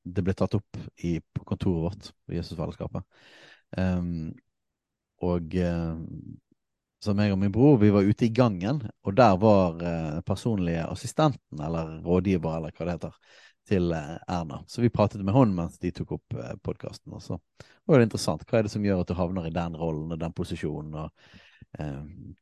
det, 0.03 0.23
ble 0.23 0.35
tatt 0.37 0.55
opp 0.55 0.79
i, 1.03 1.17
på 1.19 1.43
kontoret 1.47 1.83
vårt 1.87 2.09
i 2.31 2.39
Jesusfellesskapet. 2.39 3.03
Eh, 3.77 4.07
og 5.23 5.55
eh, 5.59 5.93
så 7.03 7.11
meg 7.17 7.33
og 7.33 7.39
min 7.41 7.51
bror 7.51 7.81
vi 7.81 7.91
var 7.91 8.07
ute 8.07 8.29
i 8.29 8.31
gangen, 8.31 8.79
og 9.03 9.15
der 9.17 9.35
var 9.41 9.81
eh, 9.83 10.21
personlige 10.23 10.85
assistenten, 10.87 11.59
eller 11.59 11.97
rådgiver, 12.05 12.55
eller 12.55 12.71
hva 12.77 12.87
det 12.87 12.95
heter, 12.95 13.17
til 13.69 13.91
uh, 13.95 14.17
Erna. 14.27 14.61
Så 14.67 14.83
vi 14.83 14.91
pratet 14.93 15.23
med 15.23 15.35
henne 15.35 15.55
mens 15.57 15.79
de 15.81 15.91
tok 15.95 16.15
opp 16.17 16.37
uh, 16.37 16.53
podkasten. 16.63 17.13
Og 17.15 17.23
så 17.23 17.39
var 17.87 17.99
det 17.99 18.09
interessant. 18.09 18.45
Hva 18.47 18.59
er 18.59 18.67
det 18.67 18.73
som 18.73 18.85
gjør 18.85 19.03
at 19.03 19.11
du 19.11 19.17
havner 19.17 19.49
i 19.49 19.55
den 19.55 19.77
rollen 19.79 20.13
og 20.13 20.21
den 20.21 20.35
posisjonen, 20.35 21.05
og 21.05 21.11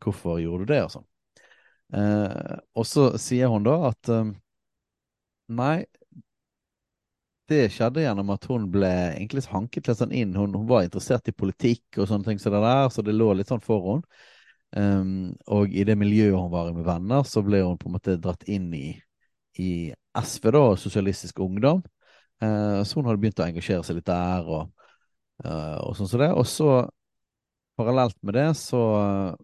hvorfor 0.03 0.41
gjorde 0.41 0.65
du 0.65 0.71
det, 0.73 0.79
og 0.83 0.89
sånn. 0.91 1.05
og 2.75 2.85
så 2.89 3.03
sier 3.21 3.47
hun 3.47 3.63
da 3.63 3.75
at 3.87 4.09
Nei, 5.51 5.85
det 7.51 7.67
skjedde 7.73 8.05
gjennom 8.05 8.29
at 8.31 8.45
hun 8.47 8.67
ble 8.71 8.89
egentlig 9.11 9.43
hanket 9.51 9.89
litt 9.89 9.99
sånn 9.99 10.13
inn. 10.15 10.35
Hun, 10.37 10.53
hun, 10.55 10.67
var 10.69 10.85
interessert 10.85 11.27
i 11.27 11.35
politikk 11.35 11.99
og 11.99 12.07
sånne 12.09 12.29
ting 12.29 12.39
så 12.39 12.53
det 12.53 12.61
der, 12.63 12.85
så 12.93 13.03
det 13.05 13.15
lå 13.17 13.31
litt 13.35 13.51
sånn 13.51 13.63
for 13.63 13.87
henne. 13.89 14.21
Um, 14.71 15.33
og 15.51 15.73
i 15.75 15.83
det 15.83 15.97
miljøet 15.99 16.37
hun 16.37 16.51
var 16.53 16.69
i 16.69 16.75
med 16.75 16.85
venner, 16.87 17.25
så 17.27 17.43
ble 17.43 17.59
hun 17.65 17.79
på 17.79 17.89
en 17.89 17.97
måte 17.97 18.15
dratt 18.23 18.45
inn 18.47 18.69
i, 18.77 18.93
i 19.59 19.71
SV, 20.17 20.51
da, 20.51 20.63
Sosialistisk 20.77 21.39
Ungdom. 21.39 21.81
Uh, 22.43 22.81
så 22.83 22.99
hun 22.99 23.07
hadde 23.07 23.21
begynt 23.21 23.39
å 23.39 23.45
engasjere 23.45 23.85
seg 23.85 23.99
litt 23.99 24.09
der, 24.09 24.47
og, 24.49 24.71
uh, 25.45 25.77
og 25.85 25.95
sånn 25.95 26.09
som 26.09 26.15
så 26.15 26.21
det. 26.23 26.31
Og 26.33 26.47
så, 26.49 26.69
parallelt 27.79 28.17
med 28.25 28.37
det, 28.39 28.47
så 28.59 28.81
uh, 28.97 29.35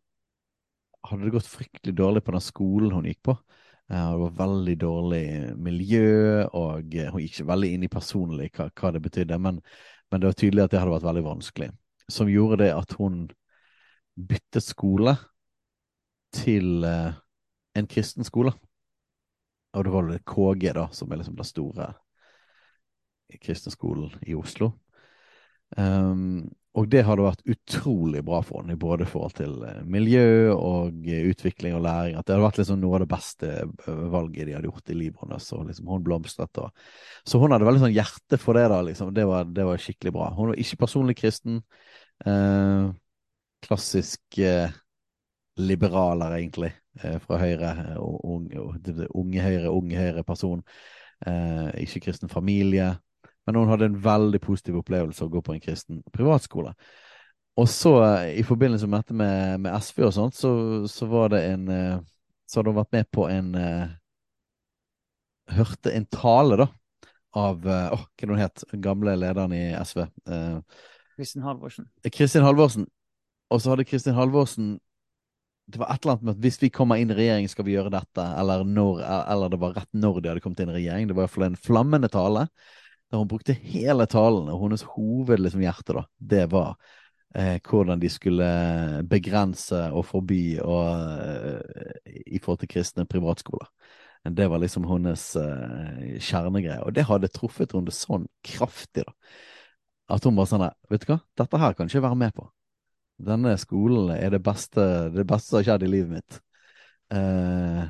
hadde 1.08 1.27
det 1.27 1.36
gått 1.38 1.51
fryktelig 1.51 1.95
dårlig 1.97 2.23
på 2.25 2.36
den 2.36 2.43
skolen 2.43 2.95
hun 2.95 3.08
gikk 3.08 3.21
på. 3.30 3.38
Det 3.88 3.99
var 4.19 4.34
veldig 4.36 4.73
dårlig 4.82 5.25
miljø, 5.63 6.41
og 6.60 6.89
hun 6.91 7.21
gikk 7.23 7.38
ikke 7.38 7.51
veldig 7.53 7.69
inn 7.71 7.86
i 7.88 7.89
personlig 7.93 8.49
hva, 8.58 8.65
hva 8.75 8.89
det 8.91 8.99
betydde, 9.06 9.38
men, 9.39 9.62
men, 10.12 10.19
det 10.19 10.27
var 10.27 10.36
tydelig 10.41 10.65
at 10.65 10.73
det 10.73 10.82
hadde 10.82 10.91
vært 10.91 11.06
veldig 11.08 11.23
vanskelig. 11.23 11.69
Som 12.12 12.27
gjorde 12.27 12.58
det 12.65 12.67
at 12.75 12.97
hun 12.99 13.21
byttet 14.19 14.65
skole 14.65 15.13
til 16.36 16.84
en 16.84 17.88
kristen 17.88 18.27
skole. 18.27 18.51
Og 19.77 19.85
det 19.85 19.93
var 19.93 20.11
KG, 20.33 20.73
da, 20.75 20.87
som 20.95 21.11
er 21.11 21.21
liksom 21.21 21.37
den 21.37 21.47
store 21.47 21.91
kristne 23.43 23.73
skolen 23.73 24.13
i 24.25 24.35
Oslo. 24.37 24.71
Um, 25.75 26.47
og 26.77 26.85
det 26.93 27.01
hadde 27.07 27.25
vært 27.25 27.41
utrolig 27.49 28.21
bra 28.25 28.43
for 28.45 28.61
henne, 28.61 28.77
både 28.79 29.07
i 29.07 29.09
forhold 29.09 29.33
til 29.39 29.55
eh, 29.65 29.79
miljø 29.89 30.53
og 30.53 31.07
eh, 31.09 31.25
utvikling 31.31 31.73
og 31.73 31.81
læring. 31.87 32.19
At 32.19 32.27
det 32.27 32.35
hadde 32.35 32.45
vært 32.45 32.59
liksom 32.61 32.77
noe 32.83 32.99
av 32.99 33.01
det 33.01 33.09
beste 33.09 33.49
eh, 33.63 34.03
valget 34.13 34.45
de 34.45 34.53
hadde 34.53 34.69
gjort 34.69 34.93
i 34.93 34.97
livet 34.99 35.23
hennes. 35.23 35.47
Og 35.57 35.63
liksom 35.71 35.89
hun 35.89 36.05
blomstret. 36.05 36.61
Og... 36.61 36.85
Så 37.25 37.41
hun 37.41 37.55
hadde 37.55 37.65
veldig 37.65 37.81
sånn 37.81 37.95
hjerte 37.95 38.37
for 38.41 38.59
det. 38.59 38.67
da, 38.69 38.83
liksom. 38.85 39.09
Det 39.17 39.25
var, 39.25 39.49
det 39.49 39.65
var 39.65 39.81
skikkelig 39.81 40.13
bra. 40.19 40.29
Hun 40.37 40.51
var 40.51 40.61
ikke 40.61 40.79
personlig 40.85 41.17
kristen. 41.17 41.63
Uh, 42.21 42.93
klassisk 43.65 44.37
eh, 44.37 44.69
liberaler, 45.57 46.31
egentlig, 46.37 46.71
eh, 47.03 47.17
fra 47.19 47.37
Høyre. 47.37 47.97
Unge, 47.99 48.59
unge 49.09 49.41
Høyre, 49.41 49.71
unge 49.71 49.97
Høyre-person. 49.97 50.63
ikke 51.77 51.99
kristen 51.99 52.29
familie. 52.29 52.99
Men 53.45 53.55
hun 53.55 53.69
hadde 53.69 53.85
en 53.85 54.03
veldig 54.03 54.39
positiv 54.41 54.75
opplevelse 54.77 55.23
av 55.23 55.29
å 55.29 55.33
gå 55.33 55.41
på 55.41 55.53
en 55.55 55.61
kristen 55.61 56.03
privatskole. 56.13 56.73
Og 57.57 57.69
så, 57.69 57.93
i 58.37 58.43
forbindelse 58.43 58.87
med 58.87 58.99
dette 58.99 59.13
med, 59.17 59.59
med 59.59 59.81
SV 59.81 60.03
og 60.05 60.13
sånt, 60.13 60.35
så, 60.35 60.51
så, 60.87 61.07
var 61.09 61.31
det 61.33 61.39
en 61.53 61.69
eh, 61.69 61.97
Så 62.45 62.59
hadde 62.59 62.69
hun 62.69 62.77
vært 62.77 62.93
med 62.93 63.07
på 63.11 63.25
en 63.27 63.55
Hørte 65.47 65.93
en 65.95 66.05
tale, 66.05 66.57
da, 66.59 66.67
av 67.33 67.65
uh, 67.65 67.93
oh, 67.95 68.03
Hva 68.19 68.27
hun 68.29 68.39
het 68.41 68.63
den 68.71 68.81
gamle 68.83 69.15
lederen 69.15 69.53
i 69.55 69.71
SV? 69.79 70.03
Kristin 71.15 71.41
Halvorsen. 71.41 71.87
Kristin 72.13 72.43
Halvorsen. 72.43 72.85
Og 73.49 73.61
så 73.61 73.71
hadde 73.71 73.87
Kristin 73.87 74.13
Halvorsen 74.13 74.75
det 75.67 75.80
var 75.82 75.89
et 75.91 76.03
eller 76.03 76.15
annet 76.15 76.27
med 76.27 76.38
at 76.38 76.43
hvis 76.45 76.62
vi 76.62 76.69
kommer 76.71 76.99
inn 76.99 77.12
i 77.12 77.17
regjering, 77.17 77.49
skal 77.51 77.65
vi 77.67 77.73
gjøre 77.75 77.91
dette, 77.91 78.23
eller, 78.39 78.63
når, 78.63 79.01
eller 79.03 79.51
det 79.51 79.60
var 79.60 79.73
rett 79.75 79.89
når 79.91 80.21
de 80.21 80.32
hadde 80.32 80.43
kommet 80.43 80.62
inn 80.63 80.71
i 80.71 80.77
regjering. 80.77 81.10
Det 81.10 81.17
var 81.17 81.27
iallfall 81.27 81.47
en 81.49 81.60
flammende 81.60 82.10
tale 82.13 82.47
der 83.12 83.21
hun 83.21 83.27
brukte 83.32 83.56
hele 83.56 84.08
talen, 84.08 84.49
og 84.51 84.62
hennes 84.65 84.84
hovedhjerte, 84.84 85.43
liksom, 85.43 85.95
da, 85.95 86.03
det 86.19 86.45
var 86.51 86.73
eh, 87.36 87.60
hvordan 87.63 88.01
de 88.01 88.10
skulle 88.12 88.47
begrense 89.08 89.80
og 89.95 90.03
forby 90.08 90.41
og, 90.63 90.88
eh, 91.23 92.17
i 92.25 92.41
forhold 92.43 92.63
til 92.63 92.71
kristne 92.71 93.08
privatskoler. 93.08 93.69
Det 94.27 94.47
var 94.51 94.60
liksom 94.60 94.88
hennes 94.89 95.23
eh, 95.39 96.17
kjernegreie, 96.19 96.82
og 96.84 96.95
det 96.95 97.08
hadde 97.08 97.32
truffet 97.32 97.75
henne 97.75 97.95
sånn 97.95 98.27
kraftig, 98.43 99.08
da. 99.08 99.15
At 100.15 100.23
hun 100.23 100.38
var 100.39 100.47
sånn 100.47 100.63
Vet 100.88 101.03
du 101.03 101.10
hva, 101.12 101.17
dette 101.36 101.60
her 101.60 101.73
kan 101.75 101.89
ikke 101.89 101.99
jeg 101.99 102.08
være 102.08 102.19
med 102.19 102.36
på. 102.36 102.47
Denne 103.17 103.56
skolen 103.58 104.12
er 104.13 104.34
det 104.34 104.43
beste, 104.45 104.84
det 105.13 105.25
beste 105.27 105.49
som 105.49 105.60
har 105.60 105.69
skjedd 105.71 105.88
i 105.88 105.91
livet 105.91 106.19
mitt. 106.19 106.39
Eh, 107.13 107.88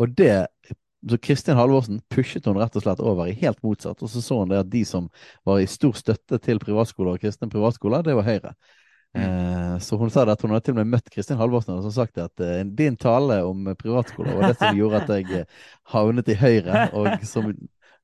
og 0.00 0.14
det 0.16 0.46
så 1.10 1.18
Kristin 1.20 1.58
Halvorsen 1.58 1.98
pushet 2.08 2.46
hun 2.48 2.56
rett 2.56 2.76
og 2.78 2.84
slett 2.84 3.00
over 3.04 3.28
i 3.28 3.36
helt 3.36 3.60
motsatt. 3.64 4.00
Og 4.02 4.10
så 4.10 4.22
så 4.24 4.38
hun 4.40 4.48
det 4.48 4.62
at 4.62 4.70
de 4.72 4.84
som 4.88 5.10
var 5.44 5.60
i 5.60 5.68
stor 5.68 5.92
støtte 5.98 6.38
til 6.40 6.60
privatskoler 6.62 7.14
og 7.14 7.20
kristne 7.20 7.50
privatskoler, 7.52 8.04
det 8.06 8.16
var 8.16 8.24
Høyre. 8.24 8.54
Mm. 9.14 9.22
Eh, 9.22 9.74
så 9.84 9.98
hun 10.00 10.10
sa 10.10 10.24
det 10.24 10.32
at 10.32 10.42
hun 10.42 10.54
hadde 10.54 10.64
til 10.64 10.74
og 10.74 10.80
med 10.80 10.94
møtt 10.96 11.10
Kristin 11.12 11.38
Halvorsen 11.38 11.76
og 11.76 11.92
sagt 11.92 12.18
at 12.18 12.40
eh, 12.40 12.64
din 12.64 12.96
tale 12.96 13.42
om 13.44 13.68
privatskoler 13.78 14.34
var 14.34 14.48
det 14.48 14.58
som 14.58 14.74
gjorde 14.80 15.02
at 15.02 15.12
jeg 15.12 15.42
eh, 15.42 15.60
havnet 15.92 16.32
i 16.32 16.38
Høyre, 16.40 16.88
og 16.96 17.28
som 17.28 17.52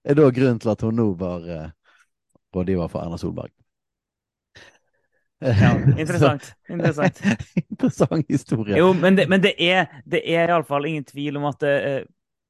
er 0.05 0.21
da 0.21 0.29
grunnen 0.31 0.61
til 0.61 0.71
at 0.71 0.85
hun 0.87 1.01
nå 1.01 1.09
var 1.19 1.49
eh, 1.49 1.73
rådgiver 2.55 2.93
for 2.93 3.03
Erna 3.03 3.19
Solberg. 3.19 3.60
Ja, 5.40 5.72
interessant. 5.98 6.53
interessant. 6.68 7.20
interessant 7.70 8.29
historie. 8.29 8.79
Jo, 8.79 8.92
men 8.96 9.16
det, 9.16 9.26
men 9.33 9.42
det 9.44 9.55
er, 9.57 9.88
det 10.05 10.22
er 10.29 10.53
iallfall 10.53 10.88
ingen 10.90 11.07
tvil 11.09 11.40
om 11.40 11.48
at 11.48 11.62
det, 11.64 11.76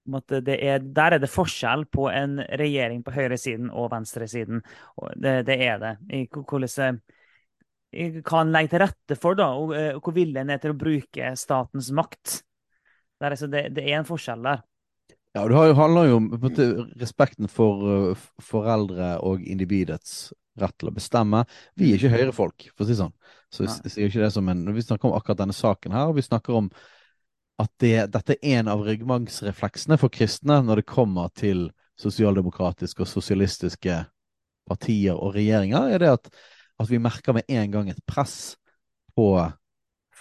om 0.09 0.18
at 0.18 0.35
er, 0.40 0.83
der 0.83 1.16
er 1.16 1.22
det 1.22 1.31
forskjell 1.31 1.87
på 1.92 2.09
en 2.11 2.40
regjering 2.59 3.05
på 3.07 3.14
høyresiden 3.14 3.70
og 3.70 3.90
venstresiden. 3.92 4.62
Det, 5.14 5.40
det 5.46 5.59
er 5.66 5.81
det. 5.83 5.94
I, 6.11 6.24
hvordan, 6.26 7.00
hva 7.90 8.42
en 8.42 8.53
legger 8.55 8.74
til 8.74 8.83
rette 8.85 9.18
for, 9.18 9.38
da, 9.38 9.50
og, 9.59 9.74
eh, 9.76 9.92
og 9.96 10.03
hvor 10.05 10.16
villig 10.16 10.40
en 10.42 10.55
er 10.55 10.62
til 10.62 10.74
å 10.74 10.79
bruke 10.79 11.35
statens 11.38 11.90
makt. 11.94 12.40
Der, 13.20 13.35
altså, 13.35 13.50
det, 13.53 13.68
det, 13.76 13.85
er 13.87 14.00
en 14.00 14.09
forskjell 14.09 14.46
der. 14.46 14.62
Ja, 15.33 15.49
Det 15.49 15.75
handler 15.79 16.09
jo 16.09 16.16
om 16.16 16.29
respekten 16.99 17.49
for 17.49 17.83
uh, 17.87 18.23
foreldre 18.43 19.12
og 19.23 19.45
individets 19.47 20.33
rett 20.59 20.75
til 20.79 20.90
å 20.90 20.95
bestemme. 20.95 21.45
Vi 21.79 21.93
er 21.93 22.01
ikke 22.01 22.11
høyrefolk, 22.16 22.71
for 22.75 22.85
å 22.85 22.88
si 22.88 22.97
sånn. 22.99 23.12
Så 23.51 23.66
jeg 23.66 23.93
sier 23.93 24.11
ikke 24.11 24.25
det 24.25 24.33
som 24.35 24.49
en, 24.51 24.64
Vi 24.75 24.83
snakker 24.83 25.09
om 25.09 25.14
akkurat 25.14 25.38
denne 25.38 25.55
saken 25.57 25.95
her, 25.95 26.11
og 26.11 26.19
vi 26.19 26.27
snakker 26.27 26.59
om 26.59 26.71
at 27.61 27.71
det, 27.83 28.11
dette 28.14 28.37
er 28.40 28.59
en 28.59 28.73
av 28.73 28.83
ryggmargsrefleksene 28.87 29.99
for 30.01 30.12
kristne 30.12 30.61
når 30.64 30.83
det 30.83 30.90
kommer 30.90 31.31
til 31.37 31.69
sosialdemokratiske 32.01 33.05
og 33.05 33.11
sosialistiske 33.11 34.01
partier 34.71 35.19
og 35.19 35.35
regjeringer, 35.37 35.90
er 35.93 36.03
det 36.03 36.12
at, 36.14 36.31
at 36.81 36.90
vi 36.90 37.01
merker 37.03 37.37
med 37.37 37.49
en 37.49 37.75
gang 37.75 37.90
et 37.93 38.03
press 38.09 38.57
på 39.19 39.35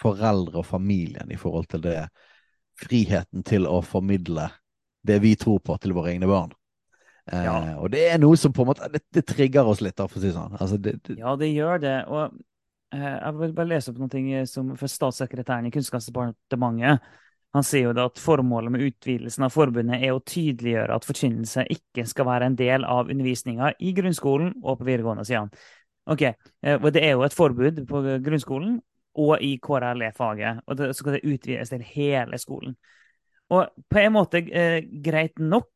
foreldre 0.00 0.60
og 0.60 0.68
familien 0.68 1.30
i 1.32 1.38
forhold 1.40 1.70
til 1.72 1.84
det 1.84 2.00
friheten 2.80 3.44
til 3.46 3.66
å 3.68 3.80
formidle 3.84 4.48
det 5.06 5.18
vi 5.22 5.34
tror 5.38 5.60
på, 5.64 5.76
til 5.80 5.94
våre 5.96 6.12
egne 6.14 6.28
barn. 6.30 6.52
Eh, 7.30 7.44
ja. 7.44 7.56
og 7.78 7.90
det 7.92 8.04
er 8.10 8.20
noe 8.20 8.36
som 8.40 8.52
på 8.52 8.64
en 8.64 8.70
måte 8.72 8.88
Det, 8.90 9.02
det 9.14 9.22
trigger 9.28 9.68
oss 9.68 9.82
litt, 9.84 10.00
for 10.00 10.18
å 10.18 10.22
si 10.22 10.32
sånn. 10.34 10.56
Altså, 10.58 10.80
det, 10.82 10.96
sånn. 11.06 11.20
Ja, 11.20 11.34
det 11.38 11.50
gjør 11.52 11.82
det. 11.82 11.96
Og 12.10 12.22
eh, 12.96 13.16
jeg 13.16 13.34
vil 13.40 13.56
bare 13.56 13.72
lese 13.74 13.92
opp 13.92 14.00
noe 14.02 14.44
som 14.50 14.72
for 14.80 14.90
statssekretæren 14.90 15.68
i 15.68 15.74
Kunnskapsdepartementet 15.74 17.10
han 17.50 17.66
sier 17.66 17.88
jo 17.88 17.94
da 17.96 18.04
at 18.06 18.20
formålet 18.22 18.70
med 18.70 18.84
utvidelsen 18.86 19.42
av 19.42 19.50
forbundet 19.50 20.04
er 20.06 20.14
å 20.14 20.22
tydeliggjøre 20.22 20.94
at 20.94 21.06
forkynnelse 21.06 21.64
ikke 21.74 22.04
skal 22.06 22.28
være 22.28 22.46
en 22.46 22.58
del 22.58 22.86
av 22.86 23.10
undervisninga 23.10 23.72
i 23.82 23.90
grunnskolen 23.96 24.52
og 24.60 24.78
på 24.78 24.86
videregående, 24.86 25.24
sier 25.26 25.42
han. 25.42 25.50
Ok, 26.10 26.22
eh, 26.22 26.78
Det 26.78 27.02
er 27.02 27.16
jo 27.16 27.26
et 27.26 27.34
forbud 27.34 27.82
på 27.88 28.02
grunnskolen 28.22 28.78
og 29.18 29.42
i 29.42 29.56
KRLE-faget, 29.58 30.62
og 30.66 30.76
det, 30.78 30.94
så 30.94 31.02
skal 31.02 31.18
det 31.18 31.26
utvides 31.26 31.68
til 31.68 31.82
hele 31.82 32.38
skolen. 32.38 32.76
Og 33.50 33.84
på 33.90 34.00
en 34.00 34.14
måte 34.14 34.42
eh, 34.46 34.80
greit 35.04 35.40
nok, 35.42 35.68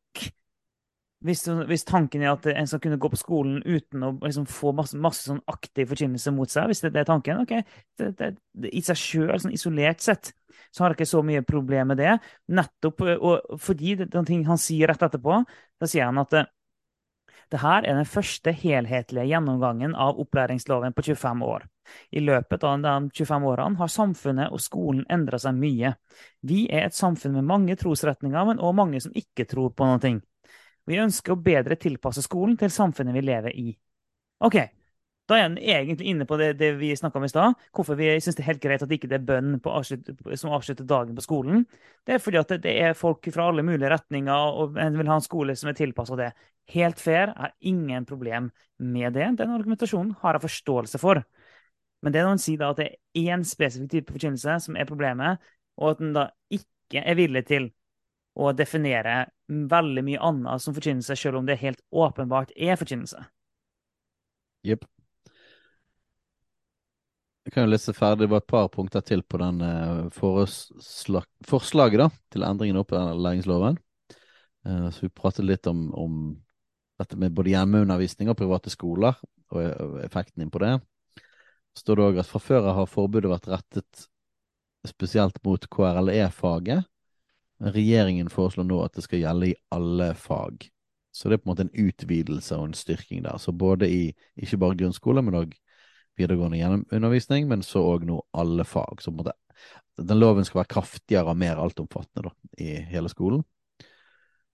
hvis, 1.25 1.41
hvis, 1.67 1.85
tanken 1.87 2.21
er 2.21 2.35
at 2.35 2.45
en 2.51 2.67
skal 2.69 2.81
kunne 2.83 2.99
gå 3.01 3.09
på 3.09 3.17
skolen 3.17 3.61
uten 3.65 4.03
å 4.05 4.11
liksom, 4.21 4.45
få 4.45 4.75
masse, 4.77 4.97
masse 5.01 5.25
sånn 5.25 5.41
aktiv 5.49 5.89
forkynnelse 5.89 6.33
mot 6.35 6.51
seg, 6.51 6.69
hvis 6.69 6.83
det, 6.83 6.91
det 6.93 7.01
er 7.01 7.07
tanken, 7.09 7.41
ok, 7.41 7.53
det, 7.97 8.11
det, 8.19 8.33
i 8.69 8.83
seg 8.85 8.99
sjøl, 8.99 9.33
sånn 9.41 9.55
isolert 9.55 10.05
sett, 10.05 10.35
så 10.69 10.83
har 10.83 10.93
jeg 10.93 10.99
ikke 10.99 11.13
så 11.15 11.23
mye 11.25 11.41
problem 11.47 11.91
med 11.91 11.99
det. 12.03 12.13
Nettopp 12.55 13.01
og 13.15 13.57
fordi 13.63 13.95
det 14.03 14.11
er 14.11 14.21
noe 14.21 14.51
han 14.51 14.61
sier 14.61 14.91
rett 14.91 15.03
etterpå. 15.07 15.41
Da 15.81 15.89
sier 15.89 16.07
han 16.07 16.21
at 16.21 16.35
Dette 17.51 17.71
er 17.77 17.85
den 17.85 18.07
første 18.09 18.51
helhetlige 18.55 19.27
gjennomgangen 19.29 19.95
av 19.95 20.19
opplæringsloven 20.21 20.95
på 20.95 21.05
25 21.05 21.43
år. 21.45 21.65
I 22.11 22.23
løpet 22.25 22.63
av 22.65 22.81
de 22.81 22.93
25 23.13 23.45
årene 23.51 23.79
har 23.81 23.91
samfunnet 23.93 24.53
og 24.53 24.63
skolen 24.63 25.05
endra 25.09 25.39
seg 25.41 25.57
mye. 25.57 25.93
Vi 26.41 26.65
er 26.71 26.87
et 26.87 26.97
samfunn 26.97 27.35
med 27.37 27.45
mange 27.45 27.75
trosretninger, 27.79 28.47
men 28.49 28.61
også 28.61 28.79
mange 28.81 29.01
som 29.03 29.13
ikke 29.15 29.45
tror 29.49 29.75
på 29.77 29.89
noe. 29.89 30.15
Vi 30.85 31.01
ønsker 31.01 31.33
å 31.33 31.41
bedre 31.41 31.77
tilpasse 31.81 32.23
skolen 32.25 32.57
til 32.57 32.73
samfunnet 32.73 33.15
vi 33.15 33.25
lever 33.25 33.53
i. 33.57 33.71
Ok, 34.45 34.57
da 35.25 35.39
er 35.39 35.47
en 35.47 35.57
egentlig 35.57 36.11
inne 36.11 36.25
på 36.29 36.37
det, 36.37 36.51
det 36.59 36.75
vi 36.77 36.91
snakka 36.95 37.17
om 37.17 37.25
i 37.25 37.31
stad. 37.31 37.55
Hvorfor 37.73 37.97
vi 37.97 38.11
syns 38.21 38.37
det 38.37 38.43
er 38.43 38.51
helt 38.51 38.61
greit 38.61 38.83
at 38.85 38.91
det 38.91 38.99
ikke 38.99 39.09
er 39.17 39.23
bønn 39.25 39.55
avslutt, 39.57 40.11
som 40.37 40.53
avslutter 40.53 40.85
dagen 40.85 41.17
på 41.17 41.25
skolen. 41.25 41.63
Det 42.05 42.17
er 42.17 42.21
fordi 42.21 42.41
at 42.41 42.53
det 42.61 42.75
er 42.83 42.97
folk 42.97 43.25
fra 43.33 43.47
alle 43.49 43.65
mulige 43.65 43.89
retninger, 43.89 44.59
og 44.61 44.77
en 44.81 44.99
vil 44.99 45.09
ha 45.09 45.17
en 45.17 45.25
skole 45.25 45.55
som 45.57 45.71
er 45.71 45.79
tilpassa 45.79 46.17
det. 46.19 46.29
Helt 46.73 46.99
fair. 46.99 47.33
Har 47.37 47.53
ingen 47.59 48.05
problem 48.05 48.51
med 48.77 49.13
det. 49.13 49.29
Den 49.37 49.53
argumentasjonen 49.53 50.15
har 50.21 50.37
jeg 50.37 50.47
forståelse 50.47 51.01
for. 51.01 51.21
Men 52.01 52.13
det 52.13 52.21
er 52.21 52.27
når 52.27 52.37
en 52.37 52.43
sier 52.43 52.65
at 52.67 52.79
det 52.81 52.87
er 52.91 53.29
én 53.35 53.45
spesifikk 53.47 53.91
type 53.91 54.13
forkynnelse 54.13 54.59
som 54.67 54.77
er 54.77 54.89
problemet, 54.89 55.41
og 55.81 55.95
at 55.95 56.03
en 56.03 56.13
da 56.15 56.25
ikke 56.53 57.01
er 57.01 57.17
villig 57.17 57.45
til 57.49 57.69
å 58.35 58.51
definere 58.53 59.23
veldig 59.47 60.03
mye 60.05 60.21
annet 60.27 60.61
som 60.61 60.75
forkynnelse, 60.75 61.15
selv 61.17 61.39
om 61.39 61.47
det 61.47 61.61
helt 61.61 61.81
åpenbart 61.91 62.51
er 62.55 62.77
forkynnelse. 62.79 63.23
Jepp. 64.65 64.85
Jeg 67.45 67.53
kan 67.53 67.67
jo 67.67 67.69
lese 67.69 67.93
ferdig 67.93 68.27
bare 68.31 68.41
et 68.41 68.49
par 68.49 68.69
punkter 68.73 69.03
til 69.05 69.21
på 69.21 69.37
den 69.37 69.61
uh, 69.61 70.07
forslaget 71.45 72.01
da, 72.01 72.07
til 72.33 72.45
endringen 72.47 72.79
opp 72.81 72.91
i 72.91 72.97
opplæringsloven. 72.97 73.77
Uh, 74.65 74.87
så 74.89 75.05
vi 75.05 75.11
pratet 75.13 75.45
litt 75.45 75.69
om, 75.69 75.87
om, 75.93 76.15
dette 76.99 77.17
med 77.19 77.33
både 77.35 77.51
hjemmeundervisning 77.53 78.31
og 78.31 78.37
private 78.39 78.71
skoler, 78.73 79.17
og, 79.53 80.01
effekten 80.05 80.43
inn 80.43 80.51
på 80.53 80.61
det. 80.63 80.77
Står 81.75 81.99
det 81.99 82.05
òg 82.05 82.19
at 82.21 82.29
fra 82.29 82.39
før 82.39 82.69
har 82.77 82.87
forbudet 82.87 83.31
vært 83.31 83.49
rettet 83.51 84.05
spesielt 84.87 85.41
mot 85.43 85.67
KRLE-faget. 85.71 86.85
Regjeringen 87.75 88.29
foreslår 88.31 88.67
nå 88.67 88.79
at 88.83 88.95
det 88.95 89.05
skal 89.05 89.21
gjelde 89.21 89.51
i 89.51 89.59
alle 89.75 90.13
fag. 90.19 90.67
Så 91.15 91.29
det 91.29 91.37
er 91.37 91.43
på 91.43 91.47
en 91.47 91.53
måte 91.53 91.65
en 91.67 91.87
utvidelse 91.87 92.57
og 92.59 92.69
en 92.69 92.75
styrking 92.75 93.23
der. 93.23 93.39
Så 93.39 93.53
både 93.55 93.87
i 93.87 94.01
ikke 94.35 94.59
bare 94.59 94.77
grunnskole, 94.79 95.23
men 95.23 95.37
òg 95.39 95.55
videregående 96.19 96.59
gjennomundervisning, 96.59 97.47
men 97.47 97.63
så 97.63 97.83
òg 97.83 98.05
nå 98.07 98.19
alle 98.35 98.65
fag. 98.67 99.03
Så 99.03 99.13
måte, 99.15 99.35
den 99.95 100.19
loven 100.19 100.47
skal 100.47 100.61
være 100.61 100.73
kraftigere 100.75 101.31
og 101.31 101.39
mer 101.39 101.59
altomfattende 101.63 102.29
da, 102.29 102.33
i 102.59 102.75
hele 102.91 103.11
skolen. 103.11 103.43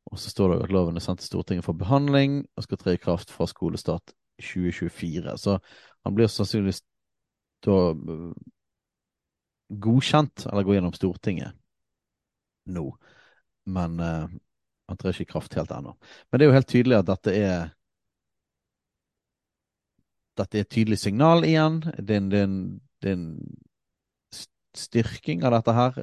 Og 0.09 0.19
så 0.19 0.31
står 0.31 0.53
det 0.53 0.63
at 0.65 0.73
loven 0.73 0.97
er 0.97 1.03
sendt 1.03 1.21
til 1.21 1.29
Stortinget 1.29 1.65
for 1.65 1.77
behandling 1.77 2.41
og 2.57 2.65
skal 2.65 2.79
tre 2.81 2.95
i 2.97 3.01
kraft 3.01 3.31
fra 3.31 3.47
skolestart 3.47 4.13
2024. 4.41 5.37
Så 5.37 5.57
han 6.05 6.15
blir 6.15 6.31
sannsynligvis 6.31 6.81
da 7.65 7.77
øh, 7.93 8.31
godkjent, 9.81 10.47
eller 10.49 10.65
går 10.65 10.79
gjennom 10.79 10.95
Stortinget 10.97 11.53
nå. 12.65 12.87
Men 13.65 13.99
uh, 13.99 14.25
han 14.89 14.97
trer 14.99 15.13
ikke 15.13 15.29
i 15.29 15.33
kraft 15.33 15.53
helt 15.55 15.71
ennå. 15.71 15.93
Men 16.29 16.39
det 16.39 16.45
er 16.45 16.49
jo 16.49 16.57
helt 16.57 16.69
tydelig 16.69 16.97
at 16.97 17.09
dette 17.09 17.35
er 17.37 17.69
dette 20.39 20.57
er 20.57 20.65
et 20.65 20.71
tydelig 20.71 20.97
signal 20.99 21.45
igjen. 21.45 21.81
Det 21.83 22.15
er 22.15 22.21
en, 22.21 22.29
det 22.31 22.39
er 22.39 22.47
en, 22.47 22.61
det 23.03 23.11
er 23.11 23.17
en 23.17 23.29
styrking 24.77 25.43
av 25.45 25.57
dette 25.57 25.75
her. 25.75 25.99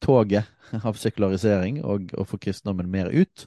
Toget 0.00 0.48
av 0.88 0.98
sekularisering 0.98 1.82
og 1.84 2.14
å 2.18 2.26
få 2.28 2.38
kristendommen 2.40 2.90
mer 2.90 3.10
ut. 3.12 3.46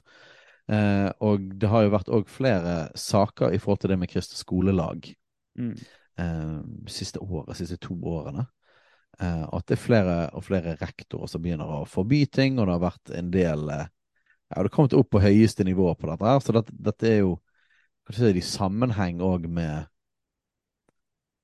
Eh, 0.72 1.10
og 1.24 1.50
det 1.60 1.68
har 1.68 1.84
jo 1.84 1.92
vært 1.92 2.10
òg 2.14 2.30
flere 2.32 2.76
saker 2.96 3.52
i 3.52 3.60
forhold 3.60 3.82
til 3.82 3.92
det 3.92 4.00
med 4.00 4.08
kristne 4.08 4.38
skolelag 4.38 5.10
mm. 5.60 5.74
eh, 6.20 6.60
siste 6.88 7.20
året, 7.20 7.56
siste 7.58 7.78
to 7.82 7.96
årene. 8.08 8.46
Eh, 9.20 9.42
at 9.44 9.66
det 9.68 9.76
er 9.76 9.82
flere 9.82 10.16
og 10.34 10.46
flere 10.46 10.76
rektorer 10.80 11.30
som 11.30 11.42
begynner 11.44 11.70
å 11.70 11.84
forby 11.88 12.24
ting, 12.32 12.58
og 12.58 12.66
det 12.66 12.76
har 12.76 12.86
vært 12.88 13.14
en 13.18 13.34
del 13.34 13.68
eh, 13.70 13.90
Ja, 14.52 14.60
det 14.60 14.68
har 14.68 14.74
kommet 14.74 14.94
opp 14.94 15.08
på 15.10 15.22
høyeste 15.24 15.64
nivå 15.66 15.88
på 15.98 16.08
dette 16.10 16.28
her, 16.28 16.40
så 16.44 16.52
dette, 16.54 16.74
dette 16.76 17.08
er 17.08 17.22
jo 17.22 17.38
kanskje 18.04 18.28
det 18.28 18.42
i 18.42 18.44
sammenheng 18.46 19.22
òg 19.24 19.46
med 19.50 19.88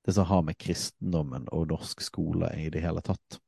det 0.05 0.13
som 0.15 0.27
har 0.29 0.43
med 0.45 0.57
kristendommen 0.61 1.47
og 1.51 1.67
norsk 1.73 2.01
skole 2.05 2.51
i 2.61 2.69
det 2.73 2.83
hele 2.85 3.01
tatt. 3.05 3.39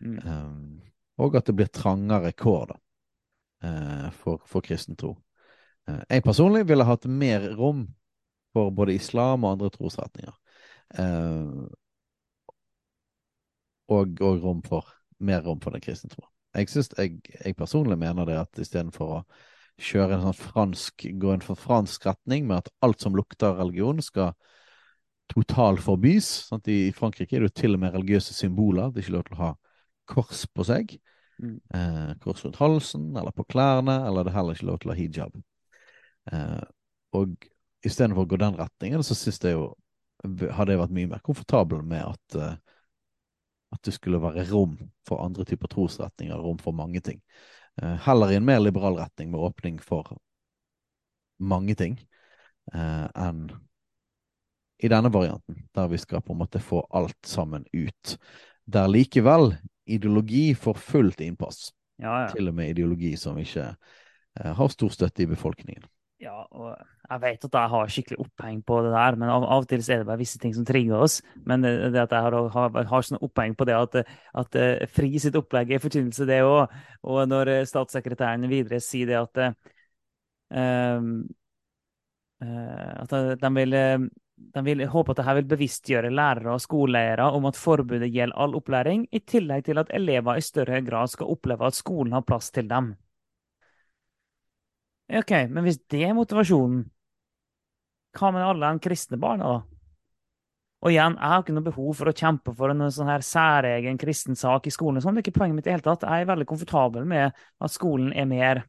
Mm. 0.00 0.18
Um, 0.24 0.76
og 1.18 1.38
at 1.38 1.48
det 1.48 1.56
blir 1.58 1.70
trangere 1.74 2.32
kår 2.38 2.70
da, 2.72 2.78
uh, 3.66 4.08
for, 4.20 4.42
for 4.46 4.64
kristen 4.64 4.98
tro. 4.98 5.16
Uh, 5.88 6.02
jeg 6.08 6.24
personlig 6.26 6.64
ville 6.68 6.86
hatt 6.86 7.08
mer 7.10 7.50
rom 7.58 7.86
for 8.54 8.72
både 8.74 8.96
islam 8.96 9.44
og 9.44 9.56
andre 9.56 9.72
trosretninger. 9.74 10.34
Uh, 10.98 11.68
og, 13.88 14.18
og 14.20 14.42
rom 14.44 14.64
for, 14.66 14.88
mer 15.18 15.44
rom 15.46 15.60
for 15.64 15.74
den 15.74 15.84
kristne 15.84 16.12
tro. 16.12 16.26
Jeg, 16.56 16.68
jeg, 16.96 17.20
jeg 17.44 17.56
personlig 17.56 17.98
mener 18.00 18.26
det 18.28 18.38
at 18.40 18.60
istedenfor 18.60 19.14
å 19.18 19.22
kjøre 19.78 20.16
en 20.16 20.24
sånn 20.26 20.38
fransk, 20.38 21.06
gå 21.20 21.32
en 21.32 21.44
for 21.44 21.58
fransk 21.58 22.08
retning 22.08 22.48
med 22.48 22.64
at 22.64 22.70
alt 22.84 23.04
som 23.04 23.16
lukter 23.16 23.56
religion, 23.60 24.00
skal 24.02 24.34
totalforbys. 25.32 26.28
Sant? 26.48 26.68
I 26.72 26.90
Frankrike 26.96 27.36
er 27.36 27.44
det 27.44 27.50
jo 27.52 27.58
til 27.62 27.76
og 27.76 27.82
med 27.84 27.94
religiøse 27.94 28.34
symboler. 28.34 28.90
Det 28.90 29.02
er 29.02 29.06
ikke 29.06 29.16
lov 29.18 29.26
til 29.28 29.38
å 29.38 29.42
ha 29.44 29.52
kors 30.08 30.46
på 30.54 30.66
seg. 30.66 30.96
Mm. 31.38 31.58
Eh, 31.74 32.14
kors 32.22 32.42
rundt 32.44 32.58
halsen 32.58 33.12
eller 33.16 33.34
på 33.34 33.46
klærne, 33.46 34.00
eller 34.08 34.26
det 34.26 34.32
er 34.32 34.38
heller 34.40 34.58
ikke 34.58 34.70
lov 34.70 34.80
til 34.82 34.90
å 34.90 34.94
ha 34.94 34.98
hijab. 34.98 35.36
Eh, 36.32 36.64
og 37.18 37.50
istedenfor 37.86 38.26
å 38.26 38.30
gå 38.30 38.40
den 38.40 38.58
retningen, 38.58 39.04
så 39.06 39.16
syns 39.16 39.38
jeg 39.44 39.54
jo 39.54 39.70
hadde 40.26 40.74
jeg 40.74 40.80
vært 40.80 40.94
mye 40.96 41.10
mer 41.12 41.22
komfortabel 41.22 41.84
med 41.86 42.02
at, 42.02 42.38
uh, 42.38 42.56
at 43.74 43.82
det 43.86 43.94
skulle 43.94 44.20
være 44.22 44.48
rom 44.50 44.74
for 45.06 45.22
andre 45.22 45.46
typer 45.46 45.70
trosretninger, 45.70 46.34
rom 46.34 46.58
for 46.62 46.74
mange 46.74 47.02
ting. 47.04 47.20
Eh, 47.78 47.94
heller 48.02 48.32
i 48.32 48.38
en 48.38 48.44
mer 48.44 48.58
liberal 48.60 48.96
retning 48.98 49.30
med 49.30 49.40
åpning 49.40 49.78
for 49.78 50.16
mange 51.38 51.76
ting 51.78 51.94
eh, 52.74 53.06
enn 53.14 53.44
i 54.82 54.90
denne 54.90 55.10
varianten, 55.14 55.60
der 55.74 55.88
vi 55.90 55.98
skal 55.98 56.22
på 56.22 56.34
en 56.34 56.40
måte 56.40 56.62
få 56.62 56.80
alt 56.94 57.18
sammen 57.26 57.64
ut. 57.72 58.16
Der 58.68 58.88
likevel 58.90 59.54
ideologi 59.88 60.52
får 60.54 60.74
fullt 60.74 61.22
innpass. 61.24 61.70
Ja, 61.98 62.24
ja. 62.24 62.26
Til 62.30 62.50
og 62.50 62.54
med 62.54 62.74
ideologi 62.74 63.14
som 63.18 63.38
ikke 63.40 63.70
eh, 63.72 64.52
har 64.54 64.68
stor 64.74 64.92
støtte 64.92 65.24
i 65.24 65.30
befolkningen. 65.30 65.86
Ja, 66.18 66.34
og 66.50 66.74
jeg 67.08 67.20
vet 67.22 67.44
at 67.46 67.54
jeg 67.54 67.70
har 67.72 67.90
skikkelig 67.94 68.18
oppheng 68.24 68.58
på 68.66 68.80
det 68.82 68.90
der, 68.90 69.16
men 69.20 69.30
av, 69.30 69.44
av 69.46 69.62
og 69.62 69.68
til 69.70 69.82
er 69.84 70.00
det 70.02 70.06
bare 70.08 70.18
visse 70.18 70.40
ting 70.42 70.54
som 70.54 70.64
trigger 70.66 70.98
oss. 71.06 71.20
Men 71.46 71.62
det, 71.62 71.72
det 71.94 72.02
at 72.02 72.14
jeg 72.14 72.26
har, 72.26 72.36
har, 72.54 72.78
har 72.90 73.06
sånn 73.06 73.22
oppheng 73.22 73.54
på 73.54 73.66
det 73.68 73.76
at, 73.78 74.00
at 74.42 74.58
uh, 74.58 74.86
FRI 74.90 75.22
sitt 75.22 75.38
opplegg 75.38 75.70
er 75.72 75.82
forkynnelse, 75.82 76.26
det 76.26 76.40
òg. 76.42 76.74
Og 77.06 77.22
når 77.30 77.52
uh, 77.54 77.66
statssekretæren 77.70 78.48
videre 78.50 78.82
sier 78.82 79.06
det 79.12 79.18
at 79.20 79.42
uh, 80.58 81.02
at 82.38 83.14
de 83.42 83.48
vil, 83.56 83.72
de 84.54 84.62
vil 84.64 84.84
håper 84.88 85.12
at 85.12 85.20
dette 85.20 85.34
vil 85.38 85.48
bevisstgjøre 85.50 86.10
lærere 86.14 86.54
og 86.54 86.62
skoleeiere 86.62 87.26
om 87.36 87.48
at 87.50 87.58
forbudet 87.58 88.10
gjelder 88.12 88.38
all 88.38 88.56
opplæring, 88.58 89.06
i 89.12 89.20
tillegg 89.20 89.66
til 89.66 89.80
at 89.82 89.90
elever 89.94 90.38
i 90.38 90.44
større 90.44 90.80
grad 90.86 91.10
skal 91.12 91.30
oppleve 91.34 91.66
at 91.66 91.78
skolen 91.78 92.14
har 92.16 92.26
plass 92.26 92.50
til 92.54 92.68
dem. 92.70 92.94
Ok, 95.08 95.32
men 95.48 95.64
hvis 95.64 95.80
det 95.88 96.04
er 96.04 96.16
motivasjonen, 96.16 96.84
hva 98.18 98.30
med 98.34 98.44
alle 98.44 98.72
de 98.72 98.84
kristne 98.88 99.18
barna, 99.20 99.56
da? 99.56 99.78
Og 100.78 100.92
igjen, 100.92 101.16
jeg 101.18 101.30
har 101.32 101.40
ikke 101.42 101.54
noe 101.56 101.66
behov 101.66 101.94
for 101.98 102.10
å 102.10 102.14
kjempe 102.14 102.52
for 102.54 102.70
en 102.70 102.84
sånn 102.94 103.10
her 103.10 103.24
særegen 103.26 103.98
kristen 103.98 104.38
sak 104.38 104.68
i 104.68 104.72
skolen. 104.72 105.02
Sånn. 105.02 105.16
Det 105.16 105.24
er 105.24 105.26
ikke 105.26 105.40
poenget 105.40 105.56
mitt 105.56 105.66
i 105.66 105.70
det 105.72 105.74
hele 105.74 105.86
tatt. 105.88 106.06
Jeg 106.06 106.22
er 106.22 106.28
veldig 106.28 106.46
komfortabel 106.46 107.08
med 107.08 107.34
at 107.34 107.74
skolen 107.74 108.12
er 108.14 108.28
mer 108.30 108.66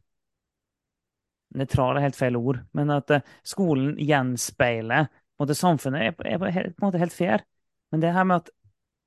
Nøytral 1.49 1.97
er 1.97 2.03
helt 2.05 2.17
feil 2.17 2.35
ord, 2.37 2.59
men 2.77 2.91
at 2.93 3.09
uh, 3.09 3.23
skolen 3.41 3.95
gjenspeiler 3.97 5.07
måte, 5.39 5.55
samfunnet, 5.57 6.01
er, 6.01 6.33
er, 6.33 6.39
på, 6.41 6.49
en 6.51 6.87
måte 6.87 7.01
helt 7.01 7.15
fair. 7.15 7.45
Men 7.91 8.03
det 8.03 8.13
her 8.13 8.27
med 8.27 8.43
at 8.43 8.51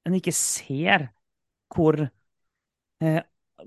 en 0.09 0.17
ikke 0.19 0.35
ser 0.35 1.09
hvor, 1.73 1.99
eh, 3.03 3.21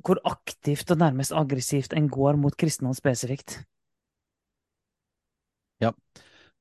hvor 0.06 0.22
aktivt 0.28 0.92
og 0.92 1.00
nærmest 1.02 1.34
aggressivt 1.36 1.96
en 1.96 2.10
går 2.12 2.40
mot 2.42 2.58
kristendom 2.58 2.96
spesifikt. 2.98 3.62
Ja. 5.84 5.92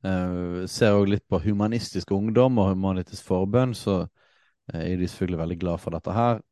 Uh, 0.04 0.66
ser 0.68 0.92
òg 0.98 1.08
litt 1.08 1.24
på 1.32 1.40
Humanistisk 1.40 2.10
Ungdom 2.12 2.58
og 2.60 2.74
Humanitisk 2.74 3.24
Forbund, 3.24 3.72
så 3.78 4.02
uh, 4.04 4.80
er 4.80 4.98
de 5.00 5.08
selvfølgelig 5.08 5.40
veldig 5.40 5.56
glad 5.62 5.80
for 5.80 5.96
dette 5.96 6.12
her. 6.12 6.42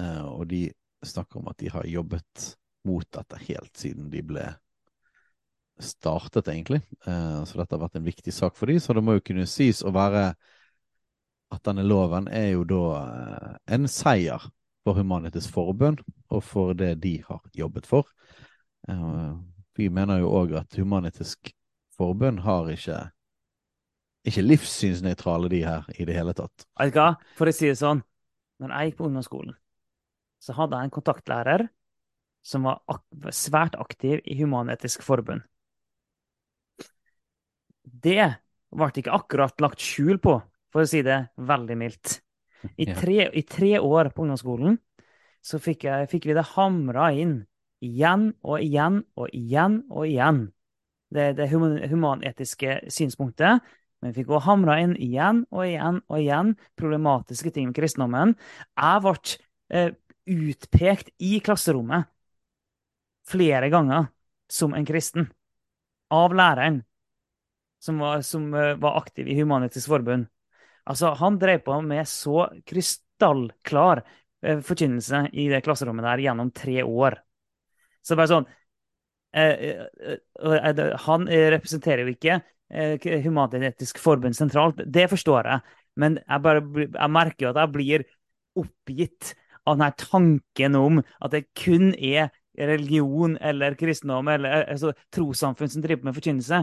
Uh, 0.00 0.24
og 0.32 0.46
de 0.48 0.62
snakker 1.04 1.42
om 1.42 1.50
at 1.52 1.58
de 1.60 1.68
har 1.74 1.88
jobbet 1.90 2.46
mot 2.88 3.04
dette 3.12 3.40
helt 3.44 3.76
siden 3.78 4.08
de 4.10 4.22
ble 4.24 4.46
startet, 5.84 6.48
egentlig. 6.48 6.80
så 7.04 7.58
dette 7.58 7.74
har 7.74 7.82
vært 7.82 7.98
en 8.00 8.06
viktig 8.06 8.32
sak 8.34 8.56
for 8.58 8.70
dem, 8.70 8.80
så 8.80 8.94
det 8.96 9.02
må 9.04 9.16
jo 9.18 9.24
kunne 9.26 9.46
sies 9.50 9.82
å 9.84 9.92
være 9.94 10.32
at 11.52 11.62
denne 11.68 11.84
loven 11.84 12.28
er 12.32 12.54
jo 12.54 12.64
da 12.64 12.84
en 13.68 13.88
seier 13.90 14.44
for 14.82 14.98
Humanitisk 14.98 15.52
Forbund 15.54 16.00
og 16.32 16.44
for 16.46 16.72
det 16.78 16.94
de 17.02 17.18
har 17.26 17.42
jobbet 17.54 17.86
for. 17.86 18.08
Vi 19.76 19.88
mener 19.92 20.22
jo 20.22 20.32
òg 20.32 20.56
at 20.62 20.78
Human-Etisk 20.78 21.52
Forbund 21.98 22.42
har 22.46 22.70
ikke 22.72 23.02
ikke 24.22 24.44
livssynsnøytrale, 24.44 25.48
de 25.50 25.64
her, 25.66 25.86
i 25.98 26.04
det 26.06 26.14
hele 26.14 26.34
tatt. 26.38 26.66
Vet 26.78 26.92
du 26.94 26.98
hva? 27.00 27.08
For 27.38 27.50
å 27.50 27.54
si 27.54 27.66
det 27.66 27.78
sånn, 27.80 28.04
når 28.62 28.74
jeg 28.74 28.90
gikk 28.90 28.98
på 29.00 29.08
ungdomsskolen, 29.08 29.56
så 30.42 30.54
hadde 30.54 30.78
jeg 30.78 30.88
en 30.88 30.94
kontaktlærer 30.94 31.64
som 32.46 32.66
var 32.66 32.82
ak 32.90 33.02
svært 33.34 33.74
aktiv 33.78 34.22
i 34.22 34.36
Human-Etisk 34.38 35.02
Forbund. 35.06 35.42
Det 37.82 38.28
ble 38.72 38.88
ikke 39.02 39.14
akkurat 39.14 39.62
lagt 39.62 39.82
skjul 39.82 40.20
på, 40.22 40.38
for 40.72 40.84
å 40.84 40.88
si 40.88 41.02
det 41.04 41.18
veldig 41.36 41.76
mildt. 41.78 42.20
I 42.78 42.86
tre, 43.00 43.28
i 43.28 43.42
tre 43.46 43.76
år 43.80 44.12
på 44.14 44.24
ungdomsskolen 44.24 44.78
så 45.42 45.58
fikk, 45.58 45.88
jeg, 45.88 46.08
fikk 46.10 46.28
vi 46.30 46.36
det 46.38 46.46
hamra 46.54 47.10
inn 47.18 47.40
igjen 47.82 48.30
og 48.46 48.62
igjen 48.62 49.00
og 49.18 49.32
igjen 49.34 49.80
og 49.90 50.06
igjen. 50.06 50.44
Det, 51.12 51.32
det 51.36 51.48
human, 51.50 51.76
humanetiske 51.90 52.78
synspunktet. 52.92 53.64
Men 54.02 54.10
vi 54.12 54.22
fikk 54.22 54.32
òg 54.34 54.46
hamra 54.46 54.78
inn 54.82 54.94
igjen 54.96 55.44
og 55.50 55.66
igjen 55.66 56.00
og 56.06 56.16
igjen 56.18 56.54
problematiske 56.78 57.52
ting 57.54 57.68
med 57.68 57.76
kristendommen. 57.76 58.36
Jeg 58.78 59.02
ble 59.04 59.36
eh, 59.74 59.92
utpekt 60.32 61.12
i 61.22 61.36
klasserommet 61.44 62.08
flere 63.28 63.68
ganger 63.70 64.08
som 64.50 64.74
en 64.74 64.86
kristen 64.86 65.28
av 66.12 66.34
læreren 66.36 66.82
som 67.82 67.98
var, 67.98 68.22
som 68.26 68.54
eh, 68.54 68.74
var 68.80 69.00
aktiv 69.00 69.28
i 69.28 69.36
Human-Etisk 69.40 69.90
Forbund. 69.90 70.28
Altså, 70.84 71.12
han 71.18 71.38
drev 71.38 71.62
på 71.66 71.78
med 71.86 72.08
så 72.08 72.46
krystallklar 72.66 74.02
eh, 74.42 74.62
forkynnelse 74.62 75.26
i 75.32 75.48
det 75.50 75.62
klasserommet 75.66 76.06
der 76.06 76.24
gjennom 76.26 76.52
tre 76.54 76.82
år. 76.82 77.18
Så 78.02 78.18
bare 78.18 78.30
sånn 78.30 78.48
eh, 79.38 79.84
Han 81.06 81.28
representerer 81.30 82.02
jo 82.02 82.14
ikke 82.16 82.40
eh, 82.72 83.98
Forbund 84.02 84.38
sentralt, 84.38 84.82
det 84.86 85.06
forstår 85.10 85.50
jeg. 85.50 85.78
Men 85.98 86.18
jeg, 86.22 86.42
bare, 86.42 86.64
jeg 86.86 87.12
merker 87.12 87.46
jo 87.46 87.52
at 87.52 87.60
jeg 87.62 87.74
blir 87.74 88.06
oppgitt 88.58 89.34
av 89.66 89.76
denne 89.76 89.92
tanken 89.98 90.78
om 90.78 91.02
at 91.02 91.34
det 91.34 91.44
kun 91.58 91.92
er 91.94 92.30
religion 92.58 93.36
eller 93.40 93.76
kristendom 93.78 94.28
eller 94.28 94.66
altså, 94.66 94.92
trossamfunn 95.14 95.70
som 95.72 95.84
driver 95.84 96.08
med 96.08 96.16
forkynnelse. 96.16 96.62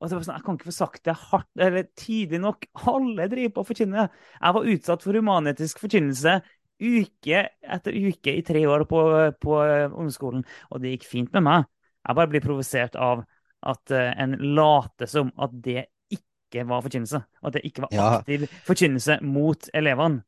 Og 0.00 0.08
det 0.08 0.14
var 0.14 0.22
sånn, 0.22 0.36
Jeg 0.38 0.44
kan 0.46 0.58
ikke 0.58 0.68
få 0.70 0.76
sagt 0.76 1.04
det 1.08 1.14
hardt 1.16 1.48
eller 1.58 1.88
tydelig 1.98 2.38
nok. 2.40 2.66
Alle 2.86 3.26
driver 3.32 3.54
på 3.56 3.64
å 3.64 3.66
forkynne. 3.66 4.04
Jeg 4.38 4.54
var 4.54 4.68
utsatt 4.74 5.02
for 5.02 5.18
humanetisk 5.18 5.80
forkynnelse 5.82 6.36
uke 6.78 7.40
etter 7.66 7.96
uke 7.98 8.36
i 8.38 8.44
tre 8.46 8.60
år 8.70 8.84
på, 8.86 9.00
på 9.42 9.56
ungdomsskolen, 9.88 10.44
og 10.70 10.80
det 10.84 10.92
gikk 10.94 11.08
fint 11.10 11.32
med 11.34 11.42
meg. 11.48 11.66
Jeg 12.06 12.14
bare 12.20 12.30
blir 12.30 12.44
provosert 12.44 12.94
av 12.94 13.24
at 13.66 13.90
eh, 13.90 14.12
en 14.22 14.36
later 14.54 15.10
som 15.10 15.32
at 15.42 15.50
det 15.64 15.88
ikke 16.14 16.62
var 16.70 16.84
forkynnelse. 16.86 17.18
At 17.42 17.56
det 17.58 17.64
ikke 17.66 17.82
var 17.82 17.90
Ja. 17.92 18.06
aktiv 18.20 18.46
forkynnelse 18.68 19.18
mot 19.26 19.66
elevene. 19.74 20.22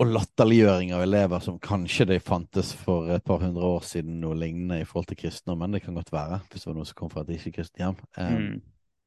Og 0.00 0.08
latterliggjøring 0.08 0.94
av 0.96 1.04
elever 1.04 1.44
som 1.44 1.60
kanskje 1.62 2.06
det 2.08 2.22
fantes 2.24 2.72
for 2.74 3.12
et 3.12 3.22
par 3.28 3.38
hundre 3.44 3.62
år 3.76 3.84
siden 3.86 4.16
noe 4.24 4.34
lignende 4.34 4.80
i 4.80 4.86
forhold 4.88 5.06
til 5.12 5.20
kristendommen. 5.20 5.76
Det 5.76 5.82
kan 5.84 5.94
godt 5.94 6.10
være, 6.10 6.40
hvis 6.48 6.64
det 6.64 6.70
var 6.72 6.78
noe 6.80 6.88
som 6.88 6.96
kom 6.98 7.12
fra 7.12 7.20
et 7.22 7.36
ikke-kristent 7.36 7.84
hjem. 7.84 8.00
Um, 8.16 8.32
Mm. 8.32 8.62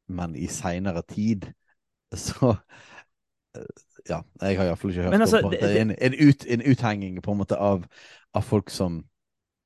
Men 0.08 0.36
i 0.36 0.48
seinere 0.48 1.02
tid 1.10 1.48
så 2.14 2.56
eh, 3.56 3.66
Ja, 4.10 4.20
jeg 4.42 4.58
har 4.60 4.66
iallfall 4.70 4.92
ikke 4.92 5.04
hørt 5.08 5.16
altså, 5.22 5.40
om 5.42 5.54
en, 5.54 5.60
det- 5.60 5.82
en, 5.82 5.92
en, 5.98 6.14
ut, 6.28 6.46
en 6.46 6.62
uthenging 6.72 7.22
på 7.26 7.32
en 7.34 7.40
måte 7.40 7.58
av, 7.58 7.86
av 8.34 8.42
folk 8.46 8.70
som 8.70 9.04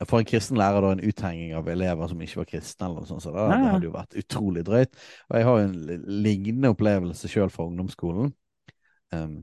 For 0.07 0.21
en 0.21 0.25
kristen 0.29 0.55
lærer, 0.57 0.79
da, 0.81 0.93
en 0.95 1.03
uthenging 1.03 1.51
av 1.59 1.67
elever 1.67 2.07
som 2.07 2.21
ikke 2.23 2.37
var 2.39 2.45
kristne, 2.47 2.85
eller 2.87 3.01
noe 3.03 3.09
sånt, 3.09 3.23
så 3.25 3.33
da, 3.35 3.49
Ja, 3.49 3.51
ja. 3.51 3.57
det 3.65 3.71
hadde 3.73 3.87
jo 3.89 3.95
vært 3.97 4.15
utrolig 4.21 4.61
drøyt. 4.63 4.93
Og 5.27 5.35
jeg 5.35 5.47
har 5.49 5.57
jo 5.59 5.65
en 5.67 6.05
lignende 6.23 6.71
opplevelse 6.71 7.27
sjøl 7.27 7.49
fra 7.51 7.65
ungdomsskolen. 7.67 8.31
Um, 9.11 9.33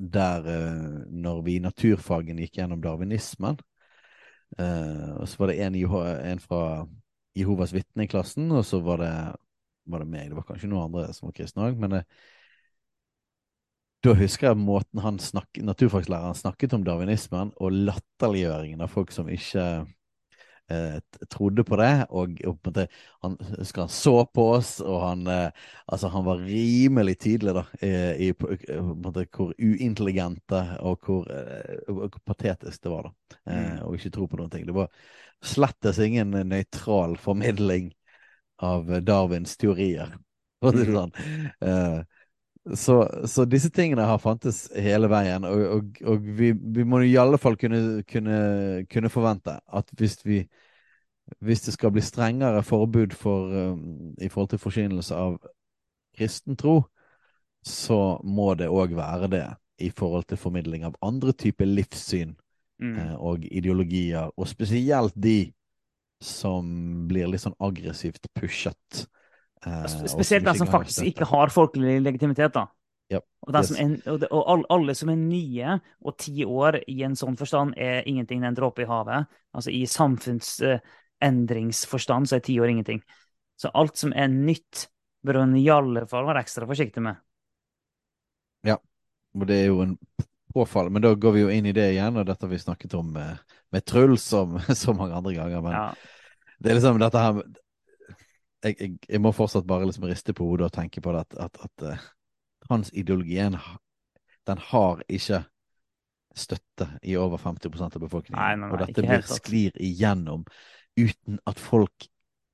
der 0.00 0.40
uh, 0.48 1.04
når 1.12 1.42
vi 1.44 1.58
i 1.58 1.60
naturfagen 1.66 2.40
gikk 2.40 2.56
gjennom 2.62 2.80
darwinismen, 2.80 3.60
uh, 4.56 5.12
og 5.20 5.28
så 5.28 5.42
var 5.42 5.52
det 5.52 5.58
en, 5.66 5.76
en 5.76 6.40
fra 6.40 6.62
Jehovas 7.36 7.74
vitne 7.76 8.08
i 8.08 8.10
klassen, 8.10 8.48
og 8.56 8.64
så 8.64 8.80
var 8.80 9.04
det, 9.04 9.12
var 9.84 10.04
det 10.04 10.10
meg. 10.10 10.28
Det 10.30 10.38
var 10.38 10.46
kanskje 10.48 10.70
noen 10.70 10.88
andre 10.88 11.08
som 11.16 11.28
var 11.28 11.36
kristne 11.38 11.68
òg, 11.68 11.80
men 11.80 12.00
eh, 12.00 12.20
da 14.04 14.14
husker 14.16 14.48
jeg 14.48 14.60
måten 14.60 15.02
han 15.04 15.18
snakket, 15.20 15.64
naturfaglæreren 15.68 16.36
snakket 16.38 16.72
om 16.76 16.84
darwinismen, 16.86 17.52
og 17.60 17.80
latterliggjøringen 17.88 18.80
av 18.80 18.92
folk 18.92 19.12
som 19.12 19.28
ikke 19.28 19.64
eh, 20.72 20.96
trodde 21.28 21.64
på 21.68 21.76
det. 21.76 21.90
Og, 22.08 22.40
og 22.48 22.56
på 22.62 22.72
måte, 22.72 22.86
han 23.24 23.36
husker 23.58 23.84
han 23.84 23.92
så 23.92 24.14
på 24.24 24.46
oss, 24.54 24.72
og 24.80 25.02
han, 25.04 25.26
eh, 25.28 25.68
altså, 25.84 26.08
han 26.14 26.24
var 26.24 26.40
rimelig 26.46 27.18
tydelig 27.26 27.56
da, 27.58 27.66
i, 27.84 27.92
i 28.28 28.32
på, 28.32 28.54
på 28.56 28.78
en 28.78 29.04
måte, 29.04 29.26
hvor 29.36 29.52
uintelligente 29.60 30.64
og 30.80 31.04
hvor, 31.04 31.28
eh, 31.36 31.84
hvor 31.92 32.08
patetisk 32.24 32.86
det 32.86 32.94
var. 32.96 33.10
da, 33.10 33.36
eh, 33.44 33.60
Mm. 33.60 33.84
Å 33.84 33.94
ikke 33.98 34.14
tro 34.16 34.30
på 34.30 34.40
noen 34.40 34.52
ting. 34.52 34.64
Det 34.68 34.76
var 34.76 34.88
slettes 35.44 36.00
ingen 36.00 36.32
nøytral 36.48 37.20
formidling 37.20 37.92
av 38.62 38.88
Darwins 39.04 39.56
teorier. 39.60 40.16
Det 40.60 40.86
sånn. 40.90 41.12
Eh, 41.64 42.00
så, 42.76 42.96
så 43.24 43.46
disse 43.48 43.70
tingene 43.72 44.04
har 44.04 44.20
fantes 44.20 44.66
hele 44.76 45.08
veien, 45.08 45.46
og, 45.48 45.62
og, 45.78 46.00
og 46.12 46.26
vi, 46.36 46.50
vi 46.52 46.84
må 46.84 47.00
i 47.06 47.14
alle 47.16 47.40
fall 47.40 47.56
kunne, 47.56 48.02
kunne, 48.04 48.40
kunne 48.92 49.12
forvente 49.12 49.56
at 49.64 49.94
hvis 49.96 50.18
vi 50.26 50.42
hvis 51.38 51.60
det 51.62 51.76
skal 51.76 51.92
bli 51.94 52.02
strengere 52.02 52.62
forbud 52.66 53.12
for, 53.14 53.52
um, 53.54 54.14
i 54.18 54.28
forhold 54.28 54.48
til 54.50 54.58
forsynelse 54.58 55.14
av 55.14 55.36
kristen 56.18 56.56
tro, 56.58 56.80
så 57.62 58.18
må 58.26 58.54
det 58.58 58.66
òg 58.66 58.96
være 58.98 59.28
det 59.30 59.44
i 59.78 59.92
forhold 59.94 60.26
til 60.28 60.40
formidling 60.40 60.84
av 60.88 60.98
andre 61.06 61.32
typer 61.32 61.70
livssyn 61.70 62.36
Mm. 62.80 62.96
eh, 62.98 63.14
og 63.20 63.44
ideologier, 63.44 64.30
og 64.36 64.48
spesielt 64.48 65.12
de 65.12 65.52
som 66.20 67.06
blir 67.08 67.26
litt 67.30 67.40
sånn 67.42 67.54
aggressivt 67.58 68.28
pushet. 68.36 69.06
eh, 69.66 69.86
Spesielt 69.86 70.44
de 70.44 70.54
som 70.58 70.66
faktisk 70.68 71.02
ikke 71.08 71.24
har 71.30 71.48
folkelig 71.52 72.02
legitimitet. 72.04 72.52
da. 72.54 72.66
Yep. 73.10 73.24
Og, 73.42 73.54
yes. 73.54 73.68
som 73.68 73.76
er, 73.82 74.00
og, 74.30 74.64
alle 74.70 74.94
som 74.94 75.08
er 75.10 75.16
nye, 75.18 75.80
og 76.06 76.16
ti 76.20 76.44
år 76.44 76.76
i 76.86 77.02
en 77.02 77.16
sånn 77.18 77.36
forstand, 77.40 77.74
er 77.76 78.02
ingenting. 78.06 78.40
Det 78.40 78.46
er 78.46 78.50
en 78.52 78.56
dråpe 78.60 78.82
i 78.84 78.90
havet. 78.90 79.26
Altså 79.56 79.70
I 79.74 79.86
samfunnsendringsforstand 79.90 82.28
så 82.30 82.34
er 82.36 82.40
ti 82.46 82.60
år 82.60 82.68
ingenting. 82.70 83.00
Så 83.58 83.68
alt 83.74 83.96
som 84.00 84.12
er 84.14 84.28
nytt, 84.30 84.88
bør 85.26 85.36
en 85.42 85.56
i 85.58 85.68
alle 85.68 86.06
fall 86.08 86.26
være 86.28 86.40
ekstra 86.46 86.66
forsiktig 86.68 87.02
med. 87.04 87.16
Ja, 88.64 88.76
Og 89.34 89.46
det 89.48 89.56
er 89.62 89.66
jo 89.66 89.80
en 89.84 89.98
påfall, 90.54 90.90
men 90.90 91.02
da 91.04 91.14
går 91.14 91.34
vi 91.36 91.42
jo 91.44 91.50
inn 91.52 91.68
i 91.70 91.74
det 91.76 91.90
igjen, 91.94 92.18
og 92.20 92.26
dette 92.28 92.46
har 92.46 92.52
vi 92.52 92.60
snakket 92.60 92.94
om 92.98 93.10
med, 93.14 93.56
med 93.70 93.86
Truls 93.86 94.24
som 94.32 94.58
så 94.82 94.94
mange 94.96 95.16
andre 95.16 95.34
ganger. 95.36 95.64
Men 95.66 95.76
Ja. 95.76 95.88
det 96.58 96.70
er 96.70 96.80
liksom 96.80 97.00
dette 97.02 97.24
her 97.24 97.42
jeg, 98.60 98.74
jeg, 98.76 98.96
jeg 99.08 99.20
må 99.24 99.32
fortsatt 99.32 99.64
bare 99.68 99.86
liksom 99.88 100.04
riste 100.10 100.34
på 100.36 100.44
hodet 100.44 100.68
og 100.68 100.74
tenke 100.74 101.00
på 101.00 101.14
det 101.14 101.22
at, 101.24 101.38
at, 101.46 101.62
at 101.64 101.86
uh, 101.86 102.08
hans 102.68 102.90
ideologi 102.92 103.38
er 103.40 103.56
den 104.48 104.60
har 104.70 105.00
ikke 105.08 105.44
støtte 106.36 106.86
i 107.02 107.16
over 107.18 107.40
50% 107.40 107.96
av 107.96 108.02
befolkningen. 108.02 108.40
Nei, 108.40 108.54
nei, 108.56 108.68
nei, 108.68 108.72
og 108.72 108.82
dette 108.84 109.04
blir 109.04 109.24
sklir 109.26 109.76
igjennom 109.80 110.44
uten 110.98 111.40
at 111.48 111.60
folk 111.60 112.06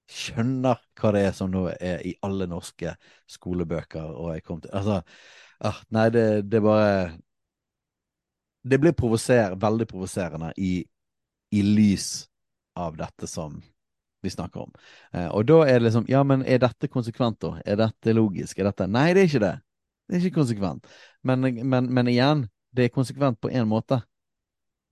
skjønner 0.07 0.81
hva 0.97 1.13
det 1.15 1.25
er 1.27 1.35
som 1.35 1.51
nå 1.51 1.67
er 1.75 2.05
i 2.07 2.15
alle 2.27 2.47
norske 2.51 2.95
skolebøker. 3.31 4.07
Og 4.07 4.37
jeg 4.37 4.45
kom 4.47 4.63
til, 4.63 4.73
altså, 4.77 5.01
ah, 5.67 5.81
nei, 5.95 6.09
det, 6.15 6.27
det 6.51 6.63
bare 6.65 7.17
Det 8.67 8.79
blir 8.83 8.95
provoser, 8.99 9.55
veldig 9.63 9.87
provoserende 9.91 10.51
i, 10.59 10.81
i 11.55 11.63
lys 11.63 12.27
av 12.77 12.97
dette 12.99 13.29
som 13.31 13.61
vi 14.25 14.33
snakker 14.33 14.65
om. 14.67 14.73
Eh, 15.13 15.29
og 15.29 15.47
da 15.47 15.61
er 15.67 15.79
det 15.79 15.87
liksom 15.87 16.09
Ja, 16.11 16.25
men 16.27 16.43
er 16.43 16.59
dette 16.65 16.91
konsekvent, 16.91 17.39
da? 17.45 17.61
Er 17.65 17.79
dette 17.79 18.15
logisk? 18.17 18.59
Er 18.59 18.71
dette 18.71 18.89
Nei, 18.91 19.13
det 19.15 19.23
er 19.23 19.31
ikke 19.31 19.45
det. 19.45 19.55
Det 20.07 20.17
er 20.17 20.27
ikke 20.27 20.41
konsekvent. 20.41 20.91
Men, 21.27 21.47
men, 21.63 21.93
men 21.95 22.11
igjen, 22.11 22.47
det 22.75 22.89
er 22.89 22.95
konsekvent 22.95 23.39
på 23.43 23.51
én 23.51 23.69
måte. 23.71 24.01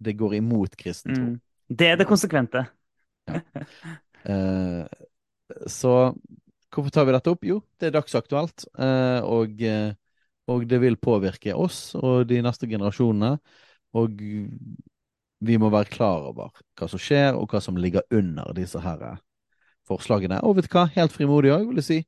Det 0.05 0.17
går 0.19 0.39
imot 0.41 0.77
kristen 0.79 1.15
tro. 1.15 1.27
Mm. 1.33 1.41
Det 1.69 1.91
er 1.91 2.01
det 2.01 2.09
konsekvente. 2.11 2.67
Eh, 4.25 4.85
så 5.69 5.91
hvorfor 6.73 6.91
tar 6.91 7.05
vi 7.05 7.13
dette 7.13 7.33
opp? 7.35 7.43
Jo, 7.45 7.59
det 7.77 7.91
er 7.91 7.93
dagsaktuelt. 7.99 8.65
eh, 8.81 9.21
og, 9.21 9.61
eh, 9.61 9.93
og 10.51 10.67
det 10.69 10.81
vil 10.83 10.99
påvirke 11.01 11.55
oss 11.57 11.95
og 11.97 12.27
de 12.29 12.41
neste 12.45 12.69
generasjonene. 12.69 13.37
Og 13.95 14.25
vi 15.45 15.59
må 15.61 15.71
være 15.73 15.93
klar 15.93 16.27
over 16.31 16.51
hva 16.77 16.89
som 16.91 17.01
skjer, 17.01 17.37
og 17.39 17.53
hva 17.53 17.61
som 17.63 17.79
ligger 17.79 18.05
under 18.15 18.53
disse 18.57 18.81
her 18.83 19.05
forslagene. 19.89 20.41
Og 20.45 20.59
vet 20.59 20.69
du 20.69 20.75
hva, 20.75 20.87
helt 20.97 21.15
frimodig 21.15 21.53
òg, 21.55 21.69
vil 21.69 21.81
jeg 21.83 21.89
si. 21.89 22.01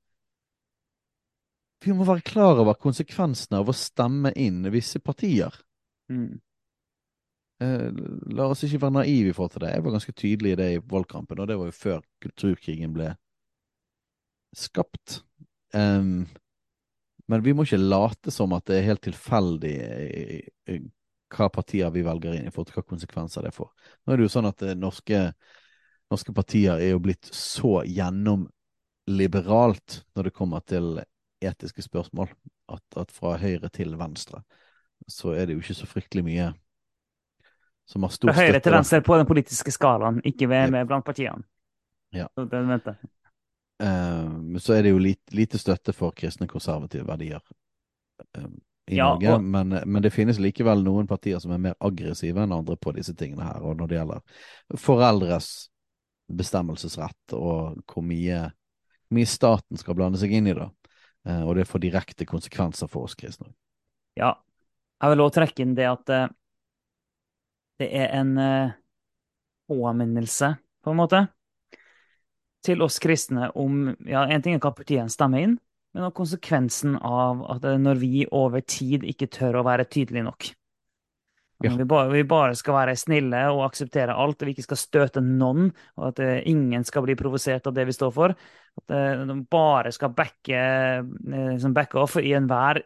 Vi 1.85 1.95
må 1.95 2.07
være 2.09 2.25
klar 2.27 2.59
over 2.63 2.79
konsekvensene 2.81 3.61
av 3.61 3.71
å 3.71 3.77
stemme 3.77 4.33
inn 4.41 4.65
visse 4.73 5.01
partier. 5.05 5.55
Mm. 6.11 6.39
Eh, 7.63 7.91
la 8.37 8.49
oss 8.53 8.65
ikke 8.67 8.81
være 8.83 8.99
naive 8.99 9.33
i 9.33 9.37
forhold 9.37 9.55
til 9.55 9.65
det. 9.65 9.75
Jeg 9.75 9.85
var 9.85 9.97
ganske 9.97 10.17
tydelig 10.17 10.55
i 10.55 10.59
det 10.61 10.71
i 10.75 10.81
valgkampen, 10.93 11.41
og 11.41 11.49
det 11.49 11.59
var 11.61 11.71
jo 11.71 11.77
før 11.77 12.03
kulturkrigen 12.25 12.97
ble 12.97 13.13
skapt. 14.57 15.21
Um, 15.77 16.27
men 17.31 17.43
vi 17.43 17.55
må 17.55 17.61
ikke 17.67 17.81
late 17.81 18.31
som 18.35 18.53
at 18.57 18.67
det 18.71 18.77
er 18.79 18.89
helt 18.91 19.05
tilfeldig 19.07 19.77
eh, 19.83 20.41
eh, 20.71 20.83
hva 21.37 21.47
partier 21.51 21.91
vi 21.95 22.07
velger 22.07 22.37
inn 22.37 22.47
i 22.47 22.53
forhold 22.55 22.71
til 22.71 22.79
hva 22.79 22.87
konsekvenser 22.87 23.47
det 23.47 23.57
får. 23.57 23.71
Nå 24.05 24.09
er 24.13 24.17
det 24.21 24.27
jo 24.29 24.35
sånn 24.37 24.47
at 24.47 24.61
norske, 24.79 25.19
norske 26.13 26.33
partier 26.37 26.75
er 26.79 26.91
jo 26.93 27.03
blitt 27.03 27.27
så 27.35 27.81
gjennomliberalt 27.83 29.89
når 30.15 30.23
det 30.29 30.37
kommer 30.37 30.61
til 30.63 30.87
etiske 31.43 31.83
spørsmål, 31.83 32.29
at, 32.73 32.87
at 33.03 33.11
fra 33.15 33.37
høyre 33.43 33.69
til 33.75 33.91
venstre 33.99 34.39
så 35.11 35.35
er 35.35 35.47
det 35.47 35.57
jo 35.57 35.63
ikke 35.63 35.77
så 35.77 35.89
fryktelig 35.89 36.25
mye 36.27 36.47
som 37.87 38.03
har 38.03 38.15
stor 38.15 38.33
Fra 38.33 38.47
høyre 38.47 38.63
til 38.63 38.75
venstre 38.75 39.03
på 39.05 39.19
den 39.21 39.29
politiske 39.29 39.75
skalaen, 39.75 40.19
ikke 40.27 40.49
ved, 40.51 40.73
med 40.75 40.89
blant 40.89 41.07
partiene. 41.07 41.45
Ja. 42.15 42.27
Så 42.35 42.47
det 42.51 42.63
venter. 42.67 42.97
Eh, 42.99 43.13
Men 43.79 44.61
så 44.61 44.73
er 44.77 44.83
det 44.87 44.91
jo 44.95 44.99
lite, 45.03 45.35
lite 45.37 45.59
støtte 45.61 45.93
for 45.93 46.15
kristne 46.17 46.47
konservative 46.49 47.05
verdier 47.07 47.43
eh, 48.37 48.47
i 48.89 48.97
Ja, 48.97 49.11
Norge. 49.13 49.35
og- 49.35 49.43
Men, 49.45 49.69
men 49.85 50.03
det 50.03 50.13
finnes 50.15 50.39
likevel 50.39 50.83
noen 50.85 51.07
partier 51.07 51.39
som 51.43 51.53
er 51.53 51.59
mer 51.59 51.75
aggressive 51.81 52.39
enn 52.43 52.53
andre 52.57 52.77
på 52.77 52.95
disse 52.97 53.15
tingene 53.15 53.45
her. 53.45 53.61
Og 53.63 53.77
når 53.77 53.89
det 53.89 53.99
gjelder 53.99 54.21
foreldres 54.79 55.51
bestemmelsesrett 56.33 57.33
og 57.37 57.83
hvor 57.87 58.03
mye, 58.03 58.41
hvor 59.09 59.15
mye 59.19 59.27
staten 59.31 59.77
skal 59.79 59.95
blande 59.95 60.19
seg 60.19 60.33
inn 60.33 60.47
i 60.47 60.55
det. 60.57 60.71
Eh, 61.27 61.43
Og 61.47 61.57
det 61.57 61.67
får 61.69 61.81
direkte 61.83 62.25
konsekvenser 62.27 62.89
for 62.89 63.05
oss 63.05 63.15
kristne. 63.15 63.53
Ja. 64.17 64.35
Jeg 65.03 65.11
vil 65.13 65.21
òg 65.27 65.33
trekke 65.35 65.61
inn 65.61 65.75
det 65.77 65.85
at 65.91 66.09
eh, 66.09 66.29
det 67.79 67.91
er 67.93 68.15
en 68.23 68.39
eh, 68.39 68.71
påminnelse, 69.69 70.55
på 70.83 70.91
en 70.91 70.97
måte, 70.97 71.29
til 72.65 72.83
oss 72.85 72.99
kristne 73.03 73.51
om 73.59 73.91
ja, 74.09 74.27
En 74.27 74.43
ting 74.45 74.57
er 74.57 74.63
hva 74.63 74.73
partiene 74.75 75.13
stemmer 75.13 75.45
inn, 75.45 75.57
men 75.97 76.07
også 76.07 76.19
konsekvensen 76.21 76.99
av 77.01 77.43
at 77.57 77.65
eh, 77.65 77.81
når 77.81 78.01
vi 78.03 78.27
over 78.35 78.65
tid 78.65 79.07
ikke 79.09 79.31
tør 79.33 79.61
å 79.61 79.67
være 79.67 79.89
tydelige 79.89 80.27
nok. 80.27 80.49
Ja. 81.65 81.71
Vi, 81.73 81.87
bare, 81.89 82.11
vi 82.13 82.21
bare 82.29 82.57
skal 82.59 82.77
være 82.77 82.97
snille 83.01 83.39
og 83.49 83.63
akseptere 83.65 84.13
alt, 84.13 84.43
og 84.43 84.49
vi 84.49 84.53
ikke 84.53 84.67
skal 84.67 84.81
støte 84.81 85.23
noen, 85.25 85.71
og 85.97 86.11
at 86.11 86.21
eh, 86.21 86.43
ingen 86.53 86.85
skal 86.85 87.07
bli 87.07 87.17
provosert 87.17 87.71
av 87.71 87.77
det 87.79 87.87
vi 87.89 87.97
står 87.97 88.13
for. 88.13 88.35
At 88.77 88.93
eh, 88.93 89.25
de 89.31 89.39
bare 89.49 89.95
skal 89.97 90.13
backe, 90.17 90.61
liksom 91.33 91.73
backe 91.77 92.03
off 92.03 92.19
i 92.21 92.35
enhver 92.37 92.83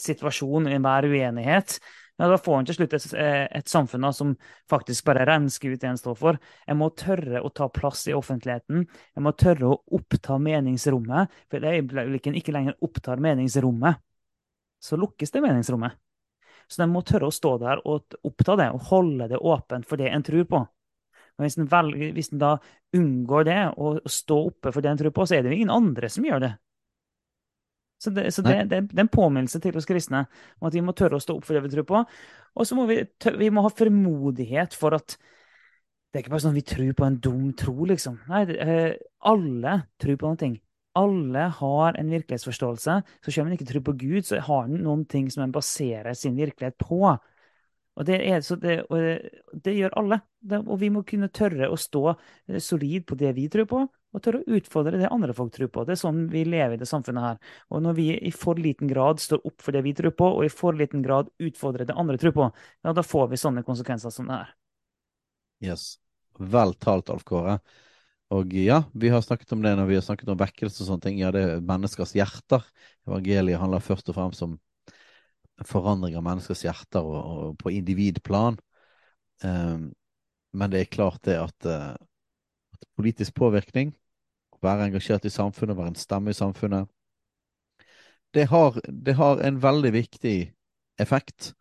situasjon, 0.00 0.70
i 0.70 0.78
enhver 0.78 1.10
uenighet. 1.10 1.76
Ja, 2.16 2.28
da 2.30 2.36
får 2.38 2.60
en 2.60 2.66
til 2.68 2.76
slutt 2.76 2.92
et, 2.94 3.06
eh, 3.18 3.48
et 3.58 3.70
samfunn 3.70 4.04
da, 4.06 4.12
som 4.14 4.36
faktisk 4.70 5.04
bare 5.08 5.24
rensker 5.26 5.72
ut 5.72 5.80
det 5.82 5.88
en 5.88 5.98
står 5.98 6.14
for. 6.14 6.38
En 6.66 6.78
må 6.78 6.92
tørre 6.94 7.42
å 7.42 7.50
ta 7.50 7.66
plass 7.68 8.06
i 8.06 8.14
offentligheten. 8.14 8.86
En 9.16 9.26
må 9.26 9.32
tørre 9.34 9.72
å 9.72 9.80
oppta 9.98 10.38
meningsrommet. 10.38 11.34
For 11.50 11.58
det 11.58 11.74
øyeblikket 11.80 12.30
en 12.30 12.38
ikke 12.38 12.54
lenger 12.54 12.78
opptar 12.86 13.18
meningsrommet, 13.18 13.98
så 14.78 14.98
lukkes 15.00 15.34
det 15.34 15.42
meningsrommet. 15.42 15.98
Så 16.68 16.84
en 16.84 16.92
må 16.94 17.02
tørre 17.02 17.28
å 17.28 17.34
stå 17.34 17.58
der 17.58 17.82
og 17.84 18.14
oppta 18.24 18.56
det, 18.56 18.70
og 18.70 18.86
holde 18.92 19.28
det 19.28 19.40
åpent 19.42 19.86
for 19.86 20.00
det 20.00 20.12
en 20.12 20.22
tror 20.22 20.46
på. 20.48 20.62
Men 21.34 21.48
hvis 21.48 21.58
en, 21.58 21.66
velger, 21.66 22.12
hvis 22.14 22.30
en 22.32 22.38
da 22.38 22.52
unngår 22.94 23.44
det, 23.48 23.60
og 23.74 24.06
stå 24.06 24.38
oppe 24.52 24.70
for 24.70 24.84
det 24.84 24.92
en 24.92 25.02
tror 25.02 25.14
på, 25.16 25.26
så 25.26 25.34
er 25.34 25.42
det 25.42 25.50
jo 25.50 25.58
ingen 25.58 25.74
andre 25.74 26.08
som 26.12 26.24
gjør 26.24 26.46
det. 26.46 26.52
Så, 28.04 28.12
det, 28.12 28.26
så 28.36 28.44
det, 28.44 28.56
det, 28.68 28.80
det 28.90 28.98
er 28.98 29.06
en 29.06 29.12
påminnelse 29.12 29.60
til 29.64 29.76
oss 29.80 29.88
kristne 29.88 30.26
om 30.60 30.68
at 30.68 30.74
vi 30.76 30.82
må 30.84 30.92
tørre 30.96 31.16
å 31.16 31.22
stå 31.22 31.38
opp 31.38 31.46
for 31.46 31.56
det 31.56 31.64
vi 31.64 31.72
tror 31.72 31.86
på. 31.88 32.02
Og 32.54 32.68
så 32.68 32.76
må 32.76 32.84
vi, 32.90 32.98
vi 33.40 33.48
må 33.54 33.64
ha 33.64 33.72
fremodighet 33.72 34.76
for 34.76 34.96
at 34.98 35.16
det 35.16 36.20
er 36.20 36.22
ikke 36.22 36.34
bare 36.36 36.44
sånn 36.44 36.52
at 36.54 36.60
vi 36.60 36.68
tror 36.70 36.90
på 36.94 37.06
en 37.08 37.16
dum 37.18 37.46
tro, 37.58 37.74
liksom. 37.90 38.20
Nei, 38.30 38.44
eh, 38.62 38.92
alle 39.26 39.78
tror 39.98 40.18
på 40.20 40.30
noe. 40.30 40.50
Alle 40.94 41.46
har 41.56 41.96
en 41.98 42.12
virkelighetsforståelse. 42.12 42.98
Så 43.18 43.32
selv 43.32 43.42
om 43.42 43.50
en 43.50 43.56
ikke 43.56 43.66
tror 43.66 43.82
på 43.88 43.96
Gud, 43.98 44.20
så 44.28 44.38
har 44.46 44.68
en 44.68 44.76
noen 44.84 45.02
ting 45.10 45.26
som 45.32 45.42
en 45.42 45.54
baserer 45.56 46.14
sin 46.14 46.36
virkelighet 46.38 46.78
på. 46.78 47.00
Og 47.94 48.06
det, 48.08 48.16
er, 48.26 48.40
det, 48.58 48.76
og 48.90 49.60
det, 49.62 49.74
gjør 49.76 49.92
alle. 50.00 50.18
Og 50.64 50.74
vi 50.80 50.88
må 50.90 51.04
kunne 51.06 51.30
tørre 51.30 51.68
å 51.70 51.76
stå 51.78 52.02
eh, 52.10 52.58
solid 52.62 53.06
på 53.06 53.18
det 53.18 53.30
vi 53.36 53.46
tror 53.52 53.68
på, 53.70 53.82
og 53.86 54.22
tørre 54.22 54.42
å 54.42 54.58
utfordre 54.58 54.98
det 54.98 55.10
andre 55.14 55.34
folk 55.36 55.52
tror 55.54 55.70
på. 55.74 55.84
Det 55.86 55.94
er 55.94 56.00
sånn 56.02 56.24
vi 56.32 56.42
lever 56.48 56.74
i 56.74 56.80
det 56.80 56.90
samfunnet 56.90 57.26
her. 57.28 57.54
Og 57.70 57.84
når 57.86 57.96
vi 57.98 58.08
i 58.18 58.32
for 58.34 58.58
liten 58.58 58.90
grad 58.90 59.22
står 59.22 59.46
opp 59.46 59.62
for 59.62 59.76
det 59.76 59.84
vi 59.86 59.94
tror 59.94 60.14
på, 60.18 60.26
og 60.40 60.46
i 60.46 60.50
for 60.52 60.74
liten 60.78 61.06
grad 61.06 61.30
utfordrer 61.38 61.86
det 61.86 61.98
andre 61.98 62.18
tror 62.18 62.34
på, 62.34 62.50
ja, 62.82 62.96
da 62.96 63.06
får 63.06 63.30
vi 63.30 63.42
sånne 63.44 63.66
konsekvenser 63.66 64.14
som 64.14 64.30
det 64.30 64.42
her. 64.42 64.52
Yes. 65.64 65.94
Vel 66.38 66.74
talt, 66.82 67.10
Alf 67.14 67.22
Kåre. 67.26 67.60
Og 68.34 68.54
ja, 68.58 68.80
vi 68.98 69.10
har 69.12 69.22
snakket 69.22 69.52
om 69.54 69.62
det 69.62 69.74
når 69.78 69.86
vi 69.86 69.98
har 70.00 70.02
snakket 70.02 70.30
om 70.32 70.38
vekkelse 70.40 70.82
og 70.82 70.88
sånne 70.88 71.06
ting. 71.06 71.18
Ja, 71.22 71.30
det 71.34 71.42
er 71.46 71.66
menneskers 71.66 72.14
hjerter. 72.16 72.64
Evangeliet 73.06 73.60
handler 73.62 73.84
først 73.84 74.10
og 74.10 74.18
fremst 74.18 74.42
om 74.42 74.56
forandring 75.62 76.16
av 76.18 76.24
menneskers 76.26 76.64
hjerter 76.66 77.04
og, 77.04 77.18
og 77.18 77.58
på 77.60 77.72
individplan. 77.74 78.58
Um, 79.44 79.92
men 80.54 80.72
det 80.72 80.80
er 80.80 80.90
klart 80.90 81.22
det 81.26 81.38
at, 81.38 81.68
uh, 81.68 81.94
at 82.74 82.88
politisk 82.98 83.36
påvirkning, 83.38 83.94
å 84.54 84.60
være 84.64 84.88
engasjert 84.88 85.26
i 85.26 85.32
samfunnet, 85.32 85.76
være 85.78 85.94
en 85.94 86.00
stemme 86.00 86.34
i 86.34 86.38
samfunnet, 86.38 86.90
det 88.34 88.48
har, 88.50 88.80
det 88.88 89.14
har 89.14 89.42
en 89.46 89.60
veldig 89.62 89.92
viktig 89.94 90.38
effekt. 90.98 91.52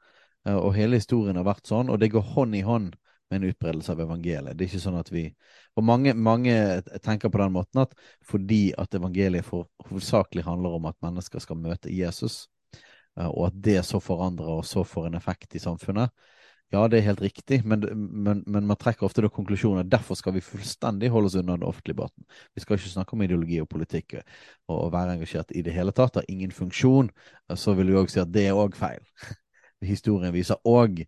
Uh, 0.48 0.58
og 0.58 0.74
hele 0.78 0.98
historien 1.02 1.38
har 1.38 1.48
vært 1.48 1.70
sånn, 1.70 1.92
og 1.94 2.02
det 2.02 2.12
går 2.14 2.34
hånd 2.34 2.58
i 2.58 2.66
hånd 2.66 2.96
med 3.34 3.42
en 3.42 3.50
utbredelse 3.50 3.92
av 3.92 4.02
evangeliet. 4.04 4.58
Det 4.58 4.66
er 4.66 4.72
ikke 4.72 4.84
sånn 4.84 5.00
at 5.00 5.12
vi 5.14 5.28
Og 5.74 5.82
mange, 5.82 6.14
mange 6.14 6.54
tenker 7.02 7.32
på 7.34 7.40
den 7.42 7.54
måten 7.56 7.80
at 7.82 7.96
fordi 8.30 8.76
at 8.78 8.94
evangeliet 8.94 9.48
hovedsakelig 9.50 10.44
handler 10.46 10.76
om 10.78 10.86
at 10.86 11.00
mennesker 11.02 11.42
skal 11.42 11.58
møte 11.58 11.90
Jesus, 11.90 12.44
eh, 12.46 12.53
og 13.16 13.48
at 13.50 13.58
det 13.66 13.80
så 13.86 14.00
forandrer 14.02 14.60
og 14.60 14.66
så 14.66 14.84
får 14.88 15.10
en 15.10 15.20
effekt 15.20 15.56
i 15.56 15.62
samfunnet, 15.62 16.10
ja, 16.74 16.88
det 16.90 16.98
er 16.98 17.06
helt 17.06 17.22
riktig, 17.22 17.60
men, 17.70 17.84
men, 18.26 18.40
men 18.50 18.66
man 18.66 18.78
trekker 18.82 19.06
ofte 19.06 19.22
da 19.22 19.30
konklusjoner. 19.30 19.86
Derfor 19.86 20.18
skal 20.18 20.34
vi 20.34 20.42
fullstendig 20.42 21.12
holde 21.14 21.30
oss 21.30 21.36
unna 21.38 21.54
den 21.54 21.68
offentlige 21.68 21.94
debatten. 21.94 22.26
Vi 22.56 22.64
skal 22.64 22.80
ikke 22.80 22.94
snakke 22.96 23.14
om 23.14 23.22
ideologi 23.22 23.60
og 23.62 23.70
politikk 23.70 24.16
og, 24.18 24.24
og 24.74 24.90
være 24.96 25.20
engasjert 25.20 25.54
i 25.54 25.62
det 25.66 25.76
hele 25.76 25.94
tatt. 25.94 26.18
Har 26.18 26.26
ingen 26.34 26.56
funksjon. 26.56 27.12
Så 27.54 27.76
vil 27.78 27.92
vi 27.92 28.00
òg 28.00 28.10
si 28.10 28.24
at 28.24 28.32
det 28.34 28.48
er 28.50 28.58
òg 28.58 28.74
feil. 28.80 29.06
Historien 29.94 30.34
viser 30.34 30.58
òg 30.66 31.04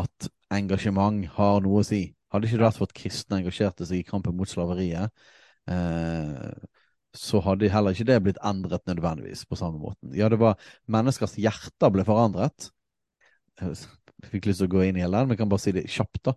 at 0.00 0.30
engasjement 0.56 1.28
har 1.36 1.60
noe 1.66 1.82
å 1.82 1.86
si. 1.86 2.00
Hadde 2.32 2.48
ikke 2.48 2.62
det 2.62 2.68
vært 2.68 2.80
for 2.80 2.88
at 2.88 2.96
kristne 2.96 3.42
engasjerte 3.42 3.88
seg 3.88 4.00
i 4.00 4.08
kampen 4.08 4.36
mot 4.38 4.48
slaveriet, 4.48 5.12
eh, 5.68 6.50
så 7.16 7.40
hadde 7.44 7.70
heller 7.72 7.94
ikke 7.96 8.08
det 8.08 8.22
blitt 8.24 8.40
endret 8.44 8.84
nødvendigvis 8.88 9.44
på 9.48 9.58
samme 9.58 9.80
måten. 9.80 10.12
Ja, 10.16 10.28
det 10.32 10.38
var 10.40 10.58
menneskers 10.92 11.36
hjerter 11.40 11.92
ble 11.94 12.04
forandret. 12.06 12.70
Jeg 13.60 14.30
fikk 14.30 14.48
lyst 14.48 14.62
til 14.62 14.68
å 14.68 14.74
gå 14.76 14.84
inn 14.86 14.98
i 14.98 15.02
hele 15.04 15.18
den, 15.18 15.28
men 15.28 15.36
jeg 15.36 15.42
kan 15.42 15.50
bare 15.52 15.64
si 15.64 15.74
det 15.76 15.86
kjapt. 15.92 16.22
da. 16.28 16.34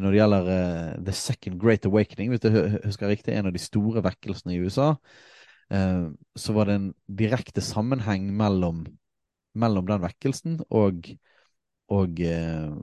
Når 0.00 0.14
det 0.14 0.20
gjelder 0.20 0.50
uh, 0.50 0.94
The 1.06 1.14
Second 1.16 1.60
Great 1.62 1.86
Awakening, 1.88 2.32
hvis 2.32 2.46
jeg 2.46 2.80
husker 2.86 3.10
riktig, 3.10 3.34
en 3.34 3.50
av 3.50 3.54
de 3.54 3.62
store 3.62 4.02
vekkelsene 4.06 4.54
i 4.54 4.60
USA, 4.62 4.92
uh, 5.74 6.06
så 6.38 6.56
var 6.56 6.70
det 6.70 6.78
en 6.78 6.90
direkte 7.20 7.64
sammenheng 7.64 8.30
mellom, 8.38 8.84
mellom 9.58 9.88
den 9.90 10.02
vekkelsen 10.04 10.60
og, 10.68 11.10
og 11.90 12.22
uh, 12.22 12.74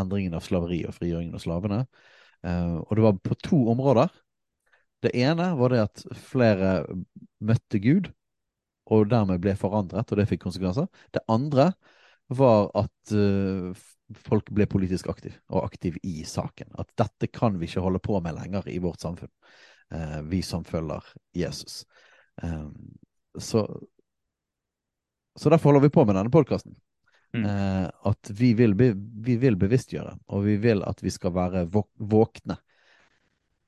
endringen 0.00 0.36
av 0.36 0.44
slaveri 0.44 0.82
og 0.88 0.96
frigjøringen 0.96 1.36
av 1.36 1.44
slavene. 1.44 1.84
Og 2.44 2.90
det 2.92 3.00
var 3.00 3.14
på 3.24 3.36
to 3.40 3.56
områder. 3.72 4.10
Det 5.04 5.12
ene 5.20 5.50
var 5.58 5.72
det 5.72 5.82
at 5.84 6.04
flere 6.16 6.76
møtte 7.44 7.80
Gud, 7.82 8.10
og 8.92 9.08
dermed 9.10 9.40
ble 9.44 9.54
forandret, 9.56 10.10
og 10.10 10.20
det 10.20 10.28
fikk 10.28 10.44
konsekvenser. 10.44 10.88
Det 11.12 11.24
andre 11.32 11.70
var 12.32 12.70
at 12.76 13.14
uh, 13.16 13.72
folk 14.24 14.50
ble 14.56 14.66
politisk 14.70 15.08
aktiv, 15.12 15.36
og 15.52 15.64
aktiv 15.64 15.96
i 16.04 16.22
saken. 16.28 16.72
At 16.80 16.92
dette 17.00 17.30
kan 17.32 17.58
vi 17.60 17.68
ikke 17.68 17.84
holde 17.84 18.02
på 18.04 18.20
med 18.24 18.36
lenger 18.36 18.68
i 18.72 18.78
vårt 18.84 19.04
samfunn, 19.04 19.32
uh, 19.94 20.20
vi 20.28 20.40
som 20.44 20.64
følger 20.68 21.04
Jesus. 21.36 21.82
Uh, 22.42 22.68
så, 23.40 23.64
så 25.36 25.52
derfor 25.52 25.72
holder 25.72 25.88
vi 25.88 25.94
på 25.96 26.04
med 26.08 26.16
denne 26.20 26.32
podkasten. 26.32 26.76
Mm. 27.34 27.44
Eh, 27.44 27.88
at 28.02 28.30
vi 28.30 28.52
vil, 28.54 28.76
be, 28.78 28.92
vi 28.94 29.34
vil 29.42 29.56
bevisstgjøre, 29.58 30.12
og 30.30 30.44
vi 30.46 30.54
vil 30.62 30.84
at 30.86 31.00
vi 31.02 31.10
skal 31.10 31.34
være 31.34 31.64
våk 31.66 31.90
våkne. 31.98 32.60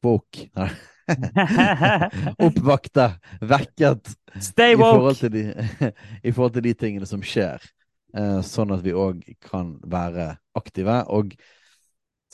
Våk... 0.06 0.46
Nei. 0.54 0.70
Oppvakte, 2.46 3.06
vekket 3.40 4.12
Stay 4.42 4.74
i 4.74 4.78
forhold, 4.80 5.20
til 5.20 5.32
de, 5.32 5.44
i 6.28 6.32
forhold 6.32 6.56
til 6.56 6.66
de 6.66 6.74
tingene 6.78 7.08
som 7.08 7.22
skjer. 7.24 7.62
Eh, 8.16 8.40
sånn 8.46 8.74
at 8.74 8.82
vi 8.84 8.94
òg 8.96 9.22
kan 9.44 9.76
være 9.86 10.34
aktive. 10.58 10.98
Og 11.12 11.36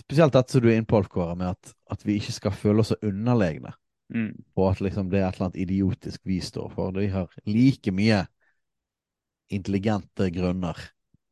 spesielt 0.01 0.35
dette 0.35 0.57
som 0.57 0.65
du 0.65 0.71
er 0.71 0.81
inne 0.81 0.89
på, 0.89 0.99
Alf 0.99 1.11
Kåre, 1.13 1.37
med 1.39 1.55
at, 1.55 1.75
at 1.93 2.07
vi 2.07 2.19
ikke 2.21 2.37
skal 2.39 2.57
føle 2.57 2.83
oss 2.85 2.93
så 2.95 3.01
underlegne. 3.05 3.75
Mm. 4.13 4.33
Og 4.59 4.67
at 4.73 4.83
liksom 4.85 5.13
det 5.13 5.23
er 5.23 5.29
et 5.29 5.39
eller 5.39 5.51
annet 5.51 5.63
idiotisk 5.63 6.21
vi 6.29 6.41
står 6.45 6.73
for. 6.75 6.97
Vi 6.97 7.13
har 7.13 7.31
like 7.49 7.95
mye 7.95 8.25
intelligente 9.53 10.31
grunner 10.33 10.81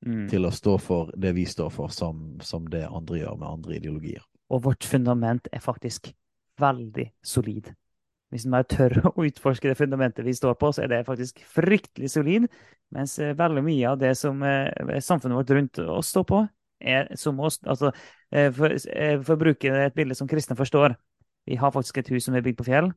Mm. 0.07 0.29
til 0.33 0.47
å 0.49 0.51
stå 0.51 0.79
for 0.81 1.11
det 1.13 1.35
vi 1.37 1.43
står 1.45 1.69
for, 1.75 1.93
som, 1.93 2.39
som 2.41 2.65
det 2.73 2.87
andre 2.89 3.19
gjør 3.21 3.35
med 3.37 3.49
andre 3.51 3.77
ideologier. 3.77 4.23
Og 4.49 4.65
vårt 4.65 4.87
fundament 4.89 5.51
er 5.53 5.61
faktisk 5.61 6.09
veldig 6.61 7.07
solid. 7.27 7.71
Hvis 8.31 8.47
man 8.47 8.67
tør 8.71 9.01
å 9.11 9.15
utforske 9.27 9.71
det 9.71 9.79
fundamentet 9.79 10.27
vi 10.27 10.35
står 10.37 10.57
på, 10.61 10.71
så 10.75 10.85
er 10.85 10.93
det 10.93 11.07
faktisk 11.09 11.41
fryktelig 11.51 12.13
solid. 12.13 12.47
Mens 12.95 13.17
eh, 13.23 13.35
veldig 13.39 13.63
mye 13.67 13.91
av 13.91 13.99
det 14.01 14.15
som 14.19 14.43
eh, 14.47 14.99
samfunnet 15.03 15.39
vårt 15.39 15.53
rundt 15.57 15.81
oss 15.83 16.13
står 16.15 16.27
på, 16.29 16.41
er 16.81 17.11
som 17.21 17.41
oss 17.45 17.59
Altså, 17.69 17.91
eh, 18.33 18.49
for, 18.57 18.73
for 19.27 19.35
å 19.35 19.41
bruke 19.43 19.75
et 19.85 19.97
bilde 19.97 20.17
som 20.17 20.29
kristne 20.29 20.57
forstår 20.57 20.95
Vi 21.45 21.59
har 21.61 21.75
faktisk 21.75 21.99
et 22.01 22.09
hus 22.09 22.25
som 22.25 22.39
er 22.39 22.45
bygd 22.47 22.57
på 22.61 22.69
fjell. 22.71 22.89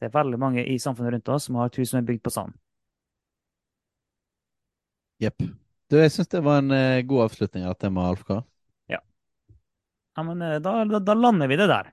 Det 0.00 0.08
er 0.08 0.14
veldig 0.14 0.38
mange 0.40 0.64
i 0.64 0.78
samfunnet 0.80 1.16
rundt 1.16 1.32
oss 1.34 1.48
som 1.48 1.58
har 1.58 1.68
et 1.68 1.80
hus 1.80 1.90
som 1.92 2.00
er 2.00 2.06
bygd 2.08 2.22
på 2.24 2.32
sand. 2.32 2.54
Jepp. 5.18 5.42
Du, 5.90 5.98
jeg 5.98 6.12
syns 6.14 6.30
det 6.30 6.44
var 6.46 6.62
en 6.62 6.70
god 7.08 7.24
avslutning 7.26 7.66
av 7.66 7.74
temaet, 7.80 8.12
Alf 8.12 8.24
Kar. 8.28 8.44
Ja, 10.18 10.22
men 10.22 10.42
eh, 10.42 10.58
da, 10.58 10.84
da, 10.84 10.98
da 10.98 11.14
lander 11.14 11.46
vi 11.46 11.56
det 11.56 11.68
der. 11.70 11.92